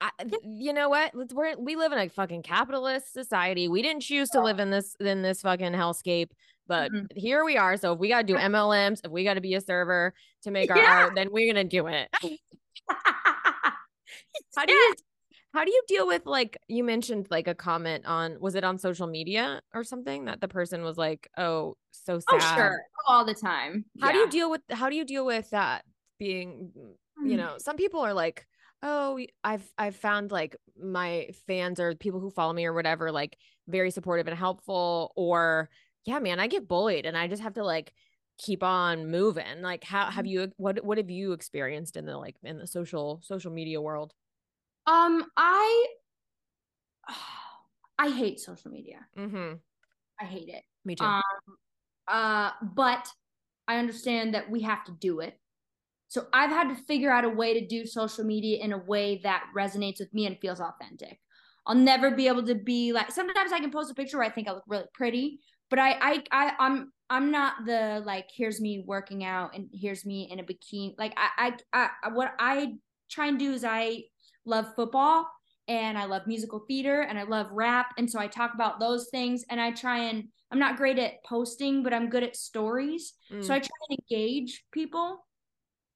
I, 0.00 0.10
you 0.42 0.72
know 0.72 0.88
what? 0.88 1.14
Let's 1.14 1.32
we're 1.32 1.56
we 1.56 1.76
live 1.76 1.92
in 1.92 1.98
a 1.98 2.08
fucking 2.08 2.42
capitalist 2.42 3.12
society. 3.12 3.68
We 3.68 3.82
didn't 3.82 4.02
choose 4.02 4.28
to 4.30 4.42
live 4.42 4.58
in 4.58 4.70
this 4.70 4.94
in 5.00 5.22
this 5.22 5.40
fucking 5.42 5.72
hellscape, 5.72 6.30
but 6.66 6.92
mm-hmm. 6.92 7.06
here 7.14 7.44
we 7.44 7.56
are. 7.56 7.76
So 7.76 7.92
if 7.92 7.98
we 7.98 8.08
got 8.08 8.26
to 8.26 8.32
do 8.32 8.34
MLMs, 8.38 9.00
if 9.04 9.10
we 9.10 9.24
got 9.24 9.34
to 9.34 9.40
be 9.40 9.54
a 9.54 9.60
server 9.60 10.14
to 10.42 10.50
make 10.50 10.70
our 10.70 10.78
yeah. 10.78 11.02
art, 11.02 11.12
then 11.14 11.28
we're 11.30 11.52
gonna 11.52 11.64
do 11.64 11.86
it. 11.86 12.08
how 14.56 14.64
do 14.64 14.72
you 14.72 14.94
how 15.52 15.64
do 15.64 15.70
you 15.72 15.82
deal 15.88 16.06
with 16.06 16.26
like 16.26 16.58
you 16.68 16.84
mentioned 16.84 17.26
like 17.30 17.48
a 17.48 17.54
comment 17.54 18.04
on 18.06 18.38
was 18.40 18.54
it 18.54 18.64
on 18.64 18.78
social 18.78 19.06
media 19.06 19.60
or 19.74 19.82
something 19.82 20.26
that 20.26 20.40
the 20.40 20.48
person 20.48 20.82
was 20.82 20.96
like, 20.96 21.28
oh, 21.36 21.74
so 21.90 22.18
sad. 22.18 22.24
Oh, 22.30 22.56
sure, 22.56 22.82
all 23.08 23.24
the 23.24 23.34
time. 23.34 23.86
How 24.00 24.08
yeah. 24.08 24.12
do 24.12 24.18
you 24.18 24.28
deal 24.28 24.50
with 24.50 24.60
how 24.70 24.90
do 24.90 24.96
you 24.96 25.04
deal 25.04 25.24
with 25.24 25.50
that 25.50 25.84
being? 26.18 26.72
You 27.24 27.32
mm. 27.32 27.36
know, 27.36 27.54
some 27.58 27.76
people 27.76 28.00
are 28.00 28.14
like 28.14 28.46
oh 28.82 29.18
i've 29.42 29.66
i've 29.78 29.96
found 29.96 30.30
like 30.30 30.54
my 30.78 31.28
fans 31.46 31.80
or 31.80 31.94
people 31.94 32.20
who 32.20 32.30
follow 32.30 32.52
me 32.52 32.66
or 32.66 32.74
whatever 32.74 33.10
like 33.10 33.36
very 33.68 33.90
supportive 33.90 34.26
and 34.26 34.36
helpful 34.36 35.12
or 35.16 35.68
yeah 36.06 36.18
man 36.18 36.40
i 36.40 36.46
get 36.46 36.68
bullied 36.68 37.06
and 37.06 37.16
i 37.16 37.26
just 37.26 37.42
have 37.42 37.54
to 37.54 37.64
like 37.64 37.92
keep 38.38 38.62
on 38.62 39.10
moving 39.10 39.62
like 39.62 39.84
how 39.84 40.06
have 40.06 40.24
mm-hmm. 40.24 40.32
you 40.32 40.52
what 40.56 40.84
what 40.84 40.98
have 40.98 41.10
you 41.10 41.32
experienced 41.32 41.96
in 41.96 42.06
the 42.06 42.16
like 42.16 42.36
in 42.42 42.58
the 42.58 42.66
social 42.66 43.20
social 43.22 43.50
media 43.50 43.80
world 43.80 44.12
um 44.86 45.24
i 45.36 45.86
i 47.98 48.10
hate 48.10 48.40
social 48.40 48.70
media 48.70 48.98
mm-hmm. 49.18 49.54
i 50.20 50.24
hate 50.24 50.48
it 50.48 50.62
me 50.84 50.94
too 50.94 51.04
um 51.04 51.22
uh 52.08 52.50
but 52.74 53.08
i 53.68 53.76
understand 53.76 54.34
that 54.34 54.50
we 54.50 54.62
have 54.62 54.84
to 54.84 54.92
do 54.92 55.20
it 55.20 55.38
so 56.08 56.26
I've 56.32 56.50
had 56.50 56.68
to 56.68 56.82
figure 56.84 57.10
out 57.10 57.24
a 57.24 57.28
way 57.28 57.58
to 57.58 57.66
do 57.66 57.84
social 57.84 58.24
media 58.24 58.58
in 58.62 58.72
a 58.72 58.78
way 58.78 59.20
that 59.24 59.44
resonates 59.56 59.98
with 59.98 60.12
me 60.14 60.26
and 60.26 60.38
feels 60.38 60.60
authentic. 60.60 61.18
I'll 61.66 61.74
never 61.74 62.12
be 62.12 62.28
able 62.28 62.44
to 62.46 62.54
be 62.54 62.92
like 62.92 63.10
sometimes 63.10 63.52
I 63.52 63.58
can 63.58 63.72
post 63.72 63.90
a 63.90 63.94
picture 63.94 64.18
where 64.18 64.26
I 64.26 64.30
think 64.30 64.48
I 64.48 64.52
look 64.52 64.62
really 64.68 64.84
pretty, 64.94 65.40
but 65.70 65.78
I 65.78 65.92
I, 66.00 66.24
I 66.32 66.52
I'm 66.58 66.92
I'm 67.08 67.30
not 67.30 67.64
the 67.64 68.02
like 68.04 68.28
here's 68.34 68.60
me 68.60 68.84
working 68.86 69.24
out 69.24 69.54
and 69.54 69.68
here's 69.72 70.04
me 70.04 70.28
in 70.30 70.40
a 70.40 70.44
bikini. 70.44 70.94
Like 70.98 71.14
I 71.16 71.54
I, 71.72 71.88
I 72.04 72.08
what 72.08 72.34
I 72.38 72.74
try 73.10 73.26
and 73.26 73.38
do 73.38 73.52
is 73.52 73.64
I 73.64 74.04
love 74.44 74.74
football 74.74 75.28
and 75.68 75.98
I 75.98 76.04
love 76.04 76.26
musical 76.26 76.60
theater 76.60 77.02
and 77.02 77.18
I 77.18 77.24
love 77.24 77.48
rap 77.50 77.94
and 77.98 78.10
so 78.10 78.18
I 78.18 78.26
talk 78.26 78.54
about 78.54 78.80
those 78.80 79.08
things 79.10 79.44
and 79.50 79.60
I 79.60 79.72
try 79.72 79.98
and 80.04 80.24
I'm 80.50 80.58
not 80.58 80.76
great 80.76 80.98
at 80.98 81.24
posting 81.24 81.82
but 81.82 81.92
I'm 81.92 82.08
good 82.08 82.22
at 82.22 82.36
stories. 82.36 83.14
Mm. 83.32 83.44
So 83.44 83.54
I 83.54 83.58
try 83.58 83.78
and 83.90 83.98
engage 84.10 84.64
people 84.72 85.24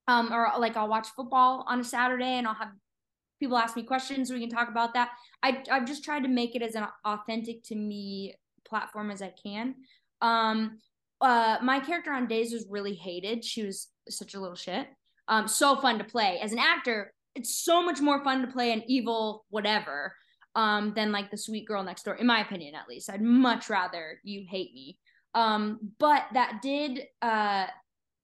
um, 0.07 0.33
or 0.33 0.49
like 0.59 0.77
I'll 0.77 0.89
watch 0.89 1.07
football 1.15 1.65
on 1.67 1.79
a 1.79 1.83
Saturday 1.83 2.37
and 2.37 2.47
I'll 2.47 2.53
have 2.53 2.71
people 3.39 3.57
ask 3.57 3.75
me 3.75 3.83
questions 3.83 4.31
we 4.31 4.39
can 4.39 4.49
talk 4.49 4.69
about 4.69 4.93
that. 4.93 5.09
I 5.43 5.63
I've 5.69 5.85
just 5.85 6.03
tried 6.03 6.23
to 6.23 6.29
make 6.29 6.55
it 6.55 6.61
as 6.61 6.75
an 6.75 6.85
authentic 7.05 7.63
to 7.65 7.75
me 7.75 8.35
platform 8.71 9.11
as 9.11 9.21
I 9.21 9.31
can. 9.43 9.75
Um, 10.21 10.79
uh, 11.21 11.57
my 11.61 11.79
character 11.79 12.11
on 12.11 12.25
Days 12.25 12.51
was 12.51 12.65
really 12.69 12.95
hated. 12.95 13.45
She 13.45 13.63
was 13.63 13.89
such 14.09 14.33
a 14.33 14.39
little 14.39 14.55
shit. 14.55 14.87
Um, 15.27 15.47
so 15.47 15.75
fun 15.75 15.99
to 15.99 16.03
play 16.03 16.39
as 16.41 16.51
an 16.51 16.59
actor. 16.59 17.13
It's 17.35 17.63
so 17.63 17.83
much 17.83 18.01
more 18.01 18.23
fun 18.23 18.41
to 18.41 18.47
play 18.47 18.71
an 18.71 18.83
evil 18.87 19.45
whatever 19.49 20.15
um 20.55 20.91
than 20.97 21.13
like 21.13 21.31
the 21.31 21.37
sweet 21.37 21.65
girl 21.65 21.81
next 21.81 22.03
door 22.03 22.15
in 22.15 22.27
my 22.27 22.41
opinion 22.41 22.75
at 22.75 22.85
least 22.89 23.09
i'd 23.09 23.21
much 23.21 23.69
rather 23.69 24.19
you 24.21 24.45
hate 24.49 24.73
me 24.73 24.97
um 25.33 25.79
but 25.97 26.25
that 26.33 26.59
did 26.61 27.03
uh 27.21 27.67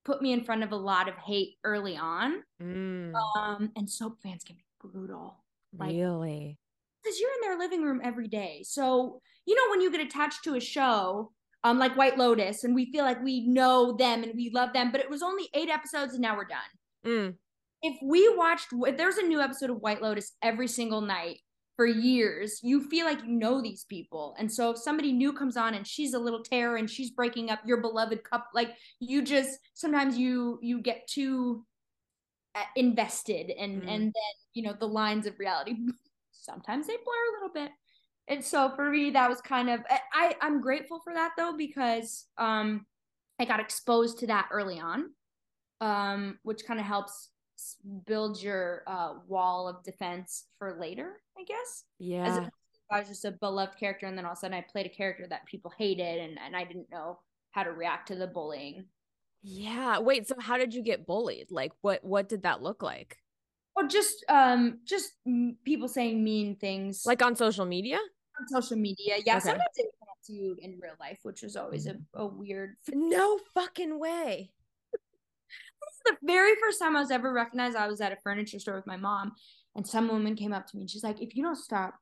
put 0.08 0.22
me 0.22 0.32
in 0.32 0.44
front 0.46 0.64
of 0.64 0.72
a 0.72 0.76
lot 0.76 1.10
of 1.10 1.16
hate 1.18 1.58
early 1.66 1.98
on. 1.98 2.42
Mm. 2.64 3.14
Um, 3.36 3.72
and 3.76 3.90
soap 3.90 4.20
fans 4.24 4.44
can 4.44 4.56
be 4.56 4.64
brutal. 4.82 5.44
Like, 5.78 5.92
really? 5.92 6.58
Because 7.08 7.20
you're 7.20 7.34
in 7.34 7.50
their 7.50 7.58
living 7.58 7.84
room 7.84 8.02
every 8.04 8.28
day. 8.28 8.64
So, 8.66 9.22
you 9.46 9.56
know, 9.56 9.70
when 9.70 9.82
you 9.82 9.92
get 9.92 10.02
attached 10.02 10.44
to 10.44 10.56
a 10.56 10.60
show, 10.60 11.32
um, 11.64 11.80
like 11.80 11.96
White 11.96 12.18
Lotus, 12.18 12.64
and 12.64 12.76
we 12.76 12.92
feel 12.92 13.06
like 13.06 13.24
we 13.24 13.48
know 13.48 13.96
them 13.96 14.24
and 14.24 14.34
we 14.36 14.52
love 14.54 14.74
them, 14.74 14.92
but 14.92 15.02
it 15.02 15.10
was 15.10 15.24
only 15.24 15.50
eight 15.54 15.70
episodes 15.70 16.14
and 16.14 16.22
now 16.22 16.36
we're 16.36 16.46
done. 16.46 16.60
Mm. 17.06 17.36
If 17.82 17.98
we 18.04 18.36
watched, 18.36 18.68
if 18.74 18.98
there's 18.98 19.18
a 19.18 19.24
new 19.26 19.40
episode 19.40 19.70
of 19.70 19.78
White 19.78 20.02
Lotus 20.02 20.34
every 20.42 20.68
single 20.68 21.02
night, 21.02 21.40
for 21.78 21.86
years, 21.86 22.60
you 22.64 22.90
feel 22.90 23.06
like 23.06 23.24
you 23.24 23.32
know 23.34 23.62
these 23.62 23.86
people. 23.86 24.36
And 24.40 24.52
so 24.52 24.72
if 24.72 24.80
somebody 24.80 25.14
new 25.14 25.32
comes 25.32 25.56
on 25.56 25.76
and 25.76 25.86
she's 25.86 26.16
a 26.16 26.20
little 26.20 26.42
terror 26.42 26.76
and 26.76 26.90
she's 26.90 27.12
breaking 27.12 27.52
up 27.52 27.60
your 27.68 27.78
beloved 27.82 28.24
cup, 28.24 28.48
like 28.56 28.72
you 29.00 29.22
just 29.22 29.60
sometimes 29.76 30.18
you 30.18 30.58
you 30.64 30.82
get 30.82 31.08
too 31.08 31.64
uh, 32.56 32.64
invested 32.76 33.52
and 33.52 33.84
mm. 33.84 33.88
and 33.88 34.06
then 34.06 34.34
you 34.56 34.64
know 34.64 34.74
the 34.80 34.88
lines 34.88 35.28
of 35.28 35.38
reality 35.38 35.76
sometimes 36.48 36.88
they 36.88 36.96
blur 36.96 37.04
a 37.04 37.34
little 37.36 37.54
bit. 37.54 37.72
And 38.28 38.44
so 38.44 38.72
for 38.76 38.90
me 38.90 39.12
that 39.12 39.30
was 39.30 39.42
kind 39.42 39.70
of 39.70 39.82
I 40.14 40.36
I'm 40.42 40.62
grateful 40.62 41.00
for 41.04 41.14
that 41.14 41.34
though 41.38 41.54
because 41.56 42.26
um 42.38 42.86
I 43.40 43.46
got 43.46 43.60
exposed 43.60 44.20
to 44.20 44.28
that 44.28 44.50
early 44.52 44.80
on. 44.80 45.12
Um 45.80 46.40
which 46.44 46.66
kind 46.66 46.80
of 46.80 46.86
helps 46.86 47.30
build 48.06 48.42
your 48.42 48.84
uh, 48.88 49.14
wall 49.28 49.68
of 49.68 49.84
defense 49.84 50.46
for 50.60 50.78
later, 50.80 51.22
I 51.38 51.44
guess. 51.44 51.84
Yeah. 52.00 52.28
As 52.28 52.50
I 52.92 53.00
was 53.00 53.08
just 53.10 53.26
a 53.26 53.32
beloved 53.32 53.78
character, 53.78 54.06
and 54.06 54.18
then 54.18 54.26
all 54.26 54.32
of 54.32 54.38
a 54.38 54.40
sudden 54.40 54.58
I 54.58 54.62
played 54.62 54.86
a 54.86 54.90
character 54.90 55.26
that 55.30 55.46
people 55.46 55.74
hated, 55.78 56.20
and, 56.20 56.40
and 56.40 56.56
I 56.56 56.64
didn't 56.64 56.90
know 56.90 57.20
how 57.52 57.64
to 57.64 57.72
react 57.72 58.08
to 58.10 58.16
the 58.16 58.28
bullying. 58.28 58.86
Yeah. 59.44 60.00
Wait. 60.00 60.28
So 60.28 60.36
how 60.40 60.58
did 60.58 60.74
you 60.74 60.82
get 60.82 61.06
bullied? 61.06 61.52
Like, 61.52 61.72
what 61.82 62.04
what 62.04 62.30
did 62.30 62.44
that 62.44 62.62
look 62.62 62.82
like? 62.82 63.18
Well, 63.78 63.88
just 63.88 64.26
um, 64.28 64.80
just 64.86 65.12
people 65.64 65.88
saying 65.88 66.24
mean 66.24 66.56
things, 66.56 67.04
like 67.06 67.22
on 67.22 67.36
social 67.36 67.66
media. 67.66 68.00
On 68.40 68.48
social 68.48 68.76
media, 68.76 69.18
yeah. 69.24 69.38
Okay. 69.38 69.46
Sometimes 69.46 69.76
they 69.78 69.84
come 69.84 70.10
up 70.10 70.18
to 70.26 70.34
you 70.34 70.58
in 70.60 70.80
real 70.82 70.96
life, 71.00 71.20
which 71.22 71.44
is 71.44 71.56
always 71.56 71.88
a, 71.88 71.96
a 72.16 72.26
weird. 72.26 72.76
No 72.92 73.40
fucking 73.54 74.00
way 74.00 74.52
the 76.08 76.18
very 76.24 76.56
first 76.62 76.80
time 76.80 76.96
I 76.96 77.02
was 77.02 77.12
ever 77.12 77.32
recognized. 77.32 77.76
I 77.76 77.88
was 77.88 78.02
at 78.02 78.12
a 78.12 78.18
furniture 78.24 78.60
store 78.60 78.76
with 78.76 78.88
my 78.88 78.98
mom, 78.98 79.34
and 79.76 79.86
some 79.86 80.08
woman 80.08 80.36
came 80.36 80.54
up 80.54 80.66
to 80.68 80.76
me 80.76 80.84
and 80.84 80.90
she's 80.90 81.04
like, 81.04 81.22
"If 81.22 81.36
you 81.36 81.44
don't 81.44 81.56
stop 81.56 81.96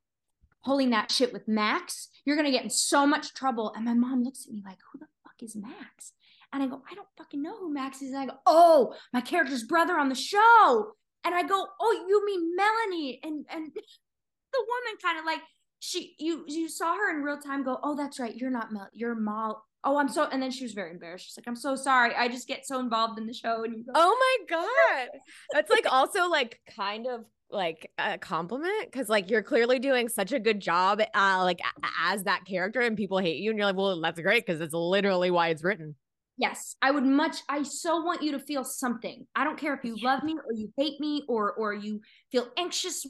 pulling 0.63 0.91
that 0.91 1.11
shit 1.11 1.33
with 1.33 1.47
Max, 1.47 2.09
you're 2.25 2.35
gonna 2.35 2.51
get 2.51 2.63
in 2.63 2.69
so 2.69 3.05
much 3.05 3.33
trouble." 3.33 3.73
And 3.75 3.85
my 3.85 3.93
mom 3.93 4.23
looks 4.23 4.45
at 4.45 4.53
me 4.53 4.61
like, 4.65 4.79
"Who 4.91 4.99
the 4.99 5.07
fuck 5.23 5.41
is 5.41 5.55
Max?" 5.55 6.13
And 6.53 6.63
I 6.63 6.67
go, 6.67 6.83
"I 6.89 6.95
don't 6.95 7.07
fucking 7.17 7.41
know 7.41 7.57
who 7.57 7.73
Max 7.73 8.01
is." 8.01 8.11
And 8.11 8.19
I 8.19 8.25
go, 8.27 8.39
"Oh, 8.45 8.95
my 9.13 9.21
character's 9.21 9.63
brother 9.63 9.97
on 9.97 10.09
the 10.09 10.15
show." 10.15 10.95
And 11.25 11.35
I 11.35 11.43
go, 11.43 11.67
"Oh, 11.79 12.05
you 12.07 12.25
mean 12.25 12.55
Melanie?" 12.55 13.19
And 13.23 13.45
and 13.49 13.65
the 14.53 14.59
woman 14.59 14.97
kind 15.01 15.19
of 15.19 15.25
like 15.25 15.41
she 15.79 16.15
you 16.19 16.45
you 16.47 16.69
saw 16.69 16.95
her 16.95 17.09
in 17.09 17.23
real 17.23 17.39
time 17.39 17.63
go, 17.63 17.79
"Oh, 17.83 17.95
that's 17.95 18.19
right, 18.19 18.35
you're 18.35 18.51
not 18.51 18.71
Mel, 18.71 18.87
you're 18.93 19.15
Mal." 19.15 19.65
oh 19.85 19.97
i'm 19.97 20.09
so 20.09 20.27
and 20.31 20.41
then 20.41 20.51
she 20.51 20.63
was 20.63 20.73
very 20.73 20.91
embarrassed 20.91 21.27
she's 21.27 21.37
like 21.37 21.47
i'm 21.47 21.55
so 21.55 21.75
sorry 21.75 22.13
i 22.15 22.27
just 22.27 22.47
get 22.47 22.65
so 22.65 22.79
involved 22.79 23.17
in 23.19 23.25
the 23.25 23.33
show 23.33 23.63
and 23.63 23.75
you 23.75 23.83
go 23.83 23.91
oh 23.95 24.17
my 24.19 24.45
god 24.57 25.09
that's 25.53 25.71
like 25.71 25.85
also 25.89 26.27
like 26.27 26.59
kind 26.75 27.07
of 27.07 27.23
like 27.51 27.89
a 27.99 28.17
compliment 28.17 28.91
because 28.91 29.07
like 29.07 29.29
you're 29.29 29.43
clearly 29.43 29.77
doing 29.77 30.09
such 30.09 30.31
a 30.31 30.39
good 30.39 30.59
job 30.59 30.99
uh 31.13 31.41
like 31.43 31.61
as 32.03 32.23
that 32.23 32.43
character 32.45 32.81
and 32.81 32.97
people 32.97 33.19
hate 33.19 33.37
you 33.37 33.51
and 33.51 33.57
you're 33.57 33.67
like 33.67 33.75
well 33.75 34.01
that's 34.01 34.19
great 34.19 34.45
because 34.45 34.59
it's 34.59 34.73
literally 34.73 35.29
why 35.29 35.49
it's 35.49 35.63
written 35.63 35.95
yes 36.37 36.75
i 36.81 36.91
would 36.91 37.05
much 37.05 37.37
i 37.49 37.63
so 37.63 38.01
want 38.01 38.21
you 38.21 38.31
to 38.31 38.39
feel 38.39 38.63
something 38.63 39.25
i 39.35 39.43
don't 39.43 39.57
care 39.57 39.73
if 39.73 39.83
you 39.83 39.95
love 40.03 40.23
me 40.23 40.33
or 40.33 40.53
you 40.53 40.71
hate 40.77 40.99
me 40.99 41.23
or 41.29 41.53
or 41.53 41.73
you 41.73 42.01
feel 42.31 42.47
anxious 42.57 43.05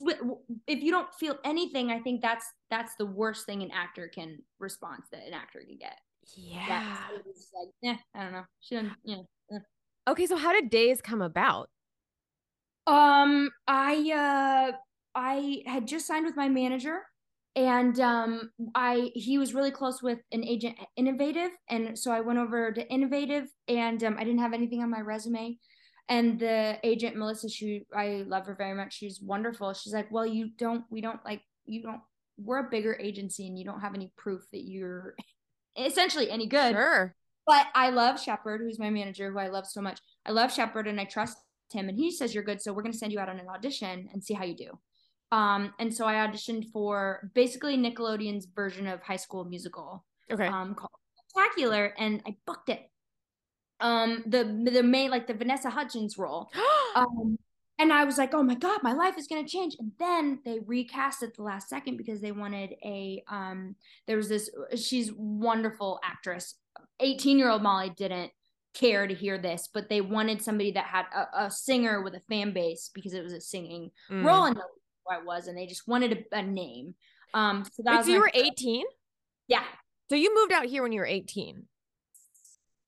if 0.68 0.84
you 0.84 0.92
don't 0.92 1.14
feel 1.16 1.38
anything 1.44 1.90
i 1.90 2.00
think 2.00 2.22
that's 2.22 2.46
that's 2.70 2.96
the 2.98 3.06
worst 3.06 3.46
thing 3.46 3.64
an 3.64 3.72
actor 3.72 4.10
can 4.14 4.38
response 4.60 5.08
that 5.12 5.26
an 5.26 5.34
actor 5.34 5.62
can 5.68 5.78
get 5.78 5.98
yeah. 6.36 6.98
like, 7.14 7.70
yeah, 7.82 7.98
I 8.14 8.24
don't 8.24 8.32
know. 8.32 8.46
She 8.62 8.76
doesn't. 8.76 8.94
Eh. 9.08 9.58
Okay, 10.08 10.26
so 10.26 10.38
how 10.38 10.54
did 10.54 10.70
Days 10.70 11.02
come 11.02 11.22
about? 11.22 11.70
Um, 12.88 13.50
I 13.68 14.72
uh 14.74 14.78
I 15.16 15.64
had 15.66 15.88
just 15.88 16.06
signed 16.06 16.26
with 16.26 16.36
my 16.36 16.50
manager 16.50 17.02
and 17.56 18.00
um 18.00 18.52
I 18.74 19.12
he 19.14 19.38
was 19.38 19.54
really 19.54 19.72
close 19.72 20.02
with 20.02 20.20
an 20.32 20.44
agent 20.44 20.76
Innovative 20.98 21.52
and 21.70 21.98
so 21.98 22.12
I 22.12 22.22
went 22.22 22.40
over 22.40 22.72
to 22.72 22.88
Innovative 22.90 23.46
and 23.68 24.04
um 24.04 24.16
I 24.18 24.24
didn't 24.24 24.42
have 24.42 24.54
anything 24.54 24.82
on 24.82 24.90
my 24.90 25.02
resume 25.02 25.58
and 26.10 26.40
the 26.40 26.78
agent 26.84 27.16
Melissa 27.16 27.50
she 27.50 27.84
I 27.96 28.24
love 28.28 28.46
her 28.46 28.56
very 28.56 28.74
much 28.74 28.94
she's 28.98 29.22
wonderful 29.22 29.74
she's 29.74 29.94
like 29.94 30.12
well 30.12 30.26
you 30.26 30.50
don't 30.58 30.84
we 30.90 31.02
don't 31.02 31.24
like 31.26 31.42
you 31.66 31.82
don't 31.82 32.02
we're 32.38 32.60
a 32.60 32.70
bigger 32.70 32.98
agency 33.00 33.48
and 33.48 33.58
you 33.58 33.66
don't 33.66 33.82
have 33.82 33.96
any 33.96 34.12
proof 34.18 34.42
that 34.52 34.64
you're 34.64 35.16
essentially 35.78 36.30
any 36.30 36.48
good. 36.48 36.74
Sure. 36.74 37.16
But 37.48 37.68
I 37.76 37.92
love 37.92 38.20
Shepard, 38.20 38.62
who's 38.62 38.80
my 38.80 38.90
manager, 38.90 39.32
who 39.32 39.38
I 39.38 39.50
love 39.50 39.68
so 39.68 39.82
much. 39.82 40.00
I 40.26 40.32
love 40.32 40.52
Shepard 40.52 40.88
and 40.88 41.00
I 41.00 41.06
trust 41.06 41.38
him, 41.72 41.90
and 41.90 41.98
he 41.98 42.12
says 42.12 42.34
you're 42.34 42.44
good, 42.44 42.62
so 42.62 42.74
we're 42.74 42.82
gonna 42.82 42.94
send 42.94 43.12
you 43.12 43.20
out 43.20 43.30
on 43.30 43.40
an 43.40 43.48
audition 43.48 44.10
and 44.12 44.24
see 44.24 44.34
how 44.34 44.46
you 44.46 44.56
do. 44.56 44.72
Um, 45.32 45.74
and 45.80 45.94
so 45.94 46.06
I 46.06 46.16
auditioned 46.16 46.72
for 46.72 47.32
basically 47.34 47.78
Nickelodeon's 47.78 48.46
version 48.46 48.88
of 48.88 49.02
High 49.02 49.16
School 49.16 49.46
Musical. 49.46 50.06
Okay. 50.32 50.48
Um, 50.48 50.76
called 50.76 50.92
spectacular, 51.36 51.94
and 51.98 52.22
I 52.26 52.36
booked 52.46 52.70
it. 52.70 52.90
Um, 53.80 54.24
the 54.26 54.44
the 54.72 54.84
main 54.84 55.12
like 55.12 55.28
the 55.28 55.34
Vanessa 55.34 55.70
Hudgens 55.70 56.18
role. 56.18 56.50
um, 56.96 57.38
and 57.78 57.92
I 57.92 58.06
was 58.06 58.18
like, 58.18 58.34
oh 58.34 58.44
my 58.44 58.56
god, 58.56 58.82
my 58.84 58.94
life 58.94 59.18
is 59.18 59.28
gonna 59.28 59.48
change. 59.48 59.76
And 59.80 59.92
then 60.00 60.40
they 60.46 60.60
recast 60.66 61.24
at 61.24 61.36
the 61.36 61.44
last 61.44 61.70
second 61.70 61.98
because 61.98 62.22
they 62.22 62.32
wanted 62.32 62.76
a 62.84 63.24
um. 63.28 63.76
There 64.08 64.18
was 64.18 64.30
this. 64.30 64.50
She's 64.76 65.12
wonderful 65.14 66.00
actress. 66.04 66.56
Eighteen 67.00 67.38
year 67.38 67.50
old 67.50 67.64
Molly 67.64 67.92
didn't 67.96 68.32
care 68.74 69.08
to 69.08 69.14
hear 69.14 69.38
this, 69.38 69.70
but 69.74 69.90
they 69.90 70.02
wanted 70.02 70.42
somebody 70.42 70.72
that 70.72 70.86
had 70.86 71.06
a, 71.16 71.46
a 71.46 71.52
singer 71.52 72.02
with 72.04 72.14
a 72.14 72.20
fan 72.30 72.54
base 72.54 72.92
because 72.94 73.14
it 73.14 73.24
was 73.24 73.34
a 73.34 73.42
singing 73.42 73.90
mm. 74.10 74.24
role 74.24 74.46
and 74.46 74.58
who 75.06 75.16
I 75.16 75.24
was, 75.24 75.48
and 75.48 75.58
they 75.58 75.66
just 75.66 75.88
wanted 75.88 76.26
a, 76.32 76.40
a 76.40 76.42
name. 76.44 76.96
Um, 77.34 77.66
so 77.72 77.84
that 77.84 77.92
Wait, 77.92 77.98
was 77.98 78.06
so 78.08 78.14
you 78.14 78.20
were 78.20 78.32
18? 78.34 78.86
Yeah. 79.48 79.64
So 80.10 80.16
you 80.16 80.34
moved 80.36 80.52
out 80.52 80.66
here 80.66 80.84
when 80.84 80.92
you 80.92 81.00
were 81.00 81.06
18. 81.06 81.64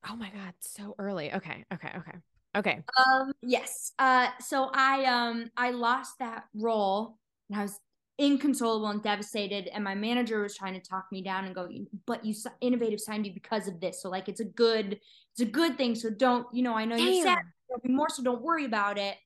Oh 0.10 0.16
my 0.16 0.30
god, 0.30 0.54
so 0.62 0.96
early. 1.00 1.34
Okay, 1.34 1.66
okay, 1.74 1.92
okay. 1.98 2.18
Okay. 2.56 2.82
Um 2.98 3.34
yes. 3.42 3.92
Uh 4.00 4.30
so 4.40 4.72
I 4.74 5.06
um 5.06 5.52
I 5.58 5.72
lost 5.72 6.20
that 6.20 6.46
role 6.56 7.18
and 7.50 7.60
I 7.60 7.64
was 7.64 7.80
inconsolable 8.18 8.88
and 8.88 9.04
devastated 9.04 9.68
and 9.68 9.84
my 9.84 9.94
manager 9.94 10.42
was 10.42 10.56
trying 10.56 10.74
to 10.74 10.80
talk 10.80 11.06
me 11.12 11.22
down 11.22 11.46
and 11.46 11.54
go 11.54 11.70
but 12.08 12.26
you 12.26 12.34
innovative 12.62 13.00
signed 13.00 13.28
you 13.28 13.34
because 13.34 13.68
of 13.68 13.80
this 13.80 14.02
so 14.02 14.10
like 14.10 14.28
it's 14.28 14.40
a 14.40 14.46
good 14.46 15.00
it's 15.34 15.42
a 15.42 15.46
good 15.46 15.78
thing 15.78 15.94
so 15.94 16.10
don't 16.10 16.48
you 16.52 16.64
know 16.64 16.74
i 16.74 16.84
know 16.84 16.98
Damn. 16.98 17.14
you're 17.14 17.24
sad 17.24 17.44
more 17.84 18.10
so 18.10 18.24
don't 18.24 18.42
worry 18.42 18.66
about 18.66 18.98
it 18.98 19.18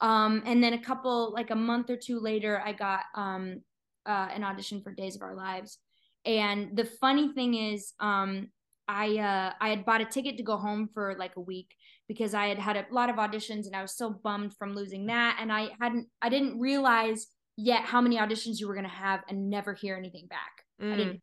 um 0.00 0.42
and 0.46 0.62
then 0.62 0.72
a 0.72 0.82
couple 0.82 1.32
like 1.32 1.50
a 1.50 1.56
month 1.56 1.90
or 1.90 1.96
two 1.96 2.20
later 2.20 2.62
i 2.64 2.72
got 2.72 3.00
um 3.14 3.62
uh 4.06 4.28
an 4.34 4.44
audition 4.44 4.82
for 4.82 4.92
days 4.92 5.16
of 5.16 5.22
our 5.22 5.34
lives 5.34 5.78
and 6.24 6.76
the 6.76 6.84
funny 6.84 7.32
thing 7.32 7.54
is 7.54 7.92
um 8.00 8.48
i 8.88 9.16
uh 9.16 9.52
i 9.60 9.68
had 9.68 9.84
bought 9.84 10.00
a 10.00 10.04
ticket 10.04 10.36
to 10.36 10.42
go 10.42 10.56
home 10.56 10.88
for 10.92 11.14
like 11.18 11.36
a 11.36 11.40
week 11.40 11.74
because 12.08 12.34
i 12.34 12.46
had 12.46 12.58
had 12.58 12.76
a 12.76 12.86
lot 12.90 13.08
of 13.08 13.16
auditions 13.16 13.66
and 13.66 13.74
i 13.74 13.82
was 13.82 13.96
so 13.96 14.10
bummed 14.10 14.54
from 14.58 14.74
losing 14.74 15.06
that 15.06 15.38
and 15.40 15.52
i 15.52 15.68
hadn't 15.80 16.06
i 16.20 16.28
didn't 16.28 16.60
realize 16.60 17.28
yet 17.56 17.82
how 17.82 18.00
many 18.00 18.16
auditions 18.18 18.60
you 18.60 18.68
were 18.68 18.74
going 18.74 18.84
to 18.84 18.90
have 18.90 19.20
and 19.28 19.50
never 19.50 19.72
hear 19.72 19.96
anything 19.96 20.26
back. 20.26 20.62
Mm. 20.80 20.92
I 20.92 20.96
didn't 20.96 21.22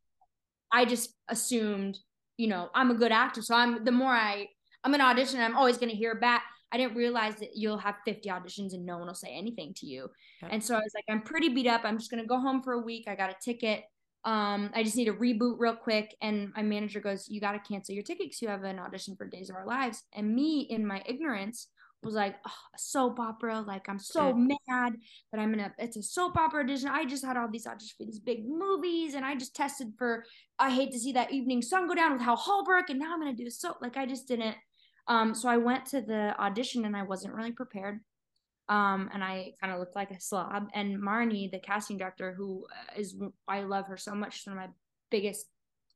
I 0.75 0.85
just 0.85 1.13
assumed, 1.29 1.99
you 2.37 2.47
know, 2.47 2.69
I'm 2.73 2.89
a 2.89 2.95
good 2.95 3.11
actor, 3.11 3.43
so 3.43 3.53
I'm 3.55 3.85
the 3.85 3.91
more 3.91 4.11
I 4.11 4.47
I'm 4.83 4.93
an 4.93 5.01
audition, 5.01 5.39
I'm 5.39 5.55
always 5.55 5.77
going 5.77 5.91
to 5.91 5.95
hear 5.95 6.15
back. 6.15 6.43
I 6.73 6.77
didn't 6.77 6.95
realize 6.95 7.35
that 7.35 7.51
you'll 7.55 7.77
have 7.77 7.95
50 8.03 8.27
auditions 8.29 8.73
and 8.73 8.85
no 8.85 8.97
one 8.97 9.07
will 9.07 9.13
say 9.13 9.29
anything 9.29 9.73
to 9.75 9.85
you. 9.85 10.09
Okay. 10.43 10.51
And 10.51 10.63
so 10.63 10.73
I 10.73 10.79
was 10.79 10.91
like, 10.95 11.05
I'm 11.07 11.21
pretty 11.21 11.49
beat 11.49 11.67
up. 11.67 11.81
I'm 11.83 11.99
just 11.99 12.09
going 12.09 12.21
to 12.21 12.27
go 12.27 12.39
home 12.39 12.63
for 12.63 12.73
a 12.73 12.81
week. 12.81 13.05
I 13.07 13.15
got 13.15 13.29
a 13.29 13.35
ticket. 13.43 13.83
Um, 14.25 14.71
I 14.73 14.83
just 14.83 14.97
need 14.97 15.07
a 15.07 15.13
reboot 15.13 15.55
real 15.59 15.75
quick. 15.75 16.15
And 16.21 16.51
my 16.55 16.63
manager 16.63 16.99
goes, 16.99 17.29
You 17.29 17.39
got 17.39 17.51
to 17.51 17.59
cancel 17.59 17.93
your 17.93 18.03
ticket 18.03 18.25
because 18.25 18.41
you 18.41 18.47
have 18.47 18.63
an 18.63 18.79
audition 18.79 19.15
for 19.15 19.27
Days 19.27 19.51
of 19.51 19.55
Our 19.55 19.67
Lives. 19.67 20.03
And 20.13 20.33
me, 20.33 20.61
in 20.61 20.85
my 20.85 21.03
ignorance, 21.05 21.67
was 22.03 22.13
like 22.13 22.35
oh, 22.45 22.51
a 22.75 22.77
soap 22.77 23.19
opera. 23.19 23.61
Like 23.61 23.87
I'm 23.89 23.99
so 23.99 24.33
mad 24.33 24.93
that 25.31 25.39
I'm 25.39 25.51
gonna. 25.51 25.73
It's 25.77 25.97
a 25.97 26.03
soap 26.03 26.37
opera 26.37 26.63
audition. 26.63 26.89
I 26.89 27.05
just 27.05 27.25
had 27.25 27.37
all 27.37 27.49
these 27.49 27.65
auditions 27.65 27.95
for 27.97 28.05
these 28.05 28.19
big 28.19 28.47
movies, 28.47 29.13
and 29.13 29.25
I 29.25 29.35
just 29.35 29.55
tested 29.55 29.93
for. 29.97 30.25
I 30.59 30.69
hate 30.69 30.91
to 30.91 30.99
see 30.99 31.13
that 31.13 31.31
evening 31.31 31.61
sun 31.61 31.87
go 31.87 31.95
down 31.95 32.13
with 32.13 32.21
Hal 32.21 32.35
Holbrook, 32.35 32.89
and 32.89 32.99
now 32.99 33.13
I'm 33.13 33.19
gonna 33.19 33.33
do 33.33 33.49
so. 33.49 33.75
Like 33.81 33.97
I 33.97 34.05
just 34.05 34.27
didn't. 34.27 34.55
Um, 35.07 35.35
so 35.35 35.49
I 35.49 35.57
went 35.57 35.85
to 35.87 36.01
the 36.01 36.35
audition 36.39 36.85
and 36.85 36.95
I 36.95 37.03
wasn't 37.03 37.33
really 37.33 37.51
prepared. 37.51 37.99
Um, 38.69 39.09
and 39.13 39.23
I 39.23 39.53
kind 39.59 39.73
of 39.73 39.79
looked 39.79 39.95
like 39.95 40.11
a 40.11 40.19
slob. 40.19 40.67
And 40.73 40.97
Marnie, 40.97 41.51
the 41.51 41.59
casting 41.59 41.97
director, 41.97 42.33
who 42.33 42.65
uh, 42.97 43.27
I 43.47 43.61
love 43.61 43.87
her 43.87 43.97
so 43.97 44.15
much, 44.15 44.37
She's 44.37 44.47
one 44.47 44.57
of 44.57 44.63
my 44.63 44.69
biggest. 45.11 45.45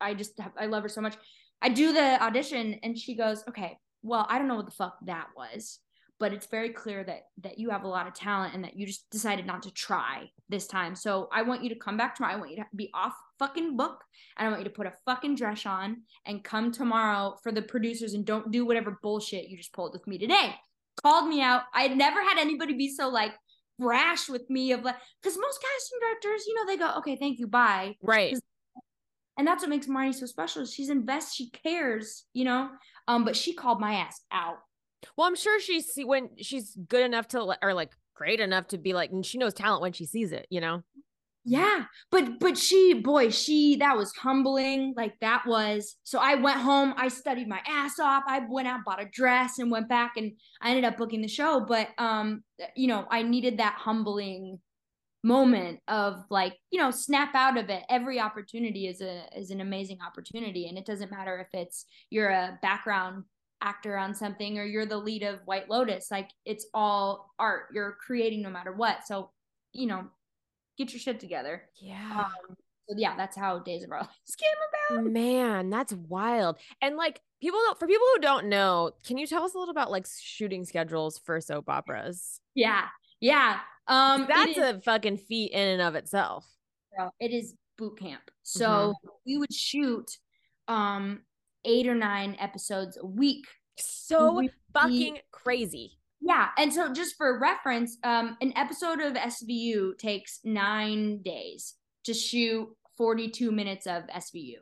I 0.02 0.14
just 0.14 0.38
have, 0.40 0.52
I 0.60 0.66
love 0.66 0.84
her 0.84 0.90
so 0.90 1.02
much. 1.02 1.16
I 1.62 1.70
do 1.70 1.94
the 1.94 2.22
audition, 2.22 2.80
and 2.84 2.96
she 2.96 3.16
goes, 3.16 3.44
"Okay, 3.50 3.80
well, 4.04 4.28
I 4.30 4.38
don't 4.38 4.48
know 4.48 4.58
what 4.58 4.66
the 4.66 4.72
fuck 4.72 4.98
that 5.06 5.28
was." 5.36 5.80
but 6.20 6.34
it's 6.34 6.48
very 6.48 6.70
clear 6.70 7.04
that 7.04 7.24
that 7.44 7.60
you 7.60 7.70
have 7.70 7.84
a 7.84 7.88
lot 7.88 8.08
of 8.08 8.14
talent 8.14 8.54
and 8.54 8.64
that 8.64 8.76
you 8.76 8.86
just 8.86 9.10
decided 9.10 9.46
not 9.46 9.64
to 9.64 9.72
try 9.72 10.30
this 10.50 10.68
time. 10.68 10.96
So 10.96 11.30
I 11.32 11.44
want 11.44 11.64
you 11.64 11.70
to 11.70 11.76
come 11.76 11.98
back 11.98 12.16
tomorrow. 12.16 12.34
I 12.34 12.38
want 12.38 12.52
you 12.52 12.58
to 12.58 12.66
be 12.76 12.90
off 12.94 13.16
fucking 13.40 13.78
book 13.78 14.04
and 14.38 14.48
I 14.48 14.50
want 14.50 14.62
you 14.62 14.70
to 14.70 14.76
put 14.76 14.88
a 14.88 14.94
fucking 15.06 15.36
dress 15.36 15.66
on 15.66 16.04
and 16.26 16.44
come 16.44 16.72
tomorrow 16.72 17.36
for 17.44 17.52
the 17.52 17.62
producers 17.62 18.14
and 18.14 18.26
don't 18.26 18.52
do 18.52 18.66
whatever 18.66 19.00
bullshit 19.02 19.48
you 19.48 19.58
just 19.58 19.74
pulled 19.74 19.94
with 19.94 20.08
me 20.08 20.18
today. 20.18 20.56
Called 21.04 21.28
me 21.28 21.42
out. 21.42 21.64
I 21.74 21.84
had 21.84 21.98
never 21.98 22.22
had 22.22 22.38
anybody 22.40 22.74
be 22.74 22.90
so 22.94 23.10
like 23.10 23.34
brash 23.80 24.28
with 24.28 24.50
me 24.50 24.72
of 24.72 24.84
like 24.84 24.96
because 25.22 25.38
most 25.38 25.62
casting 25.62 26.00
directors, 26.02 26.46
you 26.48 26.56
know, 26.56 26.66
they 26.66 26.78
go, 26.78 26.98
okay, 27.00 27.16
thank 27.16 27.40
you, 27.40 27.48
bye. 27.48 27.96
Right. 28.02 28.38
And 29.38 29.46
that's 29.46 29.62
what 29.62 29.70
makes 29.70 29.86
Marnie 29.86 30.16
so 30.16 30.26
special. 30.26 30.66
She's 30.66 30.90
invest, 30.90 31.36
she 31.36 31.52
cares, 31.52 32.26
you 32.34 32.44
know. 32.44 32.70
Um, 33.08 33.24
but 33.24 33.36
she 33.36 33.54
called 33.54 33.80
my 33.80 33.94
ass 33.94 34.20
out 34.32 34.58
well, 35.16 35.28
I'm 35.28 35.36
sure 35.36 35.60
she's 35.60 35.94
when 36.04 36.30
she's 36.38 36.76
good 36.88 37.06
enough 37.06 37.28
to 37.30 37.56
or 37.62 37.74
like 37.74 37.92
great 38.16 38.40
enough 38.40 38.68
to 38.68 38.78
be 38.78 38.94
like, 38.94 39.12
and 39.12 39.26
she 39.26 39.38
knows 39.38 39.54
talent 39.54 39.82
when 39.82 39.94
she 39.94 40.06
sees 40.06 40.32
it, 40.32 40.48
you 40.50 40.62
know. 40.62 40.84
Yeah, 41.50 41.86
but 42.12 42.40
but 42.40 42.58
she, 42.58 42.94
boy, 42.94 43.30
she 43.30 43.78
that 43.78 43.96
was 43.96 44.14
humbling. 44.18 44.94
Like 44.98 45.14
that 45.22 45.46
was. 45.48 45.96
So 46.04 46.20
I 46.20 46.36
went 46.36 46.60
home. 46.60 46.94
I 46.98 47.08
studied 47.08 47.48
my 47.48 47.62
ass 47.66 48.00
off. 48.00 48.24
I 48.28 48.42
went 48.50 48.68
out, 48.68 48.82
bought 48.86 49.02
a 49.02 49.06
dress, 49.06 49.58
and 49.58 49.72
went 49.72 49.88
back, 49.88 50.18
and 50.18 50.34
I 50.62 50.70
ended 50.72 50.84
up 50.84 50.98
booking 50.98 51.22
the 51.22 51.30
show. 51.30 51.62
But 51.62 51.88
um, 51.98 52.44
you 52.76 52.88
know, 52.88 53.06
I 53.10 53.24
needed 53.24 53.60
that 53.60 53.76
humbling 53.78 54.60
moment 55.24 55.80
of 55.88 56.24
like 56.30 56.56
you 56.70 56.80
know 56.80 56.92
snap 56.92 57.34
out 57.34 57.58
of 57.58 57.70
it 57.70 57.84
every 57.90 58.20
opportunity 58.20 58.88
is 58.88 59.02
a 59.02 59.24
is 59.36 59.50
an 59.50 59.62
amazing 59.62 59.98
opportunity 60.06 60.68
and 60.70 60.78
it 60.78 60.86
doesn't 60.86 61.12
matter 61.12 61.40
if 61.40 61.60
it's 61.60 61.86
you're 62.12 62.30
a 62.30 62.58
background 62.62 63.24
actor 63.62 63.98
on 63.98 64.14
something 64.14 64.60
or 64.60 64.64
you're 64.66 64.86
the 64.86 64.98
lead 64.98 65.24
of 65.24 65.40
White 65.46 65.70
Lotus. 65.70 66.10
Like 66.12 66.30
it's 66.46 66.68
all 66.74 67.34
art. 67.40 67.66
You're 67.74 67.98
creating 68.06 68.42
no 68.42 68.50
matter 68.50 68.72
what. 68.72 69.08
So, 69.08 69.32
you 69.74 69.88
know, 69.88 70.08
get 70.78 70.94
your 70.94 71.00
shit 71.00 71.20
together. 71.20 71.64
Yeah. 71.82 72.26
Um, 72.26 72.56
so 72.90 72.96
yeah, 72.98 73.16
that's 73.18 73.36
how 73.36 73.60
Days 73.60 73.84
of 73.84 73.92
Our 73.92 74.00
Lives 74.00 74.36
came 74.90 75.00
about. 75.00 75.12
Man, 75.12 75.70
that's 75.70 75.94
wild. 75.94 76.58
And 76.82 76.96
like 76.96 77.20
people 77.42 77.60
don't, 77.60 77.78
for 77.78 77.88
people 77.88 78.08
who 78.14 78.22
don't 78.22 78.48
know, 78.48 78.92
can 79.06 79.18
you 79.18 79.28
tell 79.28 79.44
us 79.44 79.54
a 79.54 79.58
little 79.58 79.72
about 79.72 79.92
like 79.92 80.08
shooting 80.22 80.64
schedules 80.64 81.18
for 81.18 81.42
soap 81.42 81.70
operas? 81.70 82.40
Yeah. 82.56 82.86
Yeah. 83.20 83.60
Um 83.88 84.26
that's 84.28 84.58
a 84.58 84.82
fucking 84.82 85.18
feat 85.18 85.52
in 85.52 85.68
and 85.68 85.82
of 85.82 85.96
itself. 85.96 86.46
It 87.20 87.32
is 87.32 87.54
boot 87.78 88.00
camp. 88.00 88.24
So 88.44 88.68
mm-hmm. 88.68 89.10
we 89.26 89.38
would 89.38 89.54
shoot 89.54 90.10
um 90.68 91.22
eight 91.66 91.88
or 91.88 91.96
nine 91.96 92.36
episodes 92.40 92.98
a 92.98 93.06
week. 93.06 93.46
So 93.78 94.34
we, 94.34 94.50
fucking 94.74 95.20
crazy. 95.32 95.97
Yeah. 96.22 96.50
And 96.58 96.74
so 96.74 96.92
just 96.94 97.16
for 97.16 97.40
reference, 97.40 97.98
um, 98.04 98.38
an 98.42 98.54
episode 98.56 99.00
of 99.00 99.14
SVU 99.14 99.98
takes 99.98 100.40
nine 100.44 101.22
days 101.22 101.76
to 102.06 102.14
shoot 102.14 102.68
42 102.98 103.52
minutes 103.52 103.86
of 103.86 104.04
SVU. 104.08 104.58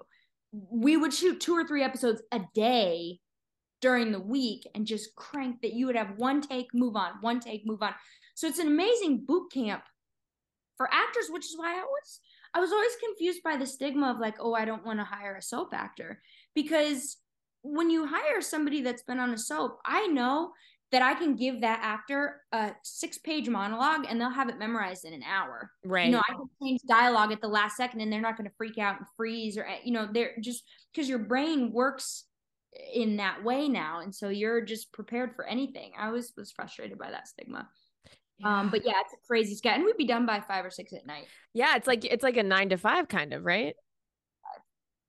We 0.51 0.97
would 0.97 1.13
shoot 1.13 1.39
two 1.39 1.53
or 1.53 1.65
three 1.65 1.83
episodes 1.83 2.21
a 2.31 2.41
day 2.53 3.19
during 3.81 4.11
the 4.11 4.19
week 4.19 4.67
and 4.73 4.85
just 4.85 5.15
crank 5.15 5.61
that 5.61 5.73
you 5.73 5.85
would 5.85 5.95
have 5.95 6.17
one 6.17 6.41
take, 6.41 6.67
move 6.73 6.95
on, 6.95 7.13
one 7.21 7.39
take, 7.39 7.65
move 7.65 7.81
on. 7.81 7.93
So 8.35 8.47
it's 8.47 8.59
an 8.59 8.67
amazing 8.67 9.25
boot 9.25 9.51
camp 9.51 9.83
for 10.77 10.89
actors, 10.91 11.27
which 11.29 11.45
is 11.45 11.57
why 11.57 11.73
I 11.73 11.83
was 11.83 12.19
I 12.53 12.59
was 12.59 12.71
always 12.71 12.95
confused 13.03 13.43
by 13.43 13.57
the 13.57 13.67
stigma 13.67 14.09
of 14.09 14.19
like, 14.19 14.35
oh, 14.39 14.53
I 14.53 14.63
don't 14.63 14.85
want 14.85 14.99
to 14.99 15.03
hire 15.03 15.35
a 15.35 15.41
soap 15.41 15.73
actor 15.73 16.21
because 16.53 17.17
when 17.63 17.89
you 17.89 18.07
hire 18.07 18.39
somebody 18.41 18.81
that's 18.81 19.03
been 19.03 19.19
on 19.19 19.33
a 19.33 19.37
soap, 19.37 19.79
I 19.85 20.07
know 20.07 20.53
that 20.91 21.01
I 21.01 21.13
can 21.15 21.35
give 21.35 21.61
that 21.61 21.79
actor 21.81 22.41
a 22.51 22.71
six 22.83 23.17
page 23.17 23.49
monologue 23.49 24.05
and 24.07 24.21
they'll 24.21 24.29
have 24.29 24.49
it 24.49 24.59
memorized 24.59 25.03
in 25.03 25.13
an 25.13 25.23
hour. 25.23 25.71
Right. 25.83 26.05
You 26.05 26.11
know, 26.13 26.21
I 26.29 26.33
can 26.33 26.47
change 26.61 26.81
dialogue 26.87 27.31
at 27.31 27.41
the 27.41 27.47
last 27.47 27.75
second 27.75 28.01
and 28.01 28.13
they're 28.13 28.21
not 28.21 28.37
going 28.37 28.47
to 28.47 28.55
freak 28.55 28.77
out 28.77 28.97
and 28.97 29.05
freeze 29.17 29.57
or, 29.57 29.67
you 29.83 29.91
know, 29.91 30.07
they're 30.11 30.33
just 30.39 30.63
because 30.93 31.09
your 31.09 31.19
brain 31.19 31.71
works 31.73 32.25
in 32.93 33.17
that 33.17 33.43
way 33.43 33.67
now. 33.67 33.99
And 34.01 34.13
so 34.13 34.29
you're 34.29 34.61
just 34.61 34.93
prepared 34.93 35.35
for 35.35 35.45
anything. 35.45 35.91
I 35.99 36.11
was, 36.11 36.33
was 36.37 36.51
frustrated 36.51 36.99
by 36.99 37.11
that 37.11 37.27
stigma. 37.27 37.67
Yeah. 38.37 38.59
Um, 38.59 38.69
but 38.69 38.85
yeah, 38.85 38.93
it's 39.03 39.13
a 39.13 39.27
crazy 39.27 39.55
schedule. 39.55 39.77
And 39.77 39.85
we'd 39.85 39.97
be 39.97 40.05
done 40.05 40.25
by 40.25 40.41
five 40.41 40.65
or 40.65 40.69
six 40.69 40.93
at 40.93 41.07
night. 41.07 41.25
Yeah. 41.53 41.75
It's 41.77 41.87
like, 41.87 42.05
it's 42.05 42.23
like 42.23 42.37
a 42.37 42.43
nine 42.43 42.69
to 42.69 42.77
five 42.77 43.07
kind 43.07 43.33
of, 43.33 43.43
right? 43.43 43.75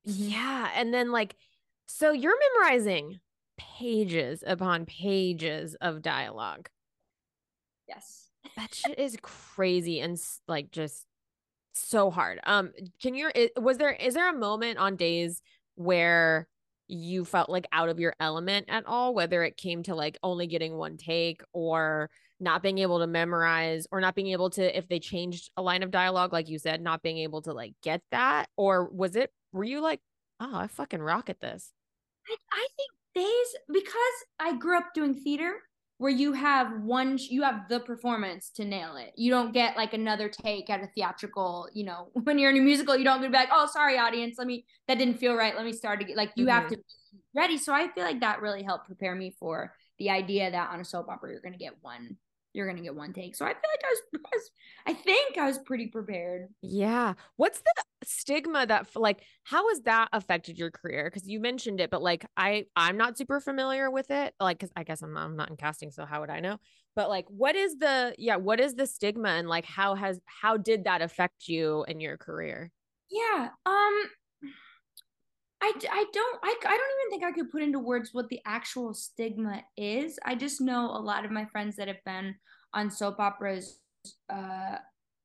Yeah. 0.04 0.70
And 0.74 0.94
then 0.94 1.12
like, 1.12 1.36
so 1.86 2.12
you're 2.12 2.36
memorizing 2.54 3.20
pages 3.56 4.42
upon 4.46 4.86
pages 4.86 5.74
of 5.80 6.02
dialogue. 6.02 6.68
Yes. 7.88 8.22
That 8.56 8.72
shit 8.72 8.98
is 8.98 9.18
crazy 9.20 10.00
and 10.00 10.16
like 10.46 10.70
just 10.70 11.04
so 11.74 12.10
hard. 12.12 12.38
Um, 12.44 12.70
can 13.02 13.14
you, 13.16 13.28
was 13.56 13.76
there, 13.76 13.90
is 13.90 14.14
there 14.14 14.30
a 14.30 14.38
moment 14.38 14.78
on 14.78 14.94
days 14.94 15.42
where 15.74 16.46
you 16.86 17.24
felt 17.24 17.50
like 17.50 17.66
out 17.72 17.88
of 17.88 17.98
your 17.98 18.14
element 18.20 18.66
at 18.68 18.86
all, 18.86 19.14
whether 19.14 19.42
it 19.42 19.56
came 19.56 19.82
to 19.82 19.96
like 19.96 20.16
only 20.22 20.46
getting 20.46 20.76
one 20.76 20.96
take 20.96 21.42
or 21.52 22.08
not 22.38 22.62
being 22.62 22.78
able 22.78 23.00
to 23.00 23.08
memorize 23.08 23.88
or 23.90 24.00
not 24.00 24.14
being 24.14 24.28
able 24.28 24.48
to, 24.50 24.78
if 24.78 24.88
they 24.88 25.00
changed 25.00 25.50
a 25.56 25.62
line 25.62 25.82
of 25.82 25.90
dialogue, 25.90 26.32
like 26.32 26.48
you 26.48 26.58
said, 26.58 26.80
not 26.80 27.02
being 27.02 27.18
able 27.18 27.42
to 27.42 27.52
like 27.52 27.74
get 27.82 28.00
that? 28.12 28.48
Or 28.56 28.88
was 28.88 29.16
it, 29.16 29.32
were 29.52 29.64
you 29.64 29.80
like 29.82 30.00
oh, 30.40 30.56
I 30.56 30.66
fucking 30.66 31.02
rock 31.02 31.30
at 31.30 31.40
this. 31.40 31.72
I, 32.28 32.36
I 32.52 32.66
think 32.76 32.90
days 33.16 33.56
because 33.72 34.16
I 34.38 34.56
grew 34.56 34.78
up 34.78 34.94
doing 34.94 35.14
theater 35.14 35.54
where 35.98 36.10
you 36.10 36.34
have 36.34 36.82
one 36.82 37.18
you 37.18 37.42
have 37.42 37.68
the 37.68 37.80
performance 37.80 38.50
to 38.50 38.64
nail 38.64 38.96
it. 38.96 39.12
You 39.16 39.30
don't 39.30 39.52
get 39.52 39.76
like 39.76 39.94
another 39.94 40.28
take 40.28 40.68
at 40.68 40.82
a 40.82 40.88
theatrical 40.94 41.68
you 41.72 41.84
know 41.84 42.10
when 42.24 42.38
you're 42.38 42.50
in 42.50 42.58
a 42.58 42.60
musical 42.60 42.96
you 42.96 43.04
don't 43.04 43.22
be 43.22 43.28
like 43.28 43.48
oh 43.52 43.68
sorry 43.72 43.98
audience 43.98 44.36
let 44.38 44.46
me 44.46 44.66
that 44.88 44.98
didn't 44.98 45.18
feel 45.18 45.34
right 45.34 45.56
let 45.56 45.64
me 45.64 45.72
start 45.72 46.00
again. 46.02 46.16
Like 46.16 46.32
you 46.36 46.44
mm-hmm. 46.44 46.50
have 46.50 46.68
to 46.68 46.76
be 46.76 46.84
ready. 47.34 47.58
So 47.58 47.72
i 47.72 47.88
feel 47.88 48.04
like 48.04 48.20
that 48.20 48.42
really 48.42 48.62
helped 48.62 48.86
prepare 48.86 49.14
me 49.14 49.34
for 49.38 49.72
the 49.98 50.10
idea 50.10 50.50
that 50.50 50.70
on 50.70 50.80
a 50.80 50.84
soap 50.84 51.08
opera 51.08 51.30
you're 51.30 51.40
going 51.40 51.54
to 51.54 51.58
get 51.58 51.72
one 51.80 52.18
you're 52.56 52.66
gonna 52.66 52.82
get 52.82 52.94
one 52.94 53.12
take. 53.12 53.36
So 53.36 53.44
I 53.44 53.50
feel 53.50 53.70
like 53.70 53.84
I 53.84 53.90
was, 53.90 54.00
I 54.14 54.36
was, 54.36 54.50
I 54.86 54.92
think 54.94 55.38
I 55.38 55.46
was 55.46 55.58
pretty 55.58 55.88
prepared. 55.88 56.48
Yeah. 56.62 57.14
What's 57.36 57.60
the 57.60 57.74
stigma 58.04 58.66
that 58.66 58.88
like 58.96 59.22
how 59.44 59.68
has 59.68 59.80
that 59.82 60.08
affected 60.12 60.58
your 60.58 60.70
career? 60.70 61.04
Because 61.04 61.28
you 61.28 61.38
mentioned 61.38 61.80
it, 61.80 61.90
but 61.90 62.02
like 62.02 62.24
I 62.36 62.64
I'm 62.74 62.96
not 62.96 63.18
super 63.18 63.40
familiar 63.40 63.90
with 63.90 64.10
it. 64.10 64.34
Like, 64.40 64.58
cause 64.58 64.70
I 64.74 64.84
guess 64.84 65.02
I'm 65.02 65.12
not, 65.12 65.24
I'm 65.24 65.36
not 65.36 65.50
in 65.50 65.56
casting, 65.56 65.90
so 65.90 66.06
how 66.06 66.20
would 66.20 66.30
I 66.30 66.40
know? 66.40 66.56
But 66.94 67.10
like, 67.10 67.26
what 67.28 67.56
is 67.56 67.76
the 67.76 68.14
yeah? 68.16 68.36
What 68.36 68.58
is 68.58 68.74
the 68.74 68.86
stigma 68.86 69.28
and 69.28 69.48
like 69.48 69.66
how 69.66 69.94
has 69.94 70.18
how 70.24 70.56
did 70.56 70.84
that 70.84 71.02
affect 71.02 71.48
you 71.48 71.84
in 71.86 72.00
your 72.00 72.16
career? 72.16 72.70
Yeah. 73.10 73.50
Um. 73.66 74.02
I, 75.66 75.72
I 75.90 76.04
don't 76.12 76.40
I, 76.44 76.54
I 76.64 76.76
don't 76.76 76.92
even 77.00 77.10
think 77.10 77.24
I 77.24 77.32
could 77.32 77.50
put 77.50 77.62
into 77.62 77.78
words 77.80 78.10
what 78.12 78.28
the 78.28 78.40
actual 78.46 78.94
stigma 78.94 79.62
is. 79.76 80.18
I 80.24 80.36
just 80.36 80.60
know 80.60 80.90
a 80.90 81.00
lot 81.00 81.24
of 81.24 81.32
my 81.32 81.44
friends 81.46 81.76
that 81.76 81.88
have 81.88 82.04
been 82.04 82.36
on 82.72 82.90
soap 82.90 83.18
operas 83.18 83.80
uh 84.30 84.76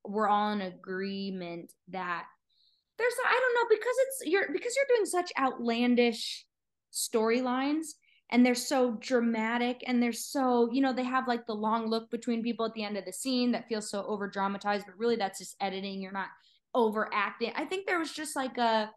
we're 0.04 0.28
all 0.28 0.50
in 0.50 0.62
agreement 0.62 1.72
that 1.88 2.24
there's 2.98 3.14
I 3.24 3.40
don't 3.40 3.54
know 3.54 3.76
because 3.76 3.94
it's 3.98 4.32
you're 4.32 4.52
because 4.52 4.74
you're 4.74 4.96
doing 4.96 5.06
such 5.06 5.32
outlandish 5.38 6.44
storylines 6.92 7.86
and 8.30 8.44
they're 8.44 8.54
so 8.54 8.96
dramatic 9.00 9.84
and 9.86 10.02
they're 10.02 10.12
so 10.12 10.68
you 10.72 10.80
know 10.80 10.92
they 10.92 11.04
have 11.04 11.28
like 11.28 11.46
the 11.46 11.54
long 11.54 11.86
look 11.86 12.10
between 12.10 12.42
people 12.42 12.66
at 12.66 12.74
the 12.74 12.82
end 12.82 12.96
of 12.96 13.04
the 13.04 13.12
scene 13.12 13.52
that 13.52 13.68
feels 13.68 13.88
so 13.88 14.04
over 14.06 14.28
dramatized 14.28 14.86
but 14.86 14.98
really 14.98 15.16
that's 15.16 15.38
just 15.38 15.56
editing 15.60 16.00
you're 16.00 16.10
not 16.10 16.28
overacting 16.74 17.52
i 17.54 17.64
think 17.64 17.86
there 17.86 17.98
was 17.98 18.12
just 18.12 18.34
like 18.34 18.58
a 18.58 18.90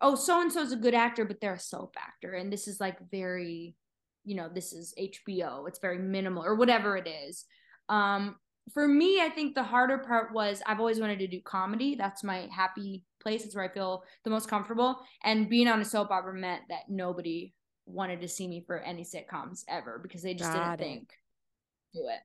oh 0.00 0.14
so 0.14 0.40
and 0.40 0.52
so 0.52 0.60
is 0.60 0.72
a 0.72 0.76
good 0.76 0.94
actor 0.94 1.24
but 1.24 1.40
they're 1.40 1.54
a 1.54 1.58
soap 1.58 1.94
actor 1.98 2.32
and 2.32 2.52
this 2.52 2.68
is 2.68 2.80
like 2.80 2.98
very 3.10 3.74
you 4.24 4.36
know 4.36 4.48
this 4.52 4.72
is 4.72 4.94
hbo 4.98 5.66
it's 5.68 5.78
very 5.78 5.98
minimal 5.98 6.44
or 6.44 6.54
whatever 6.54 6.96
it 6.96 7.08
is 7.08 7.44
um 7.88 8.36
for 8.74 8.86
me 8.86 9.20
i 9.20 9.28
think 9.28 9.54
the 9.54 9.62
harder 9.62 9.98
part 9.98 10.32
was 10.32 10.62
i've 10.66 10.80
always 10.80 11.00
wanted 11.00 11.18
to 11.18 11.26
do 11.26 11.40
comedy 11.42 11.94
that's 11.94 12.22
my 12.22 12.48
happy 12.54 13.02
place 13.20 13.44
it's 13.44 13.54
where 13.54 13.64
i 13.64 13.72
feel 13.72 14.02
the 14.24 14.30
most 14.30 14.48
comfortable 14.48 14.98
and 15.24 15.48
being 15.48 15.68
on 15.68 15.80
a 15.80 15.84
soap 15.84 16.10
opera 16.10 16.34
meant 16.34 16.62
that 16.68 16.82
nobody 16.88 17.52
wanted 17.86 18.20
to 18.20 18.28
see 18.28 18.46
me 18.46 18.62
for 18.66 18.78
any 18.80 19.02
sitcoms 19.02 19.64
ever 19.68 19.98
because 20.02 20.22
they 20.22 20.34
just 20.34 20.52
Got 20.52 20.78
didn't 20.78 20.88
it. 20.88 20.92
think 20.92 21.12
do 21.94 22.00
it 22.08 22.20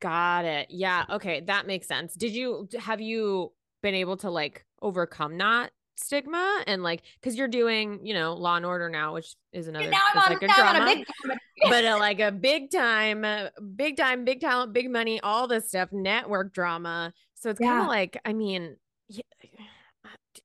Got 0.00 0.44
it. 0.44 0.66
Yeah. 0.70 1.04
Okay. 1.10 1.40
That 1.46 1.66
makes 1.66 1.86
sense. 1.86 2.14
Did 2.14 2.32
you 2.32 2.68
have 2.78 3.00
you 3.00 3.52
been 3.82 3.94
able 3.94 4.16
to 4.18 4.30
like 4.30 4.64
overcome 4.82 5.38
that 5.38 5.70
stigma 5.96 6.62
and 6.66 6.82
like 6.82 7.02
because 7.20 7.36
you're 7.36 7.48
doing 7.48 8.00
you 8.04 8.14
know 8.14 8.34
law 8.34 8.56
and 8.56 8.66
order 8.66 8.88
now 8.88 9.14
which 9.14 9.34
is 9.52 9.68
another 9.68 9.90
now 9.90 9.98
I'm 10.14 10.18
on, 10.18 10.32
like 10.32 10.42
a 10.42 10.54
drama, 10.54 10.80
a 10.80 10.94
big 10.94 11.06
but 11.70 11.84
a, 11.84 11.96
like 11.96 12.20
a 12.20 12.32
big 12.32 12.70
time 12.70 13.24
uh, 13.24 13.48
big 13.76 13.96
time 13.96 14.24
big 14.24 14.40
talent 14.40 14.72
big 14.72 14.90
money 14.90 15.20
all 15.20 15.48
this 15.48 15.68
stuff 15.68 15.90
network 15.92 16.52
drama 16.52 17.12
so 17.34 17.50
it's 17.50 17.60
yeah. 17.60 17.68
kind 17.68 17.82
of 17.82 17.88
like 17.88 18.20
i 18.24 18.32
mean 18.32 18.76
yeah 19.08 19.20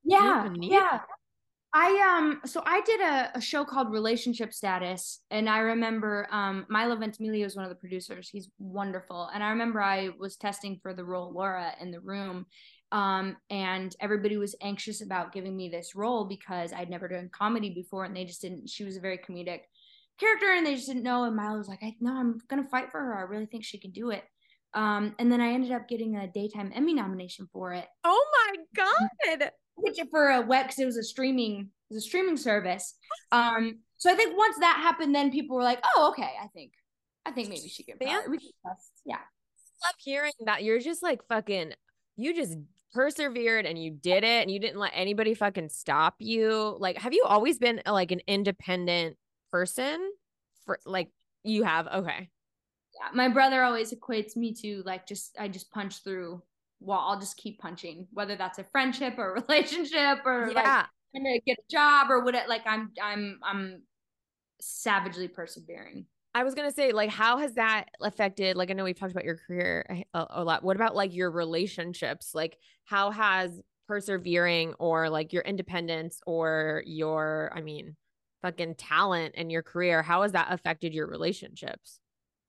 yeah, 0.03 0.53
yeah. 0.59 0.99
I 1.73 2.17
um 2.17 2.41
so 2.45 2.61
I 2.65 2.81
did 2.81 2.99
a, 2.99 3.31
a, 3.35 3.41
show 3.41 3.63
called 3.63 3.91
Relationship 3.91 4.53
Status 4.53 5.21
and 5.31 5.49
I 5.49 5.59
remember 5.59 6.27
um 6.29 6.65
Milo 6.69 6.97
Ventimiglia 6.97 7.45
is 7.45 7.55
one 7.55 7.63
of 7.63 7.69
the 7.69 7.75
producers. 7.75 8.29
He's 8.29 8.49
wonderful. 8.59 9.29
And 9.33 9.41
I 9.41 9.49
remember 9.51 9.81
I 9.81 10.09
was 10.19 10.35
testing 10.35 10.79
for 10.81 10.93
the 10.93 11.05
role 11.05 11.31
Laura 11.31 11.71
in 11.79 11.91
the 11.91 12.01
room 12.01 12.45
um, 12.91 13.37
and 13.49 13.95
everybody 13.99 14.37
was 14.37 14.55
anxious 14.61 15.01
about 15.01 15.31
giving 15.31 15.55
me 15.55 15.69
this 15.69 15.95
role 15.95 16.25
because 16.25 16.73
I'd 16.73 16.89
never 16.89 17.07
done 17.07 17.29
comedy 17.31 17.69
before, 17.73 18.03
and 18.03 18.15
they 18.15 18.25
just 18.25 18.41
didn't. 18.41 18.69
She 18.69 18.83
was 18.83 18.97
a 18.97 19.01
very 19.01 19.17
comedic 19.17 19.61
character, 20.19 20.53
and 20.53 20.65
they 20.65 20.75
just 20.75 20.87
didn't 20.87 21.03
know. 21.03 21.23
And 21.23 21.35
Milo 21.35 21.57
was 21.57 21.69
like, 21.69 21.83
"I 21.83 21.95
know 22.01 22.13
I'm 22.13 22.39
gonna 22.49 22.67
fight 22.67 22.91
for 22.91 22.99
her. 22.99 23.17
I 23.17 23.21
really 23.21 23.45
think 23.45 23.63
she 23.63 23.79
can 23.79 23.91
do 23.91 24.09
it." 24.09 24.23
Um, 24.73 25.15
and 25.19 25.31
then 25.31 25.41
I 25.41 25.51
ended 25.51 25.71
up 25.71 25.87
getting 25.87 26.15
a 26.17 26.27
daytime 26.27 26.71
Emmy 26.73 26.93
nomination 26.93 27.47
for 27.51 27.73
it. 27.73 27.85
Oh 28.03 28.25
my 28.47 28.55
god! 28.75 29.51
Which 29.75 29.97
for 30.09 30.29
a 30.29 30.41
web 30.41 30.65
because 30.65 30.79
it 30.79 30.85
was 30.85 30.97
a 30.97 31.03
streaming, 31.03 31.69
it 31.89 31.93
was 31.93 32.03
a 32.03 32.07
streaming 32.07 32.37
service. 32.37 32.95
Um, 33.31 33.79
so 33.97 34.11
I 34.11 34.15
think 34.15 34.37
once 34.37 34.57
that 34.59 34.79
happened, 34.81 35.15
then 35.15 35.31
people 35.31 35.55
were 35.55 35.63
like, 35.63 35.79
"Oh, 35.95 36.09
okay, 36.09 36.33
I 36.41 36.47
think, 36.47 36.73
I 37.25 37.31
think 37.31 37.47
maybe 37.47 37.69
she 37.69 37.83
can." 37.83 37.95
Yeah. 39.05 39.19
Love 39.85 39.95
hearing 39.97 40.33
that. 40.45 40.63
You're 40.63 40.79
just 40.79 41.01
like 41.01 41.21
fucking. 41.27 41.71
You 42.17 42.35
just 42.35 42.57
persevered 42.93 43.65
and 43.65 43.81
you 43.81 43.91
did 43.91 44.23
it 44.23 44.41
and 44.41 44.51
you 44.51 44.59
didn't 44.59 44.79
let 44.79 44.91
anybody 44.93 45.33
fucking 45.33 45.69
stop 45.69 46.15
you. 46.19 46.75
Like, 46.79 46.97
have 46.97 47.13
you 47.13 47.23
always 47.27 47.57
been 47.57 47.81
uh, 47.85 47.93
like 47.93 48.11
an 48.11 48.21
independent 48.27 49.17
person? 49.51 50.11
For 50.65 50.79
like, 50.85 51.09
you 51.43 51.63
have 51.63 51.87
okay. 51.87 52.29
Yeah, 52.99 53.07
my 53.13 53.29
brother 53.29 53.63
always 53.63 53.93
equates 53.93 54.35
me 54.35 54.53
to 54.61 54.83
like 54.85 55.07
just 55.07 55.35
I 55.39 55.47
just 55.47 55.71
punch 55.71 56.03
through. 56.03 56.41
Well, 56.79 56.99
I'll 56.99 57.19
just 57.19 57.37
keep 57.37 57.59
punching, 57.59 58.07
whether 58.11 58.35
that's 58.35 58.59
a 58.59 58.63
friendship 58.65 59.15
or 59.17 59.35
a 59.35 59.41
relationship 59.47 60.19
or 60.25 60.51
yeah. 60.51 60.55
like 60.55 60.85
trying 61.15 61.23
to 61.25 61.41
get 61.45 61.57
a 61.59 61.71
job 61.71 62.09
or 62.09 62.23
what. 62.23 62.35
It 62.35 62.49
like 62.49 62.63
I'm 62.65 62.91
I'm 63.01 63.39
I'm 63.43 63.81
savagely 64.59 65.27
persevering. 65.27 66.05
I 66.33 66.43
was 66.43 66.55
gonna 66.55 66.71
say, 66.71 66.93
like, 66.93 67.09
how 67.09 67.37
has 67.37 67.55
that 67.55 67.85
affected? 68.01 68.55
Like, 68.55 68.69
I 68.69 68.73
know 68.73 68.83
we've 68.83 68.97
talked 68.97 69.11
about 69.11 69.25
your 69.25 69.37
career 69.37 70.03
a, 70.13 70.25
a, 70.29 70.43
lot. 70.43 70.63
What 70.63 70.75
about 70.75 70.95
like 70.95 71.13
your 71.13 71.29
relationships? 71.29 72.33
Like, 72.33 72.57
how 72.85 73.11
has 73.11 73.61
persevering 73.87 74.73
or 74.79 75.09
like 75.09 75.33
your 75.33 75.41
independence 75.41 76.21
or 76.25 76.83
your, 76.85 77.51
I 77.53 77.59
mean, 77.59 77.97
fucking 78.41 78.75
talent 78.75 79.35
and 79.37 79.51
your 79.51 79.63
career, 79.63 80.01
how 80.01 80.21
has 80.21 80.31
that 80.31 80.47
affected 80.51 80.93
your 80.93 81.07
relationships? 81.07 81.99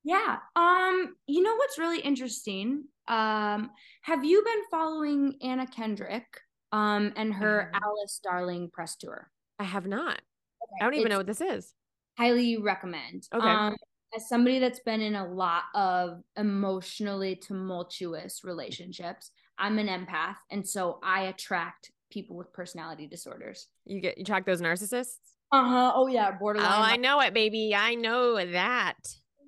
Yeah. 0.04 0.38
Um, 0.56 1.16
you 1.26 1.42
know 1.42 1.54
what's 1.56 1.78
really 1.78 2.00
interesting? 2.00 2.84
Um, 3.08 3.70
have 4.02 4.24
you 4.24 4.42
been 4.44 4.62
following 4.70 5.36
Anna 5.42 5.66
Kendrick 5.66 6.26
um 6.70 7.12
and 7.16 7.34
her 7.34 7.70
um, 7.74 7.82
Alice 7.84 8.20
Darling 8.22 8.70
press 8.72 8.96
tour? 8.96 9.30
I 9.58 9.64
have 9.64 9.86
not. 9.86 10.14
Okay. 10.14 10.80
I 10.80 10.84
don't 10.84 10.94
even 10.94 11.06
it's, 11.06 11.10
know 11.10 11.18
what 11.18 11.26
this 11.26 11.40
is 11.40 11.74
highly 12.16 12.56
recommend. 12.56 13.28
Okay. 13.32 13.46
Um, 13.46 13.76
as 14.14 14.28
somebody 14.28 14.58
that's 14.58 14.80
been 14.80 15.00
in 15.00 15.14
a 15.14 15.26
lot 15.26 15.62
of 15.74 16.22
emotionally 16.36 17.36
tumultuous 17.36 18.44
relationships, 18.44 19.30
I'm 19.58 19.78
an 19.78 19.88
empath, 19.88 20.36
and 20.50 20.66
so 20.68 20.98
I 21.02 21.24
attract 21.24 21.90
people 22.10 22.36
with 22.36 22.52
personality 22.52 23.06
disorders. 23.06 23.68
You 23.86 24.00
get 24.00 24.18
you 24.18 24.24
track 24.24 24.44
those 24.44 24.60
narcissists. 24.60 25.16
Uh 25.50 25.68
huh. 25.68 25.92
Oh 25.94 26.06
yeah, 26.06 26.30
borderline. 26.32 26.70
Oh, 26.70 26.82
I 26.82 26.96
know 26.96 27.20
it, 27.20 27.32
baby. 27.34 27.74
I 27.74 27.94
know 27.94 28.44
that. 28.44 28.98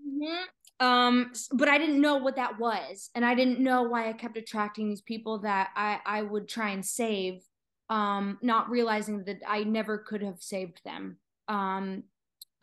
Mm-hmm. 0.06 0.86
Um, 0.86 1.32
but 1.52 1.68
I 1.68 1.78
didn't 1.78 2.00
know 2.00 2.16
what 2.16 2.36
that 2.36 2.58
was, 2.58 3.10
and 3.14 3.24
I 3.24 3.34
didn't 3.34 3.60
know 3.60 3.82
why 3.82 4.08
I 4.08 4.12
kept 4.12 4.36
attracting 4.36 4.88
these 4.88 5.02
people 5.02 5.40
that 5.40 5.70
I 5.76 6.00
I 6.04 6.22
would 6.22 6.48
try 6.48 6.70
and 6.70 6.84
save, 6.84 7.42
um, 7.90 8.38
not 8.42 8.70
realizing 8.70 9.24
that 9.24 9.40
I 9.46 9.64
never 9.64 9.98
could 9.98 10.22
have 10.22 10.40
saved 10.40 10.80
them. 10.84 11.18
Um, 11.48 12.04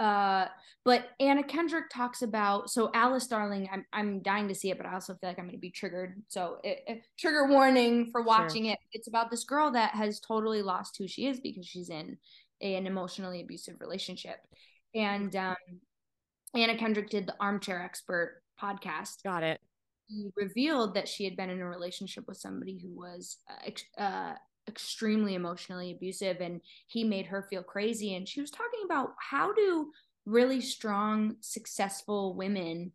uh, 0.02 0.48
but 0.84 1.10
Anna 1.20 1.44
Kendrick 1.44 1.92
talks 1.92 2.24
about 2.24 2.72
so 2.72 2.90
Alice 2.96 3.28
Darling. 3.28 3.70
I'm 3.72 3.86
I'm 3.94 4.24
dying 4.24 4.48
to 4.48 4.56
see 4.56 4.72
it, 4.72 4.78
but 4.78 4.88
I 4.88 4.94
also 4.94 5.14
feel 5.14 5.30
like 5.30 5.38
I'm 5.38 5.46
going 5.46 5.56
to 5.56 5.62
be 5.62 5.70
triggered. 5.70 6.16
So 6.28 6.58
it, 6.64 6.80
it, 6.88 7.04
trigger 7.20 7.46
warning 7.48 8.10
for 8.12 8.24
watching 8.24 8.64
sure. 8.64 8.74
it. 8.74 8.80
It's 8.94 9.08
about 9.08 9.30
this 9.30 9.44
girl 9.44 9.70
that 9.72 9.92
has 9.92 10.20
totally 10.20 10.64
lost 10.64 10.98
who 10.98 11.08
she 11.08 11.28
is 11.28 11.40
because 11.40 11.68
she's 11.68 11.92
in 11.92 12.18
a, 12.62 12.76
an 12.76 12.88
emotionally 12.88 13.42
abusive 13.42 13.76
relationship, 13.80 14.38
and 14.96 15.36
um, 15.36 15.56
Anna 16.56 16.76
Kendrick 16.76 17.12
did 17.12 17.28
the 17.28 17.36
Armchair 17.40 17.80
Expert 17.84 18.42
podcast. 18.60 19.22
Got 19.24 19.44
it. 19.44 19.62
He 20.08 20.32
revealed 20.36 20.96
that 20.96 21.08
she 21.08 21.26
had 21.26 21.38
been 21.38 21.52
in 21.52 21.62
a 21.62 21.70
relationship 21.70 22.24
with 22.28 22.38
somebody 22.38 22.80
who 22.82 22.90
was 22.90 23.38
uh, 23.48 24.02
uh 24.02 24.34
extremely 24.68 25.36
emotionally 25.36 25.92
abusive 25.92 26.38
and 26.40 26.62
he 26.88 27.04
made 27.04 27.28
her 27.28 27.48
feel 27.50 27.64
crazy. 27.64 28.16
And 28.16 28.28
she 28.28 28.42
was 28.42 28.52
talking 28.52 28.82
about 28.86 29.14
how 29.18 29.54
do 29.54 29.92
really 30.26 30.62
strong 30.62 31.36
successful 31.42 32.36
women 32.36 32.92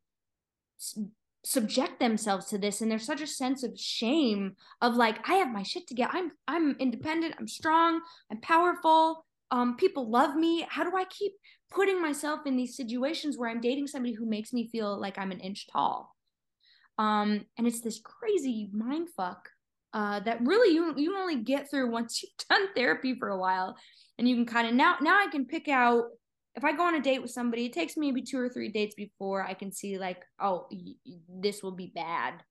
subject 1.44 2.00
themselves 2.00 2.46
to 2.46 2.58
this 2.58 2.80
and 2.80 2.90
there's 2.90 3.06
such 3.06 3.20
a 3.20 3.26
sense 3.26 3.62
of 3.62 3.78
shame 3.78 4.56
of 4.82 4.96
like 4.96 5.16
i 5.28 5.34
have 5.34 5.52
my 5.52 5.62
shit 5.62 5.86
together 5.86 6.10
i'm 6.12 6.32
i'm 6.48 6.76
independent. 6.80 7.34
I'm 7.38 7.48
strong. 7.48 8.00
I'm 8.30 8.40
powerful. 8.40 9.24
Um 9.50 9.76
people 9.76 10.10
love 10.10 10.34
me. 10.34 10.66
How 10.68 10.82
do 10.82 10.96
i 10.96 11.04
keep 11.04 11.32
putting 11.70 12.02
myself 12.02 12.40
in 12.46 12.56
these 12.56 12.76
situations 12.76 13.38
where 13.38 13.48
i'm 13.48 13.60
dating 13.60 13.86
somebody 13.86 14.12
who 14.12 14.26
makes 14.26 14.52
me 14.52 14.68
feel 14.68 15.00
like 15.00 15.18
i'm 15.18 15.30
an 15.30 15.40
inch 15.40 15.68
tall? 15.68 16.14
Um 16.98 17.46
and 17.56 17.66
it's 17.66 17.80
this 17.80 18.00
crazy 18.00 18.68
mind 18.72 19.08
fuck 19.16 19.50
uh, 19.92 20.20
that 20.20 20.40
really 20.42 20.74
you 20.74 20.94
you 20.96 21.16
only 21.18 21.36
get 21.36 21.70
through 21.70 21.90
once 21.90 22.22
you've 22.22 22.48
done 22.48 22.68
therapy 22.74 23.14
for 23.18 23.28
a 23.28 23.38
while, 23.38 23.76
and 24.18 24.28
you 24.28 24.34
can 24.34 24.46
kind 24.46 24.68
of 24.68 24.74
now 24.74 24.96
now 25.00 25.18
I 25.18 25.28
can 25.30 25.46
pick 25.46 25.68
out 25.68 26.04
if 26.56 26.64
I 26.64 26.72
go 26.72 26.84
on 26.84 26.94
a 26.94 27.00
date 27.00 27.20
with 27.20 27.30
somebody, 27.30 27.66
it 27.66 27.74
takes 27.74 27.96
maybe 27.96 28.22
two 28.22 28.38
or 28.38 28.48
three 28.48 28.70
dates 28.70 28.94
before 28.94 29.42
I 29.42 29.52
can 29.52 29.70
see 29.70 29.98
like, 29.98 30.22
oh, 30.40 30.66
y- 30.70 30.94
this 31.28 31.62
will 31.62 31.72
be 31.72 31.92
bad. 31.94 32.42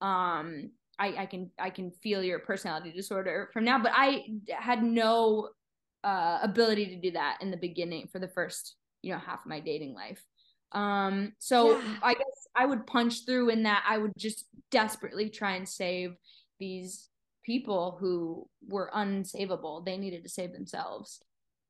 Um, 0.00 0.70
I, 0.98 1.14
I 1.18 1.26
can 1.26 1.50
I 1.58 1.70
can 1.70 1.90
feel 1.90 2.22
your 2.22 2.38
personality 2.38 2.90
disorder 2.90 3.50
from 3.52 3.64
now, 3.64 3.78
but 3.78 3.92
I 3.94 4.24
had 4.50 4.82
no 4.82 5.50
uh, 6.02 6.38
ability 6.42 6.86
to 6.86 6.96
do 6.96 7.10
that 7.12 7.38
in 7.42 7.50
the 7.50 7.56
beginning 7.58 8.08
for 8.10 8.18
the 8.18 8.28
first 8.28 8.76
you 9.02 9.12
know 9.12 9.18
half 9.18 9.40
of 9.40 9.46
my 9.46 9.60
dating 9.60 9.94
life. 9.94 10.22
Um, 10.72 11.32
so 11.38 11.72
yeah. 11.72 11.96
I 12.02 12.14
guess 12.14 12.48
I 12.54 12.64
would 12.64 12.86
punch 12.86 13.26
through 13.26 13.50
in 13.50 13.64
that 13.64 13.84
I 13.88 13.98
would 13.98 14.12
just 14.16 14.44
desperately 14.70 15.28
try 15.28 15.56
and 15.56 15.68
save 15.68 16.14
these 16.60 17.08
people 17.44 17.96
who 17.98 18.48
were 18.68 18.90
unsavable. 18.94 19.84
They 19.84 19.96
needed 19.96 20.22
to 20.22 20.28
save 20.28 20.52
themselves. 20.52 21.20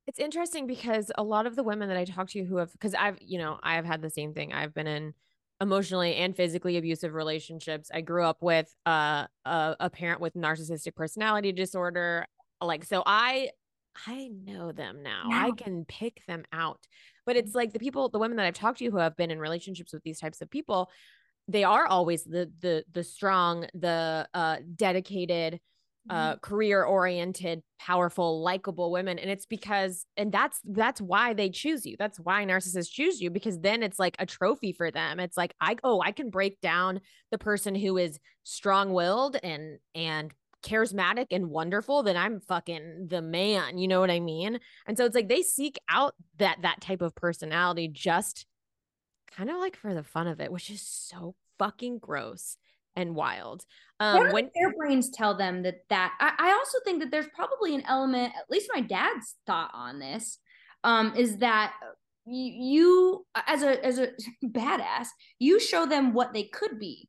It's 0.07 0.19
interesting 0.19 0.67
because 0.67 1.11
a 1.17 1.23
lot 1.23 1.45
of 1.47 1.55
the 1.55 1.63
women 1.63 1.87
that 1.89 1.97
I 1.97 2.05
talk 2.05 2.29
to 2.29 2.43
who 2.43 2.57
have, 2.57 2.71
because 2.73 2.93
I've, 2.93 3.17
you 3.21 3.37
know, 3.37 3.59
I've 3.63 3.85
had 3.85 4.01
the 4.01 4.09
same 4.09 4.33
thing. 4.33 4.51
I've 4.51 4.73
been 4.73 4.87
in 4.87 5.13
emotionally 5.61 6.15
and 6.15 6.35
physically 6.35 6.77
abusive 6.77 7.13
relationships. 7.13 7.89
I 7.93 8.01
grew 8.01 8.25
up 8.25 8.37
with 8.41 8.73
uh, 8.85 9.27
a, 9.45 9.75
a 9.79 9.89
parent 9.89 10.19
with 10.19 10.33
narcissistic 10.33 10.95
personality 10.95 11.51
disorder. 11.51 12.25
Like, 12.59 12.83
so 12.83 13.03
I, 13.05 13.51
I 14.07 14.31
know 14.43 14.71
them 14.71 15.03
now. 15.03 15.25
now. 15.27 15.47
I 15.47 15.51
can 15.51 15.85
pick 15.85 16.21
them 16.27 16.43
out. 16.51 16.79
But 17.25 17.37
it's 17.37 17.53
like 17.53 17.71
the 17.71 17.79
people, 17.79 18.09
the 18.09 18.19
women 18.19 18.37
that 18.37 18.47
I've 18.47 18.55
talked 18.55 18.79
to 18.79 18.89
who 18.89 18.97
have 18.97 19.15
been 19.15 19.31
in 19.31 19.39
relationships 19.39 19.93
with 19.93 20.03
these 20.03 20.19
types 20.19 20.41
of 20.41 20.49
people, 20.49 20.89
they 21.47 21.63
are 21.63 21.85
always 21.85 22.23
the 22.23 22.51
the 22.59 22.83
the 22.91 23.03
strong, 23.03 23.67
the 23.73 24.27
uh 24.33 24.57
dedicated, 24.75 25.59
uh 26.09 26.31
mm-hmm. 26.31 26.39
career 26.39 26.83
oriented 26.83 27.61
powerful 27.79 28.41
likable 28.41 28.91
women 28.91 29.19
and 29.19 29.29
it's 29.29 29.45
because 29.45 30.05
and 30.17 30.31
that's 30.31 30.59
that's 30.65 31.01
why 31.01 31.33
they 31.33 31.49
choose 31.49 31.85
you. 31.85 31.95
That's 31.97 32.19
why 32.19 32.45
narcissists 32.45 32.91
choose 32.91 33.21
you 33.21 33.29
because 33.29 33.59
then 33.59 33.83
it's 33.83 33.99
like 33.99 34.15
a 34.19 34.25
trophy 34.25 34.71
for 34.71 34.91
them. 34.91 35.19
It's 35.19 35.37
like 35.37 35.53
i 35.61 35.75
oh 35.83 36.01
i 36.01 36.11
can 36.11 36.29
break 36.29 36.59
down 36.61 37.01
the 37.31 37.37
person 37.37 37.75
who 37.75 37.97
is 37.97 38.19
strong-willed 38.43 39.37
and 39.43 39.79
and 39.93 40.33
charismatic 40.63 41.27
and 41.31 41.49
wonderful 41.49 42.03
then 42.03 42.15
i'm 42.15 42.39
fucking 42.39 43.07
the 43.09 43.21
man 43.21 43.79
you 43.79 43.87
know 43.87 43.99
what 43.99 44.11
i 44.11 44.19
mean? 44.19 44.59
And 44.85 44.95
so 44.95 45.05
it's 45.05 45.15
like 45.15 45.29
they 45.29 45.41
seek 45.41 45.79
out 45.89 46.13
that 46.37 46.59
that 46.61 46.81
type 46.81 47.01
of 47.01 47.15
personality 47.15 47.87
just 47.87 48.45
kind 49.35 49.49
of 49.49 49.57
like 49.57 49.75
for 49.75 49.93
the 49.93 50.03
fun 50.03 50.27
of 50.27 50.41
it 50.41 50.51
which 50.51 50.69
is 50.69 50.81
so 50.81 51.35
fucking 51.57 51.99
gross 51.99 52.57
and 52.95 53.15
wild. 53.15 53.65
Um, 53.99 54.31
when 54.31 54.49
their 54.55 54.73
brains 54.75 55.09
tell 55.09 55.35
them 55.35 55.63
that 55.63 55.83
that 55.89 56.13
I, 56.19 56.33
I, 56.37 56.51
also 56.53 56.79
think 56.83 57.01
that 57.01 57.11
there's 57.11 57.27
probably 57.33 57.75
an 57.75 57.83
element, 57.87 58.33
at 58.37 58.49
least 58.49 58.69
my 58.73 58.81
dad's 58.81 59.35
thought 59.45 59.71
on 59.73 59.99
this, 59.99 60.39
um, 60.83 61.13
is 61.15 61.37
that 61.37 61.73
you, 62.25 62.51
you 62.53 63.25
as 63.47 63.63
a 63.63 63.83
as 63.85 63.99
a 63.99 64.09
badass, 64.45 65.07
you 65.39 65.59
show 65.59 65.85
them 65.85 66.13
what 66.13 66.33
they 66.33 66.43
could 66.43 66.79
be. 66.79 67.07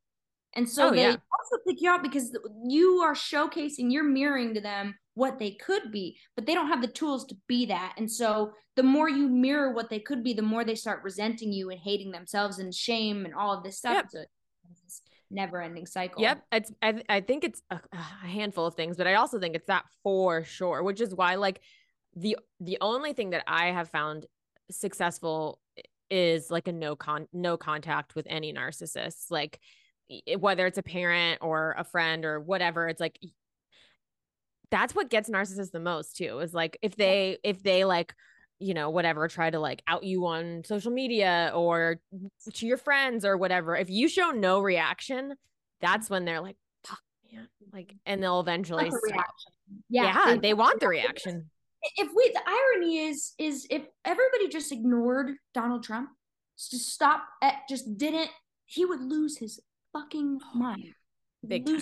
And 0.55 0.69
so 0.69 0.89
oh, 0.89 0.91
they 0.91 1.01
yeah. 1.01 1.15
also 1.15 1.63
pick 1.67 1.81
you 1.81 1.89
out 1.89 2.03
because 2.03 2.37
you 2.63 2.97
are 2.99 3.15
showcasing, 3.15 3.91
you're 3.91 4.03
mirroring 4.03 4.53
to 4.53 4.61
them 4.61 4.93
what 5.15 5.37
they 5.37 5.51
could 5.51 5.91
be, 5.91 6.17
but 6.35 6.45
they 6.45 6.55
don't 6.55 6.69
have 6.69 6.81
the 6.81 6.87
tools 6.87 7.25
to 7.25 7.37
be 7.47 7.67
that. 7.67 7.93
And 7.97 8.11
so 8.11 8.53
the 8.75 8.83
more 8.83 9.07
you 9.07 9.27
mirror 9.27 9.71
what 9.71 9.89
they 9.89 9.99
could 9.99 10.23
be, 10.23 10.33
the 10.33 10.41
more 10.41 10.63
they 10.63 10.75
start 10.75 11.03
resenting 11.03 11.53
you 11.53 11.69
and 11.69 11.79
hating 11.79 12.11
themselves 12.11 12.57
and 12.57 12.73
shame 12.73 13.25
and 13.25 13.35
all 13.35 13.55
of 13.55 13.63
this 13.63 13.77
stuff. 13.77 13.93
Yep. 13.93 14.05
So 14.09 14.23
never 15.29 15.61
ending 15.61 15.85
cycle. 15.85 16.21
Yep. 16.21 16.43
It's, 16.51 16.71
I, 16.81 17.03
I 17.09 17.21
think 17.21 17.43
it's 17.43 17.61
a, 17.69 17.79
a 17.91 18.27
handful 18.27 18.65
of 18.65 18.73
things, 18.73 18.97
but 18.97 19.05
I 19.05 19.15
also 19.15 19.39
think 19.39 19.55
it's 19.55 19.67
that 19.67 19.85
for 20.01 20.43
sure, 20.43 20.81
which 20.81 20.99
is 20.99 21.13
why 21.13 21.35
like 21.35 21.61
the, 22.15 22.37
the 22.59 22.79
only 22.81 23.13
thing 23.13 23.31
that 23.31 23.43
I 23.45 23.67
have 23.67 23.89
found 23.89 24.25
successful 24.71 25.59
is 26.09 26.49
like 26.49 26.67
a 26.67 26.71
no 26.71 26.95
con 26.95 27.27
no 27.33 27.57
contact 27.57 28.15
with 28.15 28.25
any 28.29 28.51
narcissists. 28.51 29.29
Like 29.29 29.59
whether 30.39 30.65
it's 30.65 30.77
a 30.77 30.83
parent 30.83 31.39
or 31.41 31.75
a 31.77 31.83
friend 31.83 32.25
or 32.25 32.39
whatever, 32.39 32.87
it's 32.87 32.99
like, 32.99 33.19
that's 34.73 34.95
what 34.95 35.11
gets 35.11 35.29
narcissists 35.29 35.69
the 35.69 35.79
most 35.79 36.17
too, 36.17 36.39
is 36.39 36.51
like, 36.51 36.79
if 36.81 36.95
they, 36.95 37.37
if 37.43 37.61
they 37.61 37.85
like, 37.85 38.15
you 38.57 38.73
know, 38.73 38.89
whatever, 38.89 39.27
try 39.27 39.51
to 39.51 39.59
like 39.59 39.83
out 39.87 40.03
you 40.03 40.25
on 40.25 40.63
social 40.65 40.91
media 40.91 41.51
or 41.53 41.99
to 42.53 42.65
your 42.65 42.77
friends 42.77 43.23
or 43.23 43.37
whatever. 43.37 43.75
If 43.75 43.91
you 43.91 44.09
show 44.09 44.31
no 44.31 44.61
reaction, 44.61 45.35
that's 45.79 46.09
when 46.09 46.25
they're 46.25 46.41
like, 46.41 46.55
fuck, 46.83 46.99
man. 47.31 47.47
Like, 47.71 47.93
and 48.07 48.23
they'll 48.23 48.39
eventually, 48.39 48.89
the 48.89 49.23
yeah, 49.89 50.05
yeah 50.05 50.31
they, 50.31 50.39
they 50.39 50.53
want 50.55 50.79
the 50.79 50.87
reaction. 50.87 51.51
If 51.97 52.09
we, 52.15 52.31
the 52.33 52.41
irony 52.47 52.97
is, 52.97 53.33
is 53.37 53.67
if 53.69 53.83
everybody 54.03 54.47
just 54.49 54.71
ignored 54.71 55.33
Donald 55.53 55.83
Trump, 55.83 56.09
just 56.57 56.91
stop 56.91 57.23
at, 57.43 57.57
just 57.69 57.95
didn't, 57.95 58.31
he 58.65 58.85
would 58.85 59.01
lose 59.01 59.37
his 59.37 59.59
fucking 59.91 60.39
oh, 60.43 60.57
mind. 60.57 60.95
Big 61.45 61.67
time 61.67 61.81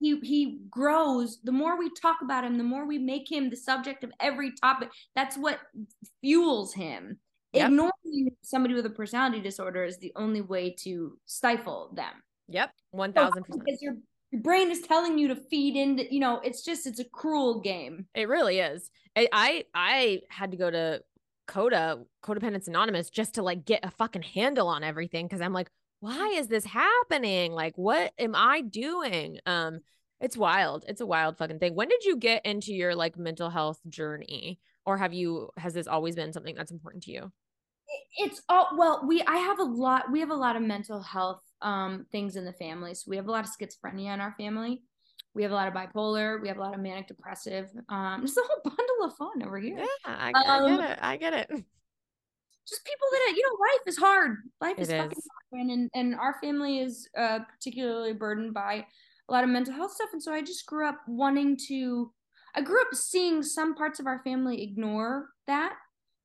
he 0.00 0.18
he 0.20 0.60
grows. 0.70 1.38
The 1.42 1.52
more 1.52 1.78
we 1.78 1.90
talk 2.00 2.18
about 2.22 2.44
him 2.44 2.58
the 2.58 2.64
more 2.64 2.86
we 2.86 2.98
make 2.98 3.30
him 3.30 3.50
the 3.50 3.56
subject 3.56 4.04
of 4.04 4.12
every 4.20 4.52
topic. 4.54 4.90
That's 5.14 5.36
what 5.36 5.58
fuels 6.20 6.74
him. 6.74 7.18
Yep. 7.54 7.68
ignoring 7.68 8.36
somebody 8.42 8.74
with 8.74 8.84
a 8.84 8.90
personality 8.90 9.40
disorder 9.40 9.82
is 9.82 9.96
the 9.98 10.12
only 10.16 10.42
way 10.42 10.74
to 10.80 11.18
stifle 11.26 11.92
them. 11.94 12.12
Yep 12.48 12.70
1000% 12.94 13.32
because 13.46 13.82
your 13.82 13.96
your 14.30 14.42
brain 14.42 14.70
is 14.70 14.82
telling 14.82 15.16
you 15.16 15.28
to 15.28 15.36
feed 15.50 15.74
into 15.74 16.12
you 16.12 16.20
know 16.20 16.40
it's 16.40 16.62
just 16.62 16.86
it's 16.86 17.00
a 17.00 17.04
cruel 17.04 17.60
game. 17.60 18.06
It 18.14 18.28
really 18.28 18.58
is. 18.58 18.90
I 19.16 19.28
i, 19.32 19.64
I 19.74 20.20
had 20.30 20.50
to 20.50 20.56
go 20.56 20.70
to 20.70 21.02
coda 21.48 22.00
codependence 22.22 22.68
anonymous 22.68 23.10
just 23.10 23.34
to 23.34 23.42
like 23.42 23.64
get 23.64 23.80
a 23.82 23.90
fucking 23.90 24.22
handle 24.22 24.68
on 24.68 24.84
everything 24.84 25.26
because 25.26 25.40
i'm 25.40 25.54
like 25.54 25.70
why 26.00 26.34
is 26.36 26.48
this 26.48 26.64
happening? 26.64 27.52
Like, 27.52 27.76
what 27.76 28.12
am 28.18 28.34
I 28.34 28.60
doing? 28.60 29.38
Um, 29.46 29.80
it's 30.20 30.36
wild. 30.36 30.84
It's 30.88 31.00
a 31.00 31.06
wild 31.06 31.38
fucking 31.38 31.58
thing. 31.58 31.74
When 31.74 31.88
did 31.88 32.04
you 32.04 32.16
get 32.16 32.44
into 32.44 32.72
your 32.72 32.94
like 32.94 33.16
mental 33.16 33.50
health 33.50 33.80
journey? 33.88 34.58
Or 34.84 34.96
have 34.96 35.12
you 35.12 35.50
has 35.56 35.74
this 35.74 35.86
always 35.86 36.16
been 36.16 36.32
something 36.32 36.54
that's 36.54 36.70
important 36.70 37.04
to 37.04 37.12
you? 37.12 37.32
It's 38.16 38.42
all 38.48 38.68
well, 38.76 39.04
we 39.06 39.22
I 39.22 39.36
have 39.36 39.58
a 39.58 39.64
lot 39.64 40.10
we 40.10 40.20
have 40.20 40.30
a 40.30 40.34
lot 40.34 40.56
of 40.56 40.62
mental 40.62 41.00
health 41.00 41.42
um 41.62 42.06
things 42.10 42.36
in 42.36 42.44
the 42.44 42.52
family. 42.52 42.94
So 42.94 43.04
we 43.08 43.16
have 43.16 43.28
a 43.28 43.30
lot 43.30 43.44
of 43.44 43.50
schizophrenia 43.50 44.14
in 44.14 44.20
our 44.20 44.34
family. 44.38 44.82
We 45.34 45.42
have 45.42 45.52
a 45.52 45.54
lot 45.54 45.68
of 45.68 45.74
bipolar. 45.74 46.40
We 46.40 46.48
have 46.48 46.56
a 46.56 46.60
lot 46.60 46.74
of 46.74 46.80
manic 46.80 47.06
depressive. 47.06 47.70
Um, 47.88 48.22
just 48.22 48.38
a 48.38 48.42
whole 48.46 48.62
bundle 48.64 49.04
of 49.04 49.14
fun 49.14 49.42
over 49.44 49.58
here. 49.58 49.78
Yeah, 49.78 49.86
I, 50.04 50.30
um, 50.30 50.64
I 50.64 50.68
get 50.68 50.90
it. 50.90 50.98
I 51.02 51.16
get 51.16 51.32
it 51.34 51.64
just 52.68 52.84
people 52.84 53.06
that 53.12 53.34
you 53.36 53.42
know 53.42 53.56
life 53.60 53.86
is 53.86 53.96
hard 53.96 54.36
life 54.60 54.78
is, 54.78 54.88
is. 54.88 54.94
fucking 54.94 55.18
hard 55.52 55.66
and, 55.66 55.90
and 55.94 56.14
our 56.16 56.36
family 56.42 56.80
is 56.80 57.08
uh, 57.16 57.40
particularly 57.40 58.12
burdened 58.12 58.52
by 58.54 58.84
a 59.28 59.32
lot 59.32 59.44
of 59.44 59.50
mental 59.50 59.74
health 59.74 59.92
stuff 59.92 60.10
and 60.12 60.22
so 60.22 60.32
i 60.32 60.40
just 60.40 60.66
grew 60.66 60.86
up 60.86 61.00
wanting 61.06 61.56
to 61.56 62.12
i 62.54 62.60
grew 62.60 62.80
up 62.80 62.94
seeing 62.94 63.42
some 63.42 63.74
parts 63.74 64.00
of 64.00 64.06
our 64.06 64.20
family 64.24 64.62
ignore 64.62 65.28
that 65.46 65.74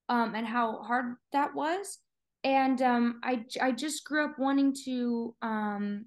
um, 0.10 0.36
and 0.36 0.46
how 0.46 0.82
hard 0.84 1.16
that 1.32 1.54
was 1.56 2.00
and 2.44 2.82
um, 2.82 3.22
I, 3.24 3.46
I 3.62 3.72
just 3.72 4.04
grew 4.04 4.26
up 4.26 4.38
wanting 4.38 4.76
to 4.84 5.34
um, 5.41 6.06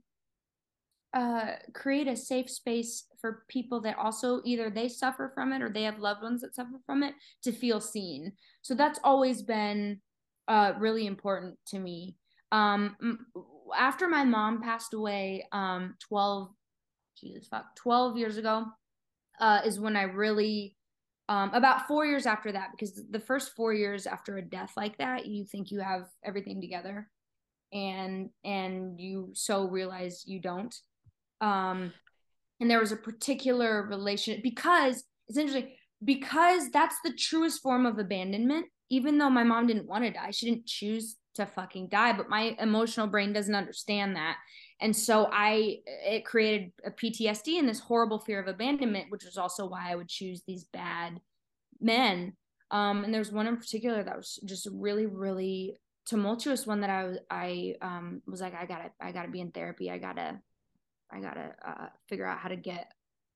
uh, 1.15 1.53
create 1.73 2.09
a 2.09 2.17
safe 2.17 2.51
space 2.51 3.07
for 3.21 3.45
people 3.49 3.81
that 3.81 3.97
also 3.97 4.43
either 4.45 4.69
they 4.69 4.89
suffer 4.89 5.33
from 5.35 5.53
it 5.53 5.63
or 5.63 5.71
they 5.71 5.85
have 5.85 5.99
loved 5.99 6.23
ones 6.23 6.43
that 6.43 6.55
suffer 6.55 6.79
from 6.85 7.03
it 7.03 7.15
to 7.43 7.53
feel 7.53 7.81
seen 7.81 8.33
so 8.61 8.75
that's 8.75 9.01
always 9.03 9.43
been 9.43 9.99
uh, 10.49 10.73
really 10.79 11.07
important 11.07 11.57
to 11.69 11.79
me. 11.79 12.17
Um, 12.53 12.97
after 13.77 14.09
my 14.09 14.25
mom 14.25 14.63
passed 14.63 14.95
away, 14.95 15.47
um, 15.53 15.95
12, 16.09 16.49
Jesus 17.21 17.49
fuck, 17.49 17.75
12 17.77 18.17
years 18.17 18.37
ago, 18.37 18.67
uh, 19.41 19.61
is 19.65 19.81
when 19.81 19.97
I 19.97 20.03
really, 20.03 20.77
um, 21.29 21.51
about 21.53 21.89
four 21.89 22.07
years 22.07 22.27
after 22.27 22.53
that, 22.53 22.71
because 22.73 23.03
the 23.11 23.21
first 23.21 23.53
four 23.57 23.73
years 23.73 24.07
after 24.07 24.37
a 24.39 24.43
death 24.43 24.73
like 24.77 24.97
that, 24.99 25.27
you 25.27 25.45
think 25.45 25.71
you 25.71 25.81
have 25.81 26.05
everything 26.25 26.61
together 26.61 27.09
and, 27.73 28.31
and 28.45 29.01
you 29.01 29.31
so 29.35 29.69
realize 29.69 30.23
you 30.27 30.41
don't. 30.41 30.75
Um, 31.41 31.93
and 32.61 32.71
there 32.71 32.81
was 32.81 32.93
a 32.93 32.97
particular 32.97 33.87
relation 33.87 34.41
because 34.43 35.05
it's 35.29 35.37
interesting 35.37 35.73
because 36.05 36.71
that's 36.71 36.97
the 37.05 37.13
truest 37.13 37.63
form 37.63 37.87
of 37.87 37.99
abandonment 37.99 38.67
even 38.89 39.19
though 39.19 39.31
my 39.31 39.43
mom 39.43 39.67
didn't 39.67 39.87
want 39.87 40.05
to 40.05 40.11
die, 40.11 40.31
she 40.31 40.47
didn't 40.47 40.67
choose 40.67 41.17
to 41.35 41.47
fucking 41.47 41.89
die, 41.89 42.13
but 42.13 42.29
my 42.29 42.57
emotional 42.59 43.07
brain 43.07 43.33
doesn't 43.33 43.55
understand 43.55 44.17
that. 44.17 44.37
And 44.81 44.95
so 44.95 45.29
I 45.33 45.79
it 45.87 46.25
created 46.25 46.73
a 46.85 46.91
PTSD 46.91 47.59
and 47.59 47.69
this 47.69 47.81
horrible 47.81 48.19
fear 48.19 48.41
of 48.41 48.49
abandonment, 48.49 49.07
which 49.11 49.25
was 49.25 49.37
also 49.37 49.67
why 49.67 49.91
I 49.91 49.95
would 49.95 50.09
choose 50.09 50.43
these 50.47 50.65
bad 50.65 51.21
men. 51.81 52.35
Um, 52.71 53.05
and 53.05 53.15
there's 53.15 53.33
one 53.33 53.47
in 53.47 53.57
particular 53.57 54.03
that 54.03 54.17
was 54.17 54.39
just 54.45 54.69
really, 54.73 55.07
really 55.07 55.79
tumultuous 56.07 56.67
one 56.67 56.81
that 56.81 56.91
I 56.91 57.05
was 57.05 57.19
I 57.31 57.75
um 57.81 58.23
was 58.27 58.41
like, 58.41 58.55
I 58.55 58.67
gotta 58.67 58.91
I 59.01 59.13
gotta 59.13 59.31
be 59.31 59.41
in 59.41 59.51
therapy. 59.51 59.91
I 59.91 59.99
gotta 59.99 60.41
I 61.11 61.21
gotta 61.21 61.55
uh, 61.67 61.87
figure 62.09 62.27
out 62.27 62.39
how 62.39 62.49
to 62.49 62.57
get, 62.57 62.93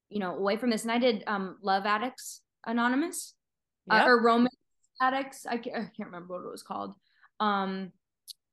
you 0.08 0.18
know, 0.18 0.36
away 0.36 0.56
from 0.56 0.70
this. 0.70 0.82
And 0.82 0.92
I 0.92 0.98
did 0.98 1.24
um 1.26 1.58
Love 1.62 1.86
Addicts 1.86 2.42
Anonymous 2.66 3.34
uh, 3.90 3.96
yep. 3.96 4.04
uh, 4.04 4.08
or 4.08 4.22
Romance 4.22 4.54
addicts. 5.00 5.46
I 5.46 5.56
can't, 5.56 5.76
I 5.76 5.80
can't 5.80 6.10
remember 6.10 6.34
what 6.34 6.46
it 6.46 6.50
was 6.50 6.62
called. 6.62 6.94
Um, 7.38 7.92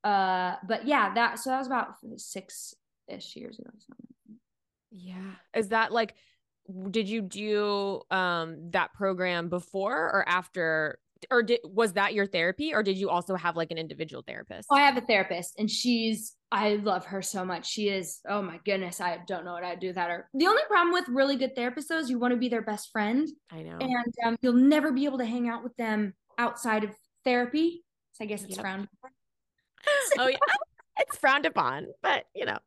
uh, 0.03 0.55
but 0.67 0.87
yeah, 0.87 1.13
that 1.13 1.39
so 1.39 1.49
that 1.49 1.57
was 1.57 1.67
about 1.67 1.95
six 2.17 2.73
ish 3.07 3.35
years 3.35 3.59
ago. 3.59 3.69
Yeah, 4.91 5.33
is 5.53 5.69
that 5.69 5.91
like? 5.91 6.15
Did 6.91 7.07
you 7.07 7.21
do 7.21 8.01
um 8.11 8.71
that 8.71 8.93
program 8.93 9.47
before 9.49 9.97
or 9.97 10.27
after 10.27 10.99
or 11.31 11.43
did 11.43 11.59
was 11.63 11.93
that 11.93 12.13
your 12.13 12.25
therapy 12.25 12.73
or 12.73 12.83
did 12.83 12.97
you 12.97 13.09
also 13.09 13.35
have 13.35 13.55
like 13.55 13.71
an 13.71 13.77
individual 13.77 14.23
therapist? 14.25 14.67
Oh, 14.71 14.75
I 14.75 14.81
have 14.81 14.97
a 14.97 15.01
therapist 15.01 15.55
and 15.57 15.69
she's 15.69 16.35
I 16.51 16.75
love 16.75 17.05
her 17.05 17.21
so 17.21 17.43
much. 17.45 17.67
She 17.69 17.89
is 17.89 18.19
oh 18.27 18.41
my 18.41 18.59
goodness, 18.65 19.01
I 19.01 19.19
don't 19.27 19.45
know 19.45 19.53
what 19.53 19.63
I'd 19.63 19.79
do 19.79 19.87
without 19.87 20.09
her. 20.09 20.29
The 20.33 20.47
only 20.47 20.63
problem 20.67 20.93
with 20.93 21.07
really 21.07 21.37
good 21.37 21.55
therapists 21.55 21.87
though 21.87 21.99
is 21.99 22.09
you 22.09 22.19
want 22.19 22.33
to 22.33 22.39
be 22.39 22.49
their 22.49 22.61
best 22.61 22.91
friend. 22.91 23.27
I 23.51 23.61
know. 23.61 23.77
And 23.79 24.13
um, 24.25 24.37
you'll 24.41 24.53
never 24.53 24.91
be 24.91 25.05
able 25.05 25.19
to 25.19 25.25
hang 25.25 25.49
out 25.49 25.63
with 25.63 25.75
them 25.77 26.13
outside 26.37 26.83
of 26.83 26.91
therapy. 27.23 27.83
So 28.13 28.23
I 28.23 28.27
guess 28.27 28.43
it's 28.43 28.55
yep. 28.55 28.61
frowned. 28.61 28.87
oh 30.17 30.27
yeah 30.27 30.37
it's 30.99 31.17
frowned 31.17 31.45
upon, 31.45 31.87
but 32.01 32.25
you 32.35 32.45
know, 32.45 32.57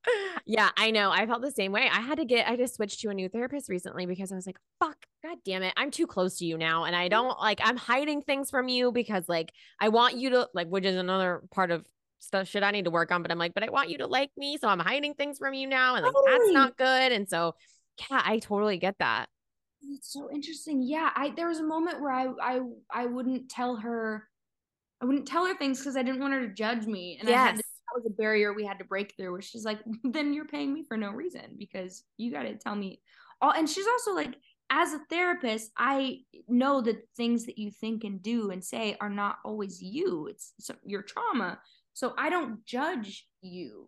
yeah, 0.47 0.71
I 0.77 0.91
know. 0.91 1.11
I 1.11 1.27
felt 1.27 1.43
the 1.43 1.51
same 1.51 1.73
way. 1.73 1.89
I 1.93 2.01
had 2.01 2.19
to 2.19 2.25
get, 2.25 2.49
I 2.49 2.57
just 2.57 2.77
switched 2.77 3.01
to 3.01 3.11
a 3.11 3.15
new 3.15 3.29
therapist 3.29 3.69
recently 3.69 4.07
because 4.07 4.33
I 4.33 4.37
was 4.37 4.47
like, 4.47 4.59
fuck, 4.79 4.97
god 5.23 5.39
damn 5.45 5.63
it, 5.63 5.75
I'm 5.77 5.91
too 5.91 6.07
close 6.07 6.39
to 6.39 6.47
you 6.47 6.57
now. 6.57 6.85
And 6.85 6.95
I 6.95 7.09
don't 7.09 7.39
like, 7.41 7.61
I'm 7.63 7.77
hiding 7.77 8.23
things 8.23 8.51
from 8.51 8.69
you 8.69 8.93
because 8.93 9.29
like, 9.29 9.53
I 9.81 9.89
want 9.89 10.17
you 10.17 10.31
to, 10.31 10.49
like, 10.55 10.69
which 10.69 10.85
is 10.85 10.97
another 10.97 11.43
part 11.51 11.71
of 11.71 11.87
stuff 12.21 12.49
shit 12.49 12.63
I 12.63 12.71
need 12.71 12.85
to 12.85 12.91
work 12.91 13.11
on, 13.13 13.23
but 13.23 13.31
I'm 13.31 13.39
like, 13.39 13.55
but 13.55 13.65
I 13.65 13.71
want 13.71 13.91
you 13.91 13.99
to 13.99 14.07
like 14.07 14.31
me. 14.37 14.59
So 14.59 14.69
I'm 14.69 14.79
hiding 14.79 15.15
things 15.15 15.39
from 15.39 15.55
you 15.55 15.67
now. 15.67 15.97
And 15.97 16.05
like, 16.05 16.13
totally. 16.13 16.39
that's 16.39 16.53
not 16.53 16.77
good. 16.77 17.13
And 17.13 17.29
so, 17.29 17.55
yeah, 18.11 18.23
I 18.25 18.39
totally 18.39 18.79
get 18.79 18.97
that. 18.99 19.29
It's 19.83 20.13
so 20.13 20.31
interesting. 20.33 20.83
Yeah. 20.83 21.11
I, 21.15 21.31
there 21.31 21.49
was 21.49 21.59
a 21.59 21.65
moment 21.65 22.01
where 22.01 22.13
I, 22.13 22.29
I, 22.41 22.61
I 22.93 23.07
wouldn't 23.07 23.49
tell 23.49 23.77
her, 23.77 24.29
I 25.01 25.07
wouldn't 25.07 25.27
tell 25.27 25.47
her 25.47 25.57
things 25.57 25.79
because 25.79 25.97
I 25.97 26.03
didn't 26.03 26.21
want 26.21 26.35
her 26.35 26.47
to 26.47 26.53
judge 26.53 26.87
me. 26.87 27.17
And 27.19 27.29
yes. 27.29 27.39
I 27.39 27.47
had 27.47 27.57
to 27.57 27.63
that 27.91 28.03
was 28.03 28.07
a 28.07 28.15
barrier 28.15 28.53
we 28.53 28.65
had 28.65 28.79
to 28.79 28.85
break 28.85 29.15
through 29.17 29.33
where 29.33 29.43
she's 29.43 29.65
like 29.65 29.81
then 30.05 30.33
you're 30.33 30.47
paying 30.47 30.73
me 30.73 30.85
for 30.87 30.97
no 30.97 31.11
reason 31.11 31.57
because 31.59 32.05
you 32.17 32.33
got 32.33 32.43
to 32.43 32.55
tell 32.57 32.75
me 32.75 33.01
all 33.41 33.53
and 33.53 33.69
she's 33.69 33.87
also 33.87 34.15
like 34.15 34.37
as 34.71 34.93
a 34.93 35.01
therapist 35.11 35.71
i 35.77 36.19
know 36.49 36.81
that 36.81 37.03
things 37.17 37.47
that 37.47 37.59
you 37.59 37.71
think 37.71 38.05
and 38.05 38.23
do 38.23 38.51
and 38.51 38.63
say 38.63 38.97
are 39.01 39.11
not 39.11 39.39
always 39.45 39.83
you 39.83 40.29
it's, 40.29 40.53
it's 40.59 40.71
your 40.85 41.03
trauma 41.03 41.59
so 41.93 42.15
i 42.19 42.31
don't 42.31 42.65
judge 42.65 43.27
you 43.43 43.87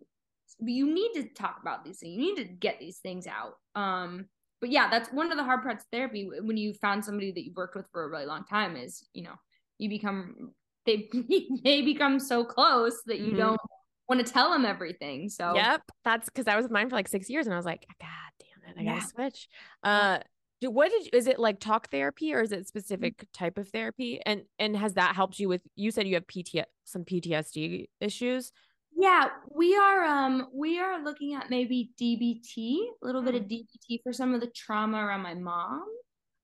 but 0.61 0.70
you 0.70 0.93
need 0.93 1.12
to 1.14 1.28
talk 1.34 1.59
about 1.61 1.84
these 1.84 1.99
things 1.99 2.14
you 2.14 2.20
need 2.20 2.36
to 2.36 2.45
get 2.45 2.78
these 2.80 2.99
things 2.99 3.26
out 3.26 3.55
um 3.80 4.26
but 4.62 4.70
yeah 4.70 4.88
that's 4.88 5.12
one 5.12 5.30
of 5.30 5.36
the 5.36 5.44
hard 5.44 5.62
parts 5.62 5.84
of 5.84 5.88
therapy 5.90 6.30
when 6.40 6.56
you 6.56 6.72
found 6.72 7.04
somebody 7.04 7.30
that 7.32 7.44
you've 7.44 7.56
worked 7.56 7.76
with 7.76 7.86
for 7.92 8.04
a 8.04 8.08
really 8.08 8.24
long 8.24 8.44
time 8.44 8.76
is 8.76 9.06
you 9.12 9.22
know 9.22 9.34
you 9.76 9.90
become 9.90 10.52
they 10.86 11.10
they 11.64 11.82
become 11.82 12.18
so 12.18 12.44
close 12.44 13.02
that 13.06 13.18
you 13.18 13.28
mm-hmm. 13.28 13.38
don't 13.38 13.60
want 14.08 14.24
to 14.24 14.32
tell 14.32 14.50
them 14.50 14.64
everything. 14.64 15.28
So 15.28 15.54
yep, 15.54 15.82
that's 16.04 16.28
because 16.28 16.46
I 16.46 16.56
was 16.56 16.64
with 16.64 16.72
mine 16.72 16.88
for 16.88 16.96
like 16.96 17.08
six 17.08 17.28
years, 17.30 17.46
and 17.46 17.54
I 17.54 17.56
was 17.56 17.66
like, 17.66 17.86
God 18.00 18.08
damn 18.40 18.70
it, 18.70 18.80
I 18.80 18.82
yeah. 18.82 18.94
gotta 18.94 19.06
switch. 19.06 19.48
Uh, 19.82 20.18
what 20.64 20.90
did 20.90 21.06
you, 21.06 21.10
is 21.12 21.26
it 21.26 21.40
like 21.40 21.58
talk 21.58 21.90
therapy 21.90 22.32
or 22.32 22.40
is 22.40 22.52
it 22.52 22.60
mm-hmm. 22.60 22.64
specific 22.64 23.26
type 23.32 23.58
of 23.58 23.68
therapy? 23.68 24.20
And 24.24 24.42
and 24.58 24.76
has 24.76 24.94
that 24.94 25.16
helped 25.16 25.38
you 25.38 25.48
with? 25.48 25.62
You 25.76 25.90
said 25.90 26.06
you 26.06 26.14
have 26.14 26.26
PT 26.26 26.64
some 26.84 27.04
PTSD 27.04 27.86
issues. 28.00 28.52
Yeah, 28.97 29.28
we 29.55 29.76
are 29.76 30.05
um 30.05 30.49
we 30.55 30.78
are 30.78 31.03
looking 31.03 31.34
at 31.34 31.51
maybe 31.51 31.93
DBT, 32.01 32.78
a 33.03 33.07
little 33.07 33.22
bit 33.22 33.34
of 33.34 33.43
mm. 33.43 33.51
DBT 33.51 34.03
for 34.03 34.12
some 34.12 34.34
of 34.34 34.40
the 34.40 34.49
trauma 34.49 34.99
around 34.99 35.22
my 35.22 35.34
mom. 35.34 35.84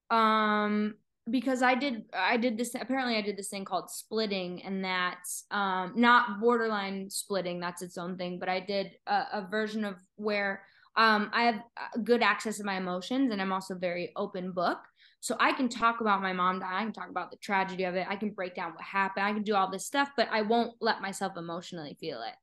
Um 0.09 0.95
because 1.29 1.61
I 1.61 1.75
did 1.75 2.05
I 2.13 2.37
did 2.37 2.57
this 2.57 2.73
apparently 2.75 3.15
I 3.15 3.21
did 3.21 3.37
this 3.37 3.49
thing 3.49 3.65
called 3.65 3.91
splitting 3.91 4.63
and 4.63 4.83
that's 4.83 5.45
um 5.51 5.93
not 5.95 6.39
borderline 6.39 7.09
splitting 7.09 7.59
that's 7.59 7.81
its 7.83 7.97
own 7.97 8.17
thing 8.17 8.39
but 8.39 8.49
I 8.49 8.59
did 8.59 8.93
a, 9.05 9.25
a 9.33 9.47
version 9.49 9.85
of 9.85 9.95
where 10.15 10.63
um 10.95 11.29
I 11.33 11.43
have 11.43 11.55
uh, 11.55 11.99
good 12.03 12.23
access 12.23 12.57
to 12.57 12.63
my 12.63 12.77
emotions 12.77 13.31
and 13.31 13.41
I'm 13.41 13.53
also 13.53 13.75
very 13.75 14.11
open 14.15 14.51
book 14.51 14.79
so 15.19 15.35
I 15.39 15.51
can 15.53 15.69
talk 15.69 16.01
about 16.01 16.21
my 16.21 16.33
mom 16.33 16.59
dying 16.59 16.73
I 16.73 16.83
can 16.83 16.93
talk 16.93 17.09
about 17.09 17.31
the 17.31 17.37
tragedy 17.37 17.83
of 17.83 17.95
it 17.95 18.07
I 18.09 18.15
can 18.15 18.31
break 18.31 18.55
down 18.55 18.73
what 18.73 18.83
happened 18.83 19.25
I 19.25 19.33
can 19.33 19.43
do 19.43 19.55
all 19.55 19.69
this 19.69 19.85
stuff 19.85 20.09
but 20.15 20.29
I 20.31 20.41
won't 20.41 20.73
let 20.81 21.01
myself 21.01 21.37
emotionally 21.37 21.97
feel 21.99 22.21
it. 22.21 22.35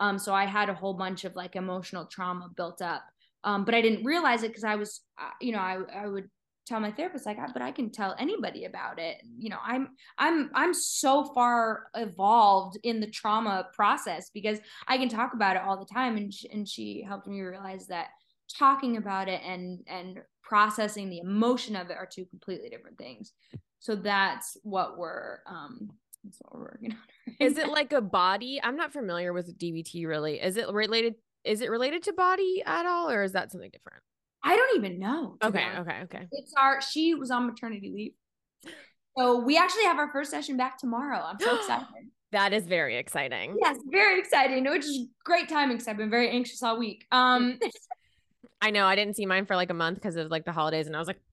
Um 0.00 0.18
so 0.18 0.34
I 0.34 0.46
had 0.46 0.68
a 0.68 0.74
whole 0.74 0.94
bunch 0.94 1.24
of 1.24 1.36
like 1.36 1.56
emotional 1.56 2.06
trauma 2.06 2.48
built 2.56 2.82
up. 2.82 3.02
Um 3.44 3.64
but 3.64 3.74
I 3.74 3.80
didn't 3.80 4.04
realize 4.04 4.42
it 4.42 4.48
because 4.48 4.64
I 4.64 4.76
was 4.76 5.00
uh, 5.20 5.30
you 5.40 5.52
know 5.52 5.60
I 5.60 5.78
I 5.94 6.06
would 6.06 6.28
tell 6.66 6.80
my 6.80 6.92
therapist 6.92 7.26
like 7.26 7.38
but 7.52 7.60
i 7.60 7.72
can 7.72 7.90
tell 7.90 8.14
anybody 8.18 8.66
about 8.66 8.98
it. 8.98 9.16
You 9.36 9.50
know 9.50 9.58
i'm 9.64 9.88
i'm 10.18 10.50
i'm 10.54 10.72
so 10.72 11.24
far 11.34 11.88
evolved 11.94 12.78
in 12.82 13.00
the 13.00 13.10
trauma 13.10 13.68
process 13.74 14.30
because 14.32 14.58
i 14.86 14.96
can 14.96 15.08
talk 15.08 15.34
about 15.34 15.56
it 15.56 15.62
all 15.62 15.78
the 15.78 15.92
time 15.92 16.16
and 16.16 16.32
and 16.52 16.68
she 16.68 17.04
helped 17.06 17.26
me 17.26 17.40
realize 17.40 17.88
that 17.88 18.08
talking 18.52 18.96
about 18.96 19.28
it 19.28 19.40
and 19.44 19.80
and 19.86 20.20
processing 20.42 21.08
the 21.08 21.18
emotion 21.18 21.76
of 21.76 21.90
it 21.90 21.96
are 21.96 22.08
two 22.10 22.24
completely 22.26 22.68
different 22.68 22.98
things 22.98 23.32
so 23.78 23.94
that's 23.94 24.56
what 24.62 24.98
we're 24.98 25.38
um 25.46 25.88
that's 26.24 26.38
what 26.42 26.54
we're 26.54 26.64
working 26.64 26.92
on 26.92 27.34
is 27.40 27.56
it 27.58 27.68
like 27.68 27.92
a 27.92 28.00
body 28.00 28.60
i'm 28.62 28.76
not 28.76 28.92
familiar 28.92 29.32
with 29.32 29.58
dbt 29.58 30.06
really 30.06 30.40
is 30.40 30.56
it 30.56 30.68
related 30.68 31.14
is 31.44 31.60
it 31.60 31.70
related 31.70 32.02
to 32.02 32.12
body 32.12 32.62
at 32.66 32.86
all 32.86 33.10
or 33.10 33.22
is 33.22 33.32
that 33.32 33.50
something 33.50 33.70
different 33.70 34.02
I 34.42 34.56
don't 34.56 34.76
even 34.76 34.98
know. 34.98 35.36
Okay, 35.42 35.66
okay, 35.78 36.00
okay. 36.04 36.26
It's 36.32 36.52
our 36.58 36.80
she 36.80 37.14
was 37.14 37.30
on 37.30 37.46
maternity 37.46 37.92
leave. 37.94 38.12
So 39.16 39.40
we 39.40 39.56
actually 39.56 39.84
have 39.84 39.98
our 39.98 40.10
first 40.10 40.30
session 40.30 40.56
back 40.56 40.78
tomorrow. 40.78 41.18
I'm 41.18 41.38
so 41.38 41.56
excited. 41.56 41.86
that 42.32 42.52
is 42.52 42.66
very 42.66 42.96
exciting. 42.96 43.56
Yes, 43.62 43.76
very 43.90 44.18
exciting, 44.18 44.64
which 44.64 44.84
is 44.84 45.06
great 45.24 45.48
timing 45.48 45.76
because 45.76 45.86
I've 45.86 45.96
been 45.96 46.10
very 46.10 46.30
anxious 46.30 46.62
all 46.62 46.78
week. 46.78 47.06
Um 47.12 47.58
I 48.62 48.70
know 48.70 48.86
I 48.86 48.94
didn't 48.94 49.16
see 49.16 49.26
mine 49.26 49.44
for 49.44 49.56
like 49.56 49.70
a 49.70 49.74
month 49.74 49.96
because 49.96 50.14
of 50.14 50.30
like 50.30 50.44
the 50.44 50.52
holidays, 50.52 50.86
and 50.86 50.94
I 50.94 51.00
was 51.00 51.08
like, 51.08 51.20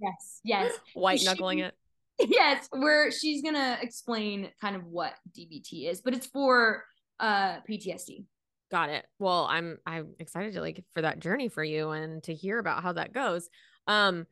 yes, 0.00 0.40
yes, 0.42 0.72
white 0.94 1.22
knuckling 1.22 1.60
it. 1.60 1.74
Yes, 2.18 2.66
where 2.70 3.10
she's 3.10 3.42
gonna 3.42 3.76
explain 3.82 4.48
kind 4.58 4.74
of 4.74 4.86
what 4.86 5.12
DBT 5.38 5.90
is, 5.90 6.00
but 6.00 6.14
it's 6.14 6.26
for 6.26 6.82
uh 7.20 7.58
PTSD. 7.68 8.24
Got 8.70 8.88
it. 8.88 9.04
Well, 9.18 9.46
I'm 9.50 9.76
I'm 9.86 10.14
excited 10.18 10.54
to 10.54 10.62
like 10.62 10.82
for 10.94 11.02
that 11.02 11.18
journey 11.18 11.50
for 11.50 11.62
you 11.62 11.90
and 11.90 12.22
to 12.22 12.32
hear 12.32 12.58
about 12.58 12.82
how 12.82 12.94
that 12.94 13.12
goes. 13.12 13.50
Um 13.86 14.26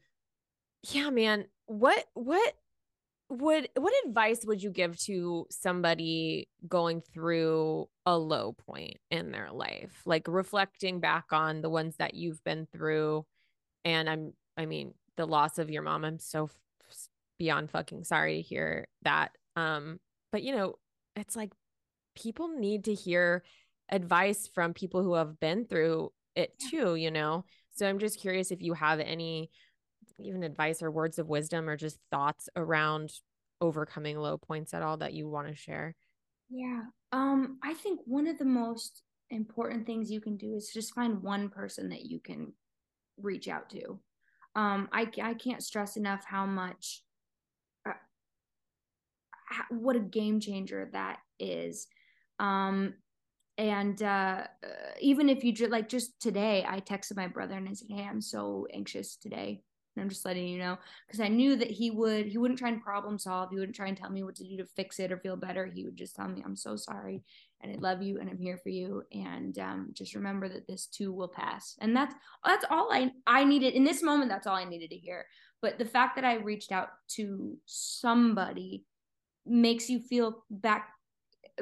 yeah, 0.93 1.11
man. 1.11 1.45
What 1.67 2.03
what 2.15 2.55
would 3.41 3.69
what 3.77 3.93
advice 4.07 4.45
would 4.45 4.63
you 4.63 4.71
give 4.71 4.99
to 5.05 5.47
somebody 5.51 6.49
going 6.67 7.01
through 7.01 7.89
a 8.07 8.17
low 8.17 8.53
point 8.53 8.99
in 9.11 9.31
their 9.31 9.51
life? 9.53 10.03
Like 10.07 10.27
reflecting 10.29 11.01
back 11.01 11.27
on 11.33 11.61
the 11.61 11.71
ones 11.71 11.97
that 11.99 12.15
you've 12.15 12.43
been 12.45 12.67
through 12.73 13.27
and 13.85 14.09
I'm 14.09 14.33
I 14.57 14.67
mean, 14.67 14.95
the 15.17 15.27
loss 15.27 15.59
of 15.59 15.71
your 15.71 15.83
mom. 15.83 16.05
I'm 16.05 16.19
so 16.19 16.45
f- 16.45 17.09
beyond 17.39 17.71
fucking 17.71 18.05
sorry 18.05 18.37
to 18.37 18.43
hear 18.43 18.89
that. 19.03 19.33
Um 19.57 19.99
but 20.33 20.43
you 20.43 20.55
know, 20.57 20.75
it's 21.17 21.37
like 21.37 21.53
people 22.17 22.49
need 22.49 22.85
to 22.85 22.95
hear 22.95 23.45
advice 23.91 24.49
from 24.53 24.73
people 24.73 25.03
who 25.03 25.15
have 25.15 25.39
been 25.41 25.67
through 25.67 26.11
it 26.35 26.59
too, 26.59 26.95
you 26.95 27.11
know? 27.11 27.45
So 27.73 27.89
I'm 27.89 27.99
just 27.99 28.21
curious 28.21 28.51
if 28.51 28.63
you 28.63 28.75
have 28.75 29.01
any 29.01 29.51
even 30.21 30.43
advice 30.43 30.83
or 30.83 30.91
words 30.91 31.19
of 31.19 31.29
wisdom 31.29 31.69
or 31.69 31.77
just 31.77 31.99
thoughts 32.11 32.49
around 32.57 33.13
overcoming 33.61 34.19
low 34.19 34.37
points 34.37 34.75
at 34.75 34.83
all 34.83 34.97
that 34.99 35.13
you 35.13 35.29
want 35.29 35.49
to 35.49 35.55
share. 35.55 35.95
Yeah. 36.51 36.83
Um 37.13 37.59
I 37.63 37.75
think 37.75 38.01
one 38.05 38.27
of 38.27 38.39
the 38.39 38.45
most 38.45 39.03
important 39.31 39.87
things 39.87 40.11
you 40.11 40.21
can 40.21 40.37
do 40.37 40.55
is 40.55 40.71
just 40.73 40.95
find 40.95 41.23
one 41.23 41.49
person 41.49 41.89
that 41.91 42.05
you 42.05 42.21
can 42.21 42.53
reach 43.17 43.49
out 43.49 43.71
to. 43.71 44.01
Um 44.55 44.89
I 44.93 45.11
I 45.23 45.35
can't 45.35 45.63
stress 45.63 45.97
enough 45.97 46.25
how 46.27 46.47
much 46.47 47.03
uh, 47.89 47.93
what 49.71 49.97
a 49.97 50.01
game 50.01 50.41
changer 50.41 50.91
that 50.93 51.19
is. 51.39 51.87
Um 52.39 52.95
and 53.57 54.03
uh, 54.03 54.45
even 55.01 55.29
if 55.29 55.45
you 55.45 55.53
just 55.53 55.71
like 55.71 55.89
just 55.89 56.21
today 56.21 56.65
i 56.69 56.81
texted 56.81 57.17
my 57.17 57.29
brother 57.29 57.55
and 57.55 57.69
i 57.69 57.73
said 57.73 57.87
hey 57.89 58.03
i'm 58.03 58.21
so 58.21 58.67
anxious 58.75 59.17
today 59.17 59.63
and 59.97 60.03
i'm 60.03 60.09
just 60.09 60.25
letting 60.25 60.49
you 60.49 60.59
know 60.59 60.77
because 61.07 61.21
i 61.21 61.29
knew 61.29 61.57
that 61.57 61.71
he 61.71 61.91
would 61.91 62.27
he 62.27 62.39
wouldn't 62.39 62.59
try 62.59 62.69
and 62.69 62.83
problem 62.83 63.19
solve 63.19 63.51
he 63.51 63.57
wouldn't 63.57 63.77
try 63.77 63.89
and 63.89 63.97
tell 63.97 64.11
me 64.11 64.23
what 64.23 64.35
to 64.35 64.45
do 64.45 64.57
to 64.57 64.65
fix 64.65 64.99
it 64.99 65.13
or 65.13 65.19
feel 65.19 65.37
better 65.37 65.67
he 65.67 65.85
would 65.85 65.97
just 65.97 66.17
tell 66.17 66.29
me 66.29 66.43
i'm 66.45 66.57
so 66.57 66.77
sorry 66.77 67.23
and 67.63 67.73
i 67.73 67.77
love 67.79 68.03
you 68.03 68.19
and 68.21 68.29
i'm 68.29 68.39
here 68.39 68.59
for 68.63 68.69
you 68.69 69.03
and 69.13 69.59
um, 69.59 69.89
just 69.93 70.15
remember 70.15 70.49
that 70.49 70.67
this 70.67 70.87
too 70.87 71.13
will 71.13 71.29
pass. 71.29 71.77
And 71.81 71.97
that's 71.97 72.15
that's 72.45 72.65
all 72.71 72.89
i 72.93 73.11
i 73.27 73.45
needed 73.45 73.75
in 73.75 73.85
this 73.85 74.03
moment 74.03 74.31
that's 74.31 74.47
all 74.47 74.57
i 74.57 74.65
needed 74.65 74.91
to 74.91 74.97
hear. 74.97 75.27
But 75.63 75.79
the 75.79 75.85
fact 75.85 76.17
that 76.17 76.25
i 76.25 76.35
reached 76.35 76.73
out 76.73 76.89
to 77.17 77.57
somebody 77.67 78.85
makes 79.47 79.89
you 79.89 80.01
feel 80.01 80.45
back 80.51 80.89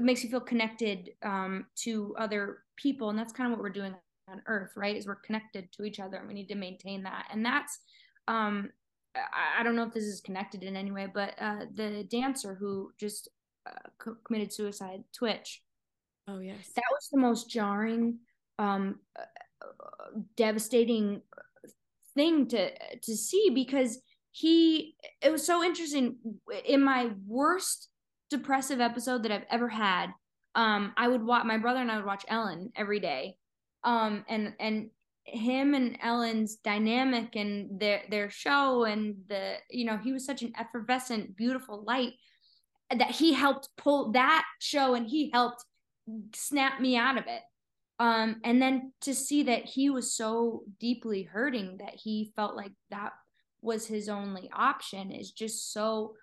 makes 0.01 0.25
you 0.25 0.31
feel 0.31 0.41
connected 0.41 1.11
um, 1.23 1.67
to 1.77 2.15
other 2.19 2.59
people 2.77 3.11
and 3.11 3.19
that's 3.19 3.33
kind 3.33 3.53
of 3.53 3.59
what 3.59 3.63
we're 3.63 3.71
doing 3.71 3.95
on 4.29 4.41
earth 4.47 4.73
right 4.77 4.97
is 4.97 5.07
we're 5.07 5.17
connected 5.17 5.71
to 5.73 5.85
each 5.85 6.01
other 6.01 6.17
and 6.17 6.29
we 6.29 6.35
need 6.35 6.49
to 6.49 6.55
maintain 6.55 7.03
that 7.03 7.27
and 7.31 7.45
that's 7.45 7.81
um, 8.29 8.71
I, 9.15 9.61
I 9.61 9.63
don't 9.63 9.77
know 9.77 9.87
if 9.87 9.93
this 9.93 10.05
is 10.05 10.21
connected 10.21 10.63
in 10.63 10.77
any 10.77 10.91
way, 10.91 11.07
but 11.13 11.35
uh, 11.41 11.67
the 11.75 12.05
dancer 12.05 12.55
who 12.55 12.93
just 12.99 13.29
uh, 13.67 13.89
co- 13.99 14.17
committed 14.25 14.53
suicide, 14.53 15.05
Twitch. 15.17 15.63
Oh 16.29 16.39
yes, 16.39 16.71
that 16.75 16.85
was 16.91 17.09
the 17.11 17.19
most 17.19 17.51
jarring, 17.51 18.19
um, 18.59 19.01
uh, 19.19 19.25
devastating 20.37 21.23
thing 22.15 22.47
to 22.49 22.71
to 23.03 23.17
see 23.17 23.51
because 23.55 24.01
he. 24.31 24.97
It 25.21 25.31
was 25.31 25.45
so 25.45 25.63
interesting. 25.63 26.17
In 26.65 26.83
my 26.83 27.11
worst 27.27 27.89
depressive 28.31 28.81
episode 28.81 29.25
that 29.25 29.33
I've 29.33 29.47
ever 29.51 29.69
had, 29.69 30.11
um, 30.55 30.93
I 30.97 31.09
would 31.09 31.25
watch 31.25 31.45
my 31.45 31.59
brother 31.59 31.81
and 31.81 31.91
I 31.91 31.97
would 31.97 32.07
watch 32.07 32.25
Ellen 32.29 32.71
every 32.77 33.01
day, 33.01 33.37
um, 33.85 34.25
and 34.29 34.55
and 34.61 34.91
him 35.25 35.75
and 35.75 35.99
Ellen's 36.03 36.57
dynamic 36.57 37.37
and 37.37 37.79
their 37.79 38.03
their 38.11 38.31
show 38.31 38.85
and 38.85 39.17
the 39.29 39.55
you 39.71 39.85
know 39.85 39.97
he 39.97 40.13
was 40.13 40.25
such 40.25 40.43
an 40.43 40.53
effervescent 40.59 41.37
beautiful 41.37 41.85
light 41.85 42.15
that 42.91 43.11
he 43.11 43.33
helped 43.33 43.69
pull 43.77 44.13
that 44.13 44.45
show 44.59 44.95
and 44.95 45.07
he 45.07 45.31
helped 45.33 45.65
snap 46.35 46.81
me 46.81 46.97
out 46.97 47.19
of 47.19 47.25
it. 47.27 47.43
Um 47.99 48.41
and 48.45 48.61
then 48.61 48.93
to 49.03 49.15
see 49.15 49.45
that 49.45 49.65
he 49.65 49.91
was 49.91 50.15
so 50.15 50.65
deeply 50.81 51.23
hurting 51.23 51.79
that 51.79 51.95
he 51.95 52.33
felt 52.35 52.57
like 52.57 52.73
that 52.91 53.13
was 53.61 53.87
his 53.87 54.09
only 54.09 54.51
option 54.53 55.13
is 55.13 55.31
just 55.31 55.73
so 55.73 56.15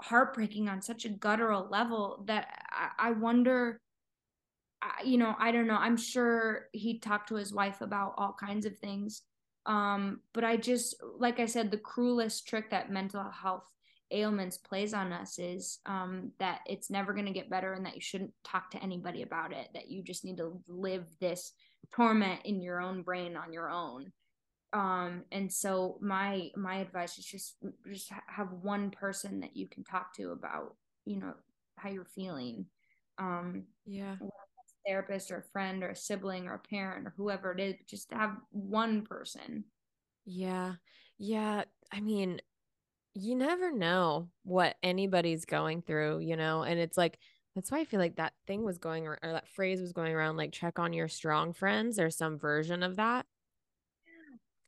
heartbreaking 0.00 0.68
on 0.68 0.82
such 0.82 1.04
a 1.04 1.10
guttural 1.10 1.68
level 1.68 2.22
that 2.26 2.46
I, 2.70 3.08
I 3.08 3.10
wonder 3.12 3.80
you 5.04 5.18
know, 5.18 5.34
I 5.38 5.52
don't 5.52 5.66
know. 5.66 5.76
I'm 5.76 5.96
sure 5.96 6.66
he 6.72 6.98
talked 6.98 7.28
to 7.28 7.34
his 7.36 7.52
wife 7.52 7.80
about 7.80 8.14
all 8.16 8.36
kinds 8.38 8.66
of 8.66 8.78
things. 8.78 9.22
Um, 9.64 10.20
but 10.32 10.44
I 10.44 10.56
just, 10.56 10.94
like 11.18 11.40
I 11.40 11.46
said, 11.46 11.70
the 11.70 11.78
cruelest 11.78 12.46
trick 12.46 12.70
that 12.70 12.90
mental 12.90 13.30
health 13.30 13.64
ailments 14.12 14.58
plays 14.58 14.94
on 14.94 15.12
us 15.12 15.38
is 15.38 15.80
um, 15.86 16.30
that 16.38 16.60
it's 16.66 16.90
never 16.90 17.12
going 17.12 17.26
to 17.26 17.32
get 17.32 17.50
better 17.50 17.72
and 17.74 17.84
that 17.84 17.96
you 17.96 18.00
shouldn't 18.00 18.32
talk 18.44 18.70
to 18.70 18.82
anybody 18.82 19.22
about 19.22 19.52
it, 19.52 19.68
that 19.74 19.88
you 19.90 20.02
just 20.02 20.24
need 20.24 20.36
to 20.36 20.60
live 20.68 21.04
this 21.20 21.52
torment 21.92 22.40
in 22.44 22.62
your 22.62 22.80
own 22.80 23.02
brain 23.02 23.36
on 23.36 23.52
your 23.52 23.68
own. 23.68 24.12
Um, 24.72 25.24
and 25.32 25.50
so 25.50 25.96
my 26.00 26.50
my 26.56 26.76
advice 26.76 27.18
is 27.18 27.24
just 27.24 27.56
just 27.90 28.10
have 28.26 28.52
one 28.62 28.90
person 28.90 29.40
that 29.40 29.56
you 29.56 29.68
can 29.68 29.84
talk 29.84 30.14
to 30.16 30.32
about 30.32 30.74
you 31.04 31.18
know 31.18 31.34
how 31.76 31.88
you're 31.88 32.04
feeling 32.04 32.66
um 33.18 33.64
yeah 33.86 34.16
therapist 34.86 35.30
or 35.30 35.38
a 35.38 35.50
friend 35.52 35.82
or 35.82 35.90
a 35.90 35.96
sibling 35.96 36.46
or 36.46 36.54
a 36.54 36.58
parent 36.58 37.06
or 37.06 37.14
whoever 37.16 37.52
it 37.52 37.60
is, 37.60 37.74
just 37.88 38.12
have 38.12 38.36
one 38.50 39.02
person. 39.02 39.64
Yeah. 40.24 40.74
Yeah. 41.18 41.64
I 41.92 42.00
mean, 42.00 42.40
you 43.14 43.34
never 43.34 43.72
know 43.72 44.28
what 44.44 44.76
anybody's 44.82 45.44
going 45.44 45.82
through, 45.82 46.18
you 46.20 46.36
know, 46.36 46.62
and 46.62 46.78
it's 46.78 46.98
like, 46.98 47.18
that's 47.54 47.70
why 47.70 47.80
I 47.80 47.84
feel 47.84 48.00
like 48.00 48.16
that 48.16 48.34
thing 48.46 48.62
was 48.64 48.76
going 48.76 49.06
or 49.06 49.18
that 49.22 49.48
phrase 49.48 49.80
was 49.80 49.94
going 49.94 50.12
around 50.12 50.36
like 50.36 50.52
check 50.52 50.78
on 50.78 50.92
your 50.92 51.08
strong 51.08 51.54
friends 51.54 51.98
or 51.98 52.10
some 52.10 52.38
version 52.38 52.82
of 52.82 52.96
that. 52.96 53.24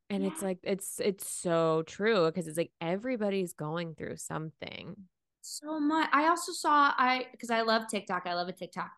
And 0.09 0.23
yeah. 0.23 0.31
it's 0.31 0.41
like 0.43 0.59
it's 0.63 0.99
it's 0.99 1.29
so 1.29 1.83
true 1.87 2.25
because 2.25 2.49
it's 2.49 2.57
like 2.57 2.71
everybody's 2.81 3.53
going 3.53 3.95
through 3.95 4.17
something. 4.17 4.97
So 5.43 5.79
much. 5.79 6.09
I 6.15 6.29
also 6.29 6.53
saw 6.53 6.95
I 6.97 7.27
because 7.31 7.51
I 7.51 7.61
love 7.61 7.89
TikTok. 7.89 8.23
I 8.25 8.33
love 8.33 8.49
a 8.49 8.53
TikTok. 8.53 8.91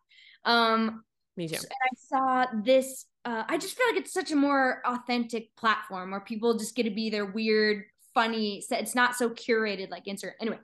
Um 0.45 1.03
me 1.41 1.49
too. 1.49 1.57
And 1.57 1.67
I 1.83 1.95
saw 1.97 2.47
this. 2.63 3.07
Uh, 3.25 3.45
I 3.49 3.59
just 3.59 3.77
feel 3.77 3.87
like 3.89 4.01
it's 4.01 4.13
such 4.13 4.31
a 4.31 4.37
more 4.37 4.83
authentic 4.87 5.55
platform 5.57 6.11
where 6.11 6.21
people 6.21 6.57
just 6.57 6.75
get 6.75 6.85
to 6.85 6.91
be 6.91 7.11
their 7.11 7.27
weird, 7.27 7.85
funny. 8.15 8.63
It's 8.71 8.95
not 8.95 9.15
so 9.15 9.31
curated 9.31 9.91
like 9.91 10.05
Instagram. 10.05 10.33
Anyway, 10.41 10.59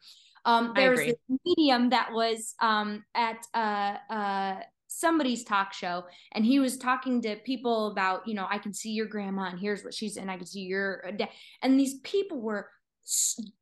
um, 0.45 0.73
there 0.75 0.91
was 0.91 1.01
this 1.01 1.17
medium 1.45 1.91
that 1.91 2.13
was 2.13 2.55
um, 2.61 3.05
at 3.15 3.45
uh, 3.55 3.97
uh, 4.11 4.61
somebody's 4.87 5.45
talk 5.45 5.73
show, 5.73 6.05
and 6.33 6.45
he 6.45 6.61
was 6.61 6.79
talking 6.79 7.21
to 7.23 7.37
people 7.37 7.91
about, 7.91 8.27
you 8.29 8.35
know, 8.35 8.47
I 8.49 8.59
can 8.59 8.73
see 8.73 8.93
your 8.93 9.07
grandma, 9.07 9.49
and 9.51 9.59
here's 9.59 9.83
what 9.85 9.95
she's, 9.95 10.17
and 10.17 10.31
I 10.31 10.37
can 10.37 10.47
see 10.47 10.61
your, 10.61 11.05
dad, 11.17 11.31
and 11.63 11.79
these 11.79 11.99
people 12.01 12.41
were 12.41 12.71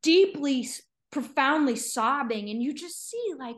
deeply, 0.01 0.67
profoundly 1.11 1.75
sobbing, 1.75 2.49
and 2.49 2.61
you 2.61 2.73
just 2.73 3.09
see 3.09 3.33
like 3.37 3.57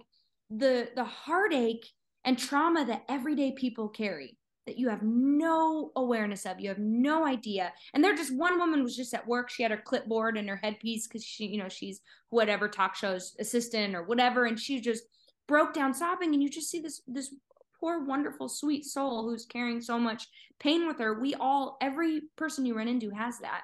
the 0.49 0.89
the 0.95 1.03
heartache 1.03 1.85
and 2.27 2.37
trauma 2.37 2.85
that 2.85 3.05
everyday 3.07 3.53
people 3.53 3.87
carry 3.87 4.37
that 4.65 4.77
you 4.77 4.89
have 4.89 5.01
no 5.01 5.91
awareness 5.95 6.45
of 6.45 6.59
you 6.59 6.67
have 6.67 6.77
no 6.77 7.25
idea. 7.25 7.71
And 7.93 8.03
they're 8.03 8.17
just 8.17 8.35
one 8.35 8.59
woman 8.59 8.83
was 8.83 8.97
just 8.97 9.13
at 9.13 9.25
work 9.25 9.49
she 9.49 9.63
had 9.63 9.71
her 9.71 9.81
clipboard 9.83 10.37
and 10.37 10.47
her 10.49 10.59
headpiece 10.61 11.07
because 11.07 11.23
she 11.23 11.47
you 11.47 11.57
know 11.57 11.69
she's 11.69 12.01
whatever 12.29 12.67
talk 12.67 12.93
show's 12.95 13.33
assistant 13.39 13.95
or 13.95 14.03
whatever 14.03 14.45
and 14.45 14.59
she 14.59 14.81
just 14.81 15.03
broke 15.47 15.73
down 15.73 15.93
sobbing 15.93 16.33
and 16.33 16.43
you 16.43 16.49
just 16.49 16.69
see 16.69 16.81
this 16.81 17.01
this 17.07 17.33
poor 17.79 18.03
wonderful 18.03 18.49
sweet 18.49 18.83
soul 18.83 19.23
who's 19.23 19.45
carrying 19.45 19.79
so 19.79 19.97
much 19.97 20.27
pain 20.59 20.85
with 20.85 20.99
her. 20.99 21.19
We 21.19 21.33
all 21.35 21.77
every 21.81 22.23
person 22.35 22.65
you 22.65 22.75
run 22.75 22.89
into 22.89 23.09
has 23.11 23.39
that. 23.39 23.61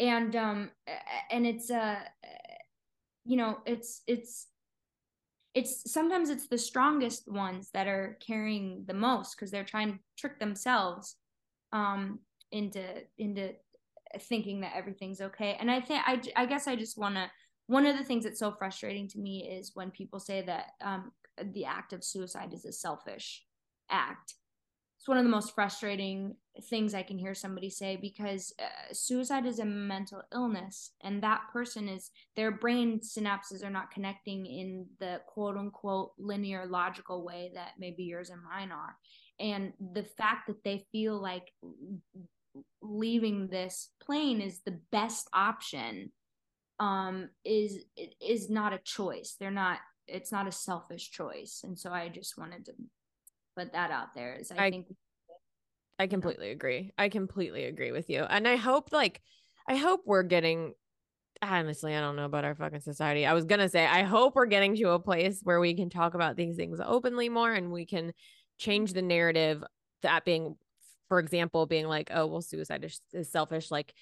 And 0.00 0.34
um 0.34 0.70
and 1.30 1.46
it's 1.46 1.70
uh 1.70 2.00
you 3.24 3.36
know 3.36 3.58
it's 3.64 4.02
it's 4.08 4.48
it's 5.58 5.92
sometimes 5.92 6.30
it's 6.30 6.46
the 6.46 6.56
strongest 6.56 7.26
ones 7.26 7.70
that 7.74 7.88
are 7.88 8.16
carrying 8.24 8.84
the 8.86 8.94
most 8.94 9.34
because 9.34 9.50
they're 9.50 9.64
trying 9.64 9.92
to 9.92 9.98
trick 10.16 10.38
themselves 10.38 11.16
um 11.72 12.20
into 12.52 12.82
into 13.18 13.50
thinking 14.20 14.60
that 14.60 14.72
everything's 14.74 15.20
okay. 15.20 15.56
And 15.60 15.70
i 15.70 15.80
think 15.80 16.02
i 16.06 16.20
i 16.36 16.46
guess 16.46 16.68
i 16.68 16.76
just 16.76 16.96
want 16.96 17.16
to 17.16 17.28
one 17.66 17.86
of 17.86 17.98
the 17.98 18.04
things 18.04 18.24
that's 18.24 18.38
so 18.38 18.52
frustrating 18.52 19.08
to 19.08 19.18
me 19.18 19.50
is 19.58 19.72
when 19.74 19.90
people 19.90 20.20
say 20.20 20.42
that 20.42 20.66
um 20.80 21.10
the 21.52 21.64
act 21.64 21.92
of 21.92 22.04
suicide 22.04 22.54
is 22.54 22.64
a 22.64 22.72
selfish 22.72 23.44
act 23.90 24.34
it's 24.98 25.06
one 25.06 25.16
of 25.16 25.22
the 25.22 25.30
most 25.30 25.54
frustrating 25.54 26.34
things 26.68 26.92
I 26.92 27.04
can 27.04 27.18
hear 27.18 27.32
somebody 27.32 27.70
say 27.70 27.96
because 27.96 28.52
uh, 28.58 28.92
suicide 28.92 29.46
is 29.46 29.60
a 29.60 29.64
mental 29.64 30.22
illness, 30.34 30.90
and 31.02 31.22
that 31.22 31.42
person 31.52 31.88
is 31.88 32.10
their 32.34 32.50
brain 32.50 32.98
synapses 32.98 33.64
are 33.64 33.70
not 33.70 33.92
connecting 33.92 34.44
in 34.44 34.86
the 34.98 35.20
quote 35.28 35.56
unquote 35.56 36.10
linear 36.18 36.66
logical 36.66 37.24
way 37.24 37.52
that 37.54 37.72
maybe 37.78 38.02
yours 38.02 38.30
and 38.30 38.42
mine 38.42 38.72
are. 38.72 38.96
And 39.38 39.72
the 39.94 40.02
fact 40.02 40.48
that 40.48 40.64
they 40.64 40.84
feel 40.90 41.20
like 41.22 41.52
leaving 42.82 43.46
this 43.46 43.90
plane 44.04 44.40
is 44.40 44.62
the 44.64 44.80
best 44.90 45.28
option 45.32 46.10
um 46.80 47.28
is 47.44 47.84
is 48.20 48.48
not 48.48 48.72
a 48.72 48.78
choice 48.84 49.34
they're 49.38 49.50
not 49.50 49.78
it's 50.06 50.30
not 50.30 50.46
a 50.46 50.52
selfish 50.52 51.10
choice 51.10 51.62
and 51.64 51.76
so 51.76 51.92
i 51.92 52.08
just 52.08 52.38
wanted 52.38 52.64
to 52.64 52.72
put 53.58 53.72
that 53.72 53.90
out 53.90 54.14
there 54.14 54.36
is 54.36 54.52
I, 54.52 54.66
I 54.66 54.70
think 54.70 54.86
I 55.98 56.06
completely 56.06 56.50
agree. 56.50 56.92
I 56.96 57.08
completely 57.08 57.64
agree 57.64 57.90
with 57.90 58.08
you. 58.08 58.22
And 58.22 58.46
I 58.46 58.56
hope 58.56 58.90
like 58.92 59.20
I 59.68 59.76
hope 59.76 60.02
we're 60.06 60.22
getting 60.22 60.74
honestly, 61.42 61.94
I 61.94 62.00
don't 62.00 62.16
know 62.16 62.24
about 62.24 62.44
our 62.44 62.54
fucking 62.54 62.80
society. 62.80 63.26
I 63.26 63.32
was 63.32 63.44
gonna 63.44 63.68
say, 63.68 63.84
I 63.84 64.02
hope 64.02 64.34
we're 64.34 64.46
getting 64.46 64.76
to 64.76 64.90
a 64.90 64.98
place 64.98 65.40
where 65.42 65.60
we 65.60 65.74
can 65.74 65.90
talk 65.90 66.14
about 66.14 66.36
these 66.36 66.56
things 66.56 66.80
openly 66.84 67.28
more 67.28 67.52
and 67.52 67.72
we 67.72 67.84
can 67.84 68.12
change 68.58 68.92
the 68.92 69.02
narrative 69.02 69.62
that 70.02 70.24
being, 70.24 70.56
for 71.08 71.18
example, 71.18 71.66
being 71.66 71.86
like, 71.86 72.10
oh, 72.12 72.26
well, 72.26 72.42
suicide 72.42 72.84
is, 72.84 73.00
is 73.12 73.30
selfish, 73.30 73.70
like 73.70 73.92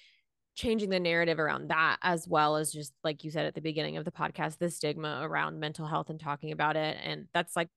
changing 0.55 0.89
the 0.89 0.99
narrative 0.99 1.39
around 1.39 1.69
that, 1.69 1.97
as 2.01 2.27
well 2.27 2.57
as 2.57 2.71
just 2.71 2.91
like 3.03 3.23
you 3.23 3.31
said 3.31 3.45
at 3.45 3.55
the 3.55 3.61
beginning 3.61 3.97
of 3.97 4.05
the 4.05 4.11
podcast, 4.11 4.57
the 4.57 4.69
stigma 4.69 5.19
around 5.21 5.59
mental 5.59 5.85
health 5.85 6.09
and 6.09 6.19
talking 6.19 6.51
about 6.51 6.75
it. 6.75 6.97
And 7.03 7.27
that's 7.33 7.55
like 7.55 7.69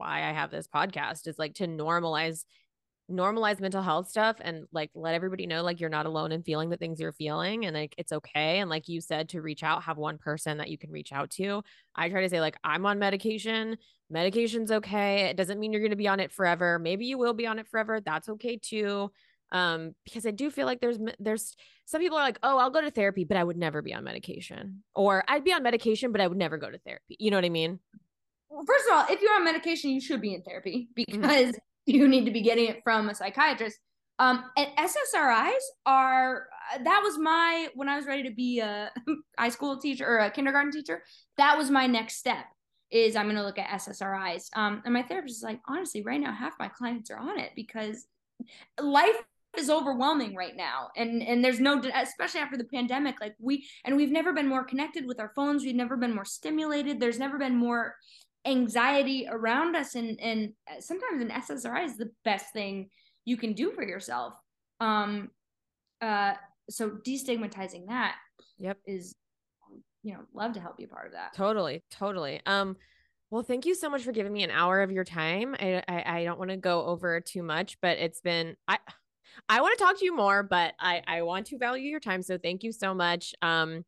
why 0.00 0.28
I 0.28 0.32
have 0.32 0.50
this 0.50 0.66
podcast 0.66 1.28
is 1.28 1.38
like 1.38 1.54
to 1.56 1.68
normalize 1.68 2.44
normalize 3.10 3.60
mental 3.60 3.82
health 3.82 4.08
stuff 4.08 4.36
and 4.40 4.66
like 4.72 4.90
let 4.94 5.14
everybody 5.14 5.46
know 5.46 5.62
like 5.62 5.80
you're 5.80 5.90
not 5.90 6.06
alone 6.06 6.30
in 6.30 6.42
feeling 6.42 6.70
the 6.70 6.76
things 6.76 7.00
you're 7.00 7.12
feeling 7.12 7.66
and 7.66 7.74
like 7.74 7.94
it's 7.98 8.12
okay. 8.12 8.60
And 8.60 8.70
like 8.70 8.88
you 8.88 9.00
said 9.00 9.30
to 9.30 9.42
reach 9.42 9.62
out 9.62 9.82
have 9.82 9.98
one 9.98 10.16
person 10.16 10.58
that 10.58 10.68
you 10.68 10.78
can 10.78 10.90
reach 10.90 11.12
out 11.12 11.30
to. 11.32 11.62
I 11.94 12.08
try 12.08 12.22
to 12.22 12.28
say 12.28 12.40
like 12.40 12.56
i'm 12.64 12.86
on 12.86 12.98
medication. 12.98 13.76
Medication's 14.08 14.70
okay. 14.70 15.26
It 15.26 15.36
doesn't 15.36 15.58
mean 15.58 15.72
you're 15.72 15.82
going 15.82 15.90
to 15.90 15.96
be 15.96 16.08
on 16.08 16.18
it 16.18 16.32
forever. 16.32 16.78
Maybe 16.78 17.06
you 17.06 17.18
will 17.18 17.34
be 17.34 17.46
on 17.46 17.58
it 17.58 17.68
forever. 17.68 18.00
That's 18.00 18.28
okay 18.28 18.56
too. 18.56 19.10
Um 19.52 19.94
because 20.04 20.24
i 20.24 20.30
do 20.30 20.48
feel 20.48 20.66
like 20.66 20.80
there's 20.80 20.98
there's 21.18 21.56
some 21.84 22.00
people 22.00 22.16
are 22.16 22.22
like 22.22 22.38
oh 22.44 22.58
i'll 22.58 22.70
go 22.70 22.80
to 22.80 22.90
therapy 22.92 23.24
but 23.24 23.36
i 23.36 23.42
would 23.42 23.56
never 23.56 23.82
be 23.82 23.92
on 23.92 24.04
medication. 24.04 24.84
Or 24.94 25.24
i'd 25.26 25.44
be 25.44 25.52
on 25.52 25.64
medication 25.64 26.12
but 26.12 26.20
i 26.20 26.28
would 26.28 26.38
never 26.38 26.58
go 26.58 26.70
to 26.70 26.78
therapy. 26.78 27.16
You 27.18 27.32
know 27.32 27.36
what 27.36 27.44
i 27.44 27.50
mean 27.50 27.80
first 28.66 28.84
of 28.88 28.96
all, 28.96 29.06
if 29.08 29.20
you're 29.20 29.34
on 29.34 29.44
medication, 29.44 29.90
you 29.90 30.00
should 30.00 30.20
be 30.20 30.34
in 30.34 30.42
therapy 30.42 30.88
mm-hmm. 30.98 31.20
because 31.20 31.54
you 31.86 32.08
need 32.08 32.24
to 32.24 32.30
be 32.30 32.42
getting 32.42 32.66
it 32.66 32.80
from 32.84 33.08
a 33.08 33.14
psychiatrist. 33.14 33.78
Um, 34.18 34.44
and 34.56 34.68
SSRIs 34.76 35.62
are 35.86 36.46
that 36.84 37.00
was 37.02 37.18
my 37.18 37.68
when 37.74 37.88
I 37.88 37.96
was 37.96 38.06
ready 38.06 38.22
to 38.24 38.34
be 38.34 38.60
a 38.60 38.90
high 39.38 39.48
school 39.48 39.78
teacher 39.78 40.06
or 40.06 40.18
a 40.18 40.30
kindergarten 40.30 40.72
teacher. 40.72 41.02
That 41.38 41.56
was 41.56 41.70
my 41.70 41.86
next 41.86 42.16
step. 42.16 42.44
Is 42.90 43.16
I'm 43.16 43.26
going 43.26 43.36
to 43.36 43.44
look 43.44 43.58
at 43.58 43.68
SSRIs. 43.80 44.48
Um, 44.56 44.82
and 44.84 44.92
my 44.92 45.02
therapist 45.02 45.36
is 45.36 45.42
like, 45.42 45.60
honestly, 45.68 46.02
right 46.02 46.20
now 46.20 46.34
half 46.34 46.54
my 46.58 46.68
clients 46.68 47.10
are 47.10 47.18
on 47.18 47.38
it 47.38 47.52
because 47.54 48.06
life 48.80 49.16
is 49.56 49.70
overwhelming 49.70 50.34
right 50.34 50.56
now 50.56 50.90
and 50.96 51.22
and 51.22 51.44
there's 51.44 51.58
no 51.58 51.82
especially 51.94 52.40
after 52.40 52.56
the 52.56 52.64
pandemic 52.64 53.20
like 53.20 53.34
we 53.40 53.66
and 53.84 53.96
we've 53.96 54.12
never 54.12 54.32
been 54.32 54.46
more 54.46 54.62
connected 54.62 55.04
with 55.06 55.18
our 55.18 55.32
phones 55.34 55.64
we've 55.64 55.74
never 55.74 55.96
been 55.96 56.14
more 56.14 56.24
stimulated 56.24 57.00
there's 57.00 57.18
never 57.18 57.36
been 57.36 57.56
more 57.56 57.96
anxiety 58.46 59.26
around 59.30 59.76
us 59.76 59.94
and 59.94 60.18
and 60.20 60.52
sometimes 60.78 61.20
an 61.20 61.28
ssri 61.28 61.84
is 61.84 61.96
the 61.98 62.10
best 62.24 62.52
thing 62.52 62.88
you 63.26 63.36
can 63.36 63.52
do 63.52 63.70
for 63.70 63.82
yourself 63.82 64.32
um 64.80 65.28
uh 66.00 66.32
so 66.70 66.90
destigmatizing 67.06 67.86
that 67.88 68.16
yep 68.58 68.78
is 68.86 69.14
you 70.02 70.14
know 70.14 70.20
love 70.32 70.52
to 70.54 70.60
help 70.60 70.78
be 70.78 70.86
part 70.86 71.06
of 71.06 71.12
that 71.12 71.34
totally 71.34 71.82
totally 71.90 72.40
um 72.46 72.76
well, 73.30 73.44
thank 73.44 73.64
you 73.64 73.76
so 73.76 73.88
much 73.88 74.02
for 74.02 74.10
giving 74.10 74.32
me 74.32 74.42
an 74.42 74.50
hour 74.50 74.82
of 74.82 74.90
your 74.90 75.04
time. 75.04 75.54
I 75.58 75.82
I, 75.86 76.18
I 76.18 76.24
don't 76.24 76.38
want 76.38 76.50
to 76.50 76.56
go 76.56 76.84
over 76.84 77.20
too 77.20 77.44
much, 77.44 77.78
but 77.80 77.98
it's 77.98 78.20
been 78.20 78.56
I 78.66 78.78
I 79.48 79.60
want 79.60 79.78
to 79.78 79.84
talk 79.84 79.98
to 79.98 80.04
you 80.04 80.14
more, 80.14 80.42
but 80.42 80.74
I 80.80 81.02
I 81.06 81.22
want 81.22 81.46
to 81.48 81.58
value 81.58 81.88
your 81.88 82.00
time. 82.00 82.22
So 82.22 82.38
thank 82.38 82.64
you 82.64 82.72
so 82.72 82.92
much. 82.92 83.34
Um, 83.40 83.84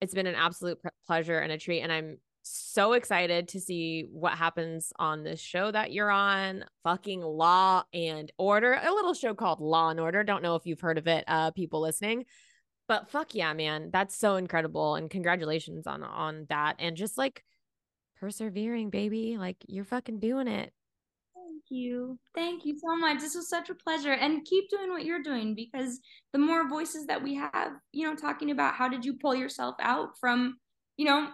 it's 0.00 0.14
been 0.14 0.26
an 0.26 0.34
absolute 0.34 0.78
pleasure 1.06 1.38
and 1.38 1.52
a 1.52 1.58
treat, 1.58 1.82
and 1.82 1.92
I'm 1.92 2.18
so 2.50 2.92
excited 2.92 3.48
to 3.48 3.60
see 3.60 4.06
what 4.10 4.32
happens 4.32 4.92
on 4.98 5.24
this 5.24 5.40
show 5.40 5.70
that 5.70 5.92
you're 5.92 6.10
on. 6.10 6.64
Fucking 6.84 7.20
Law 7.20 7.84
and 7.92 8.30
Order, 8.38 8.78
a 8.82 8.92
little 8.92 9.14
show 9.14 9.34
called 9.34 9.60
Law 9.60 9.90
and 9.90 10.00
Order. 10.00 10.24
Don't 10.24 10.42
know 10.42 10.54
if 10.54 10.66
you've 10.66 10.80
heard 10.80 10.98
of 10.98 11.06
it, 11.06 11.24
uh, 11.26 11.50
people 11.50 11.80
listening. 11.80 12.24
But 12.86 13.10
fuck 13.10 13.34
yeah, 13.34 13.52
man, 13.52 13.90
that's 13.92 14.16
so 14.16 14.36
incredible, 14.36 14.94
and 14.94 15.10
congratulations 15.10 15.86
on 15.86 16.02
on 16.02 16.46
that, 16.48 16.76
and 16.78 16.96
just 16.96 17.18
like 17.18 17.44
persevering, 18.20 18.90
baby. 18.90 19.36
Like 19.38 19.56
you're 19.66 19.84
fucking 19.84 20.20
doing 20.20 20.48
it. 20.48 20.72
Thank 21.34 21.64
you. 21.70 22.18
Thank 22.34 22.64
you 22.64 22.78
so 22.78 22.96
much. 22.96 23.20
This 23.20 23.34
was 23.34 23.48
such 23.48 23.68
a 23.68 23.74
pleasure. 23.74 24.12
And 24.12 24.44
keep 24.44 24.70
doing 24.70 24.90
what 24.90 25.04
you're 25.04 25.22
doing 25.22 25.54
because 25.54 26.00
the 26.32 26.38
more 26.38 26.68
voices 26.68 27.06
that 27.06 27.22
we 27.22 27.34
have, 27.34 27.72
you 27.92 28.06
know, 28.06 28.14
talking 28.14 28.50
about 28.50 28.74
how 28.74 28.88
did 28.88 29.04
you 29.04 29.14
pull 29.14 29.34
yourself 29.34 29.74
out 29.80 30.10
from, 30.20 30.58
you 30.98 31.04
know, 31.04 31.28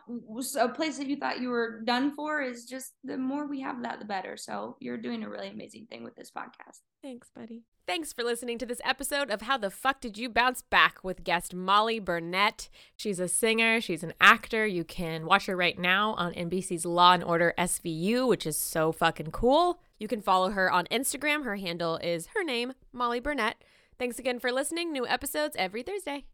a 0.61 0.69
place 0.69 0.99
that 0.99 1.07
you 1.07 1.17
thought 1.17 1.41
you 1.41 1.49
were 1.49 1.81
done 1.85 2.15
for 2.15 2.43
is 2.43 2.67
just 2.67 2.93
the 3.03 3.17
more 3.17 3.47
we 3.47 3.63
have 3.63 3.83
that, 3.83 3.99
the 3.99 4.05
better. 4.05 4.37
So 4.37 4.77
you're 4.79 4.99
doing 4.99 5.25
a 5.25 5.29
really 5.29 5.49
amazing 5.49 5.87
thing 5.87 6.05
with 6.05 6.15
this 6.17 6.31
podcast. 6.31 6.81
Thanks, 7.03 7.31
buddy. 7.35 7.63
Thanks 7.87 8.13
for 8.13 8.23
listening 8.23 8.59
to 8.59 8.67
this 8.67 8.83
episode 8.85 9.31
of 9.31 9.43
How 9.43 9.57
the 9.57 9.71
Fuck 9.71 10.03
Did 10.03 10.19
You 10.19 10.29
Bounce 10.29 10.61
Back 10.61 11.03
with 11.03 11.25
guest 11.25 11.55
Molly 11.55 11.99
Burnett. 11.99 12.69
She's 12.95 13.19
a 13.19 13.27
singer, 13.27 13.81
she's 13.81 14.03
an 14.03 14.13
actor. 14.21 14.67
You 14.67 14.85
can 14.85 15.25
watch 15.25 15.47
her 15.47 15.57
right 15.57 15.79
now 15.79 16.13
on 16.15 16.35
NBC's 16.35 16.85
Law 16.85 17.13
and 17.15 17.25
Order 17.25 17.55
SVU, 17.57 18.29
which 18.29 18.47
is 18.47 18.59
so 18.59 18.93
fucking 18.93 19.31
cool. 19.31 19.81
You 19.99 20.09
can 20.09 20.21
follow 20.21 20.51
her 20.51 20.71
on 20.71 20.85
Instagram. 20.87 21.45
Her 21.45 21.57
handle 21.57 21.97
is 21.97 22.29
her 22.35 22.45
name, 22.45 22.75
Molly 22.93 23.19
Burnett. 23.19 23.57
Thanks 23.99 24.19
again 24.19 24.41
for 24.41 24.53
listening. 24.53 24.93
New 24.93 25.07
episodes 25.07 25.57
every 25.59 25.83
Thursday. 25.83 26.25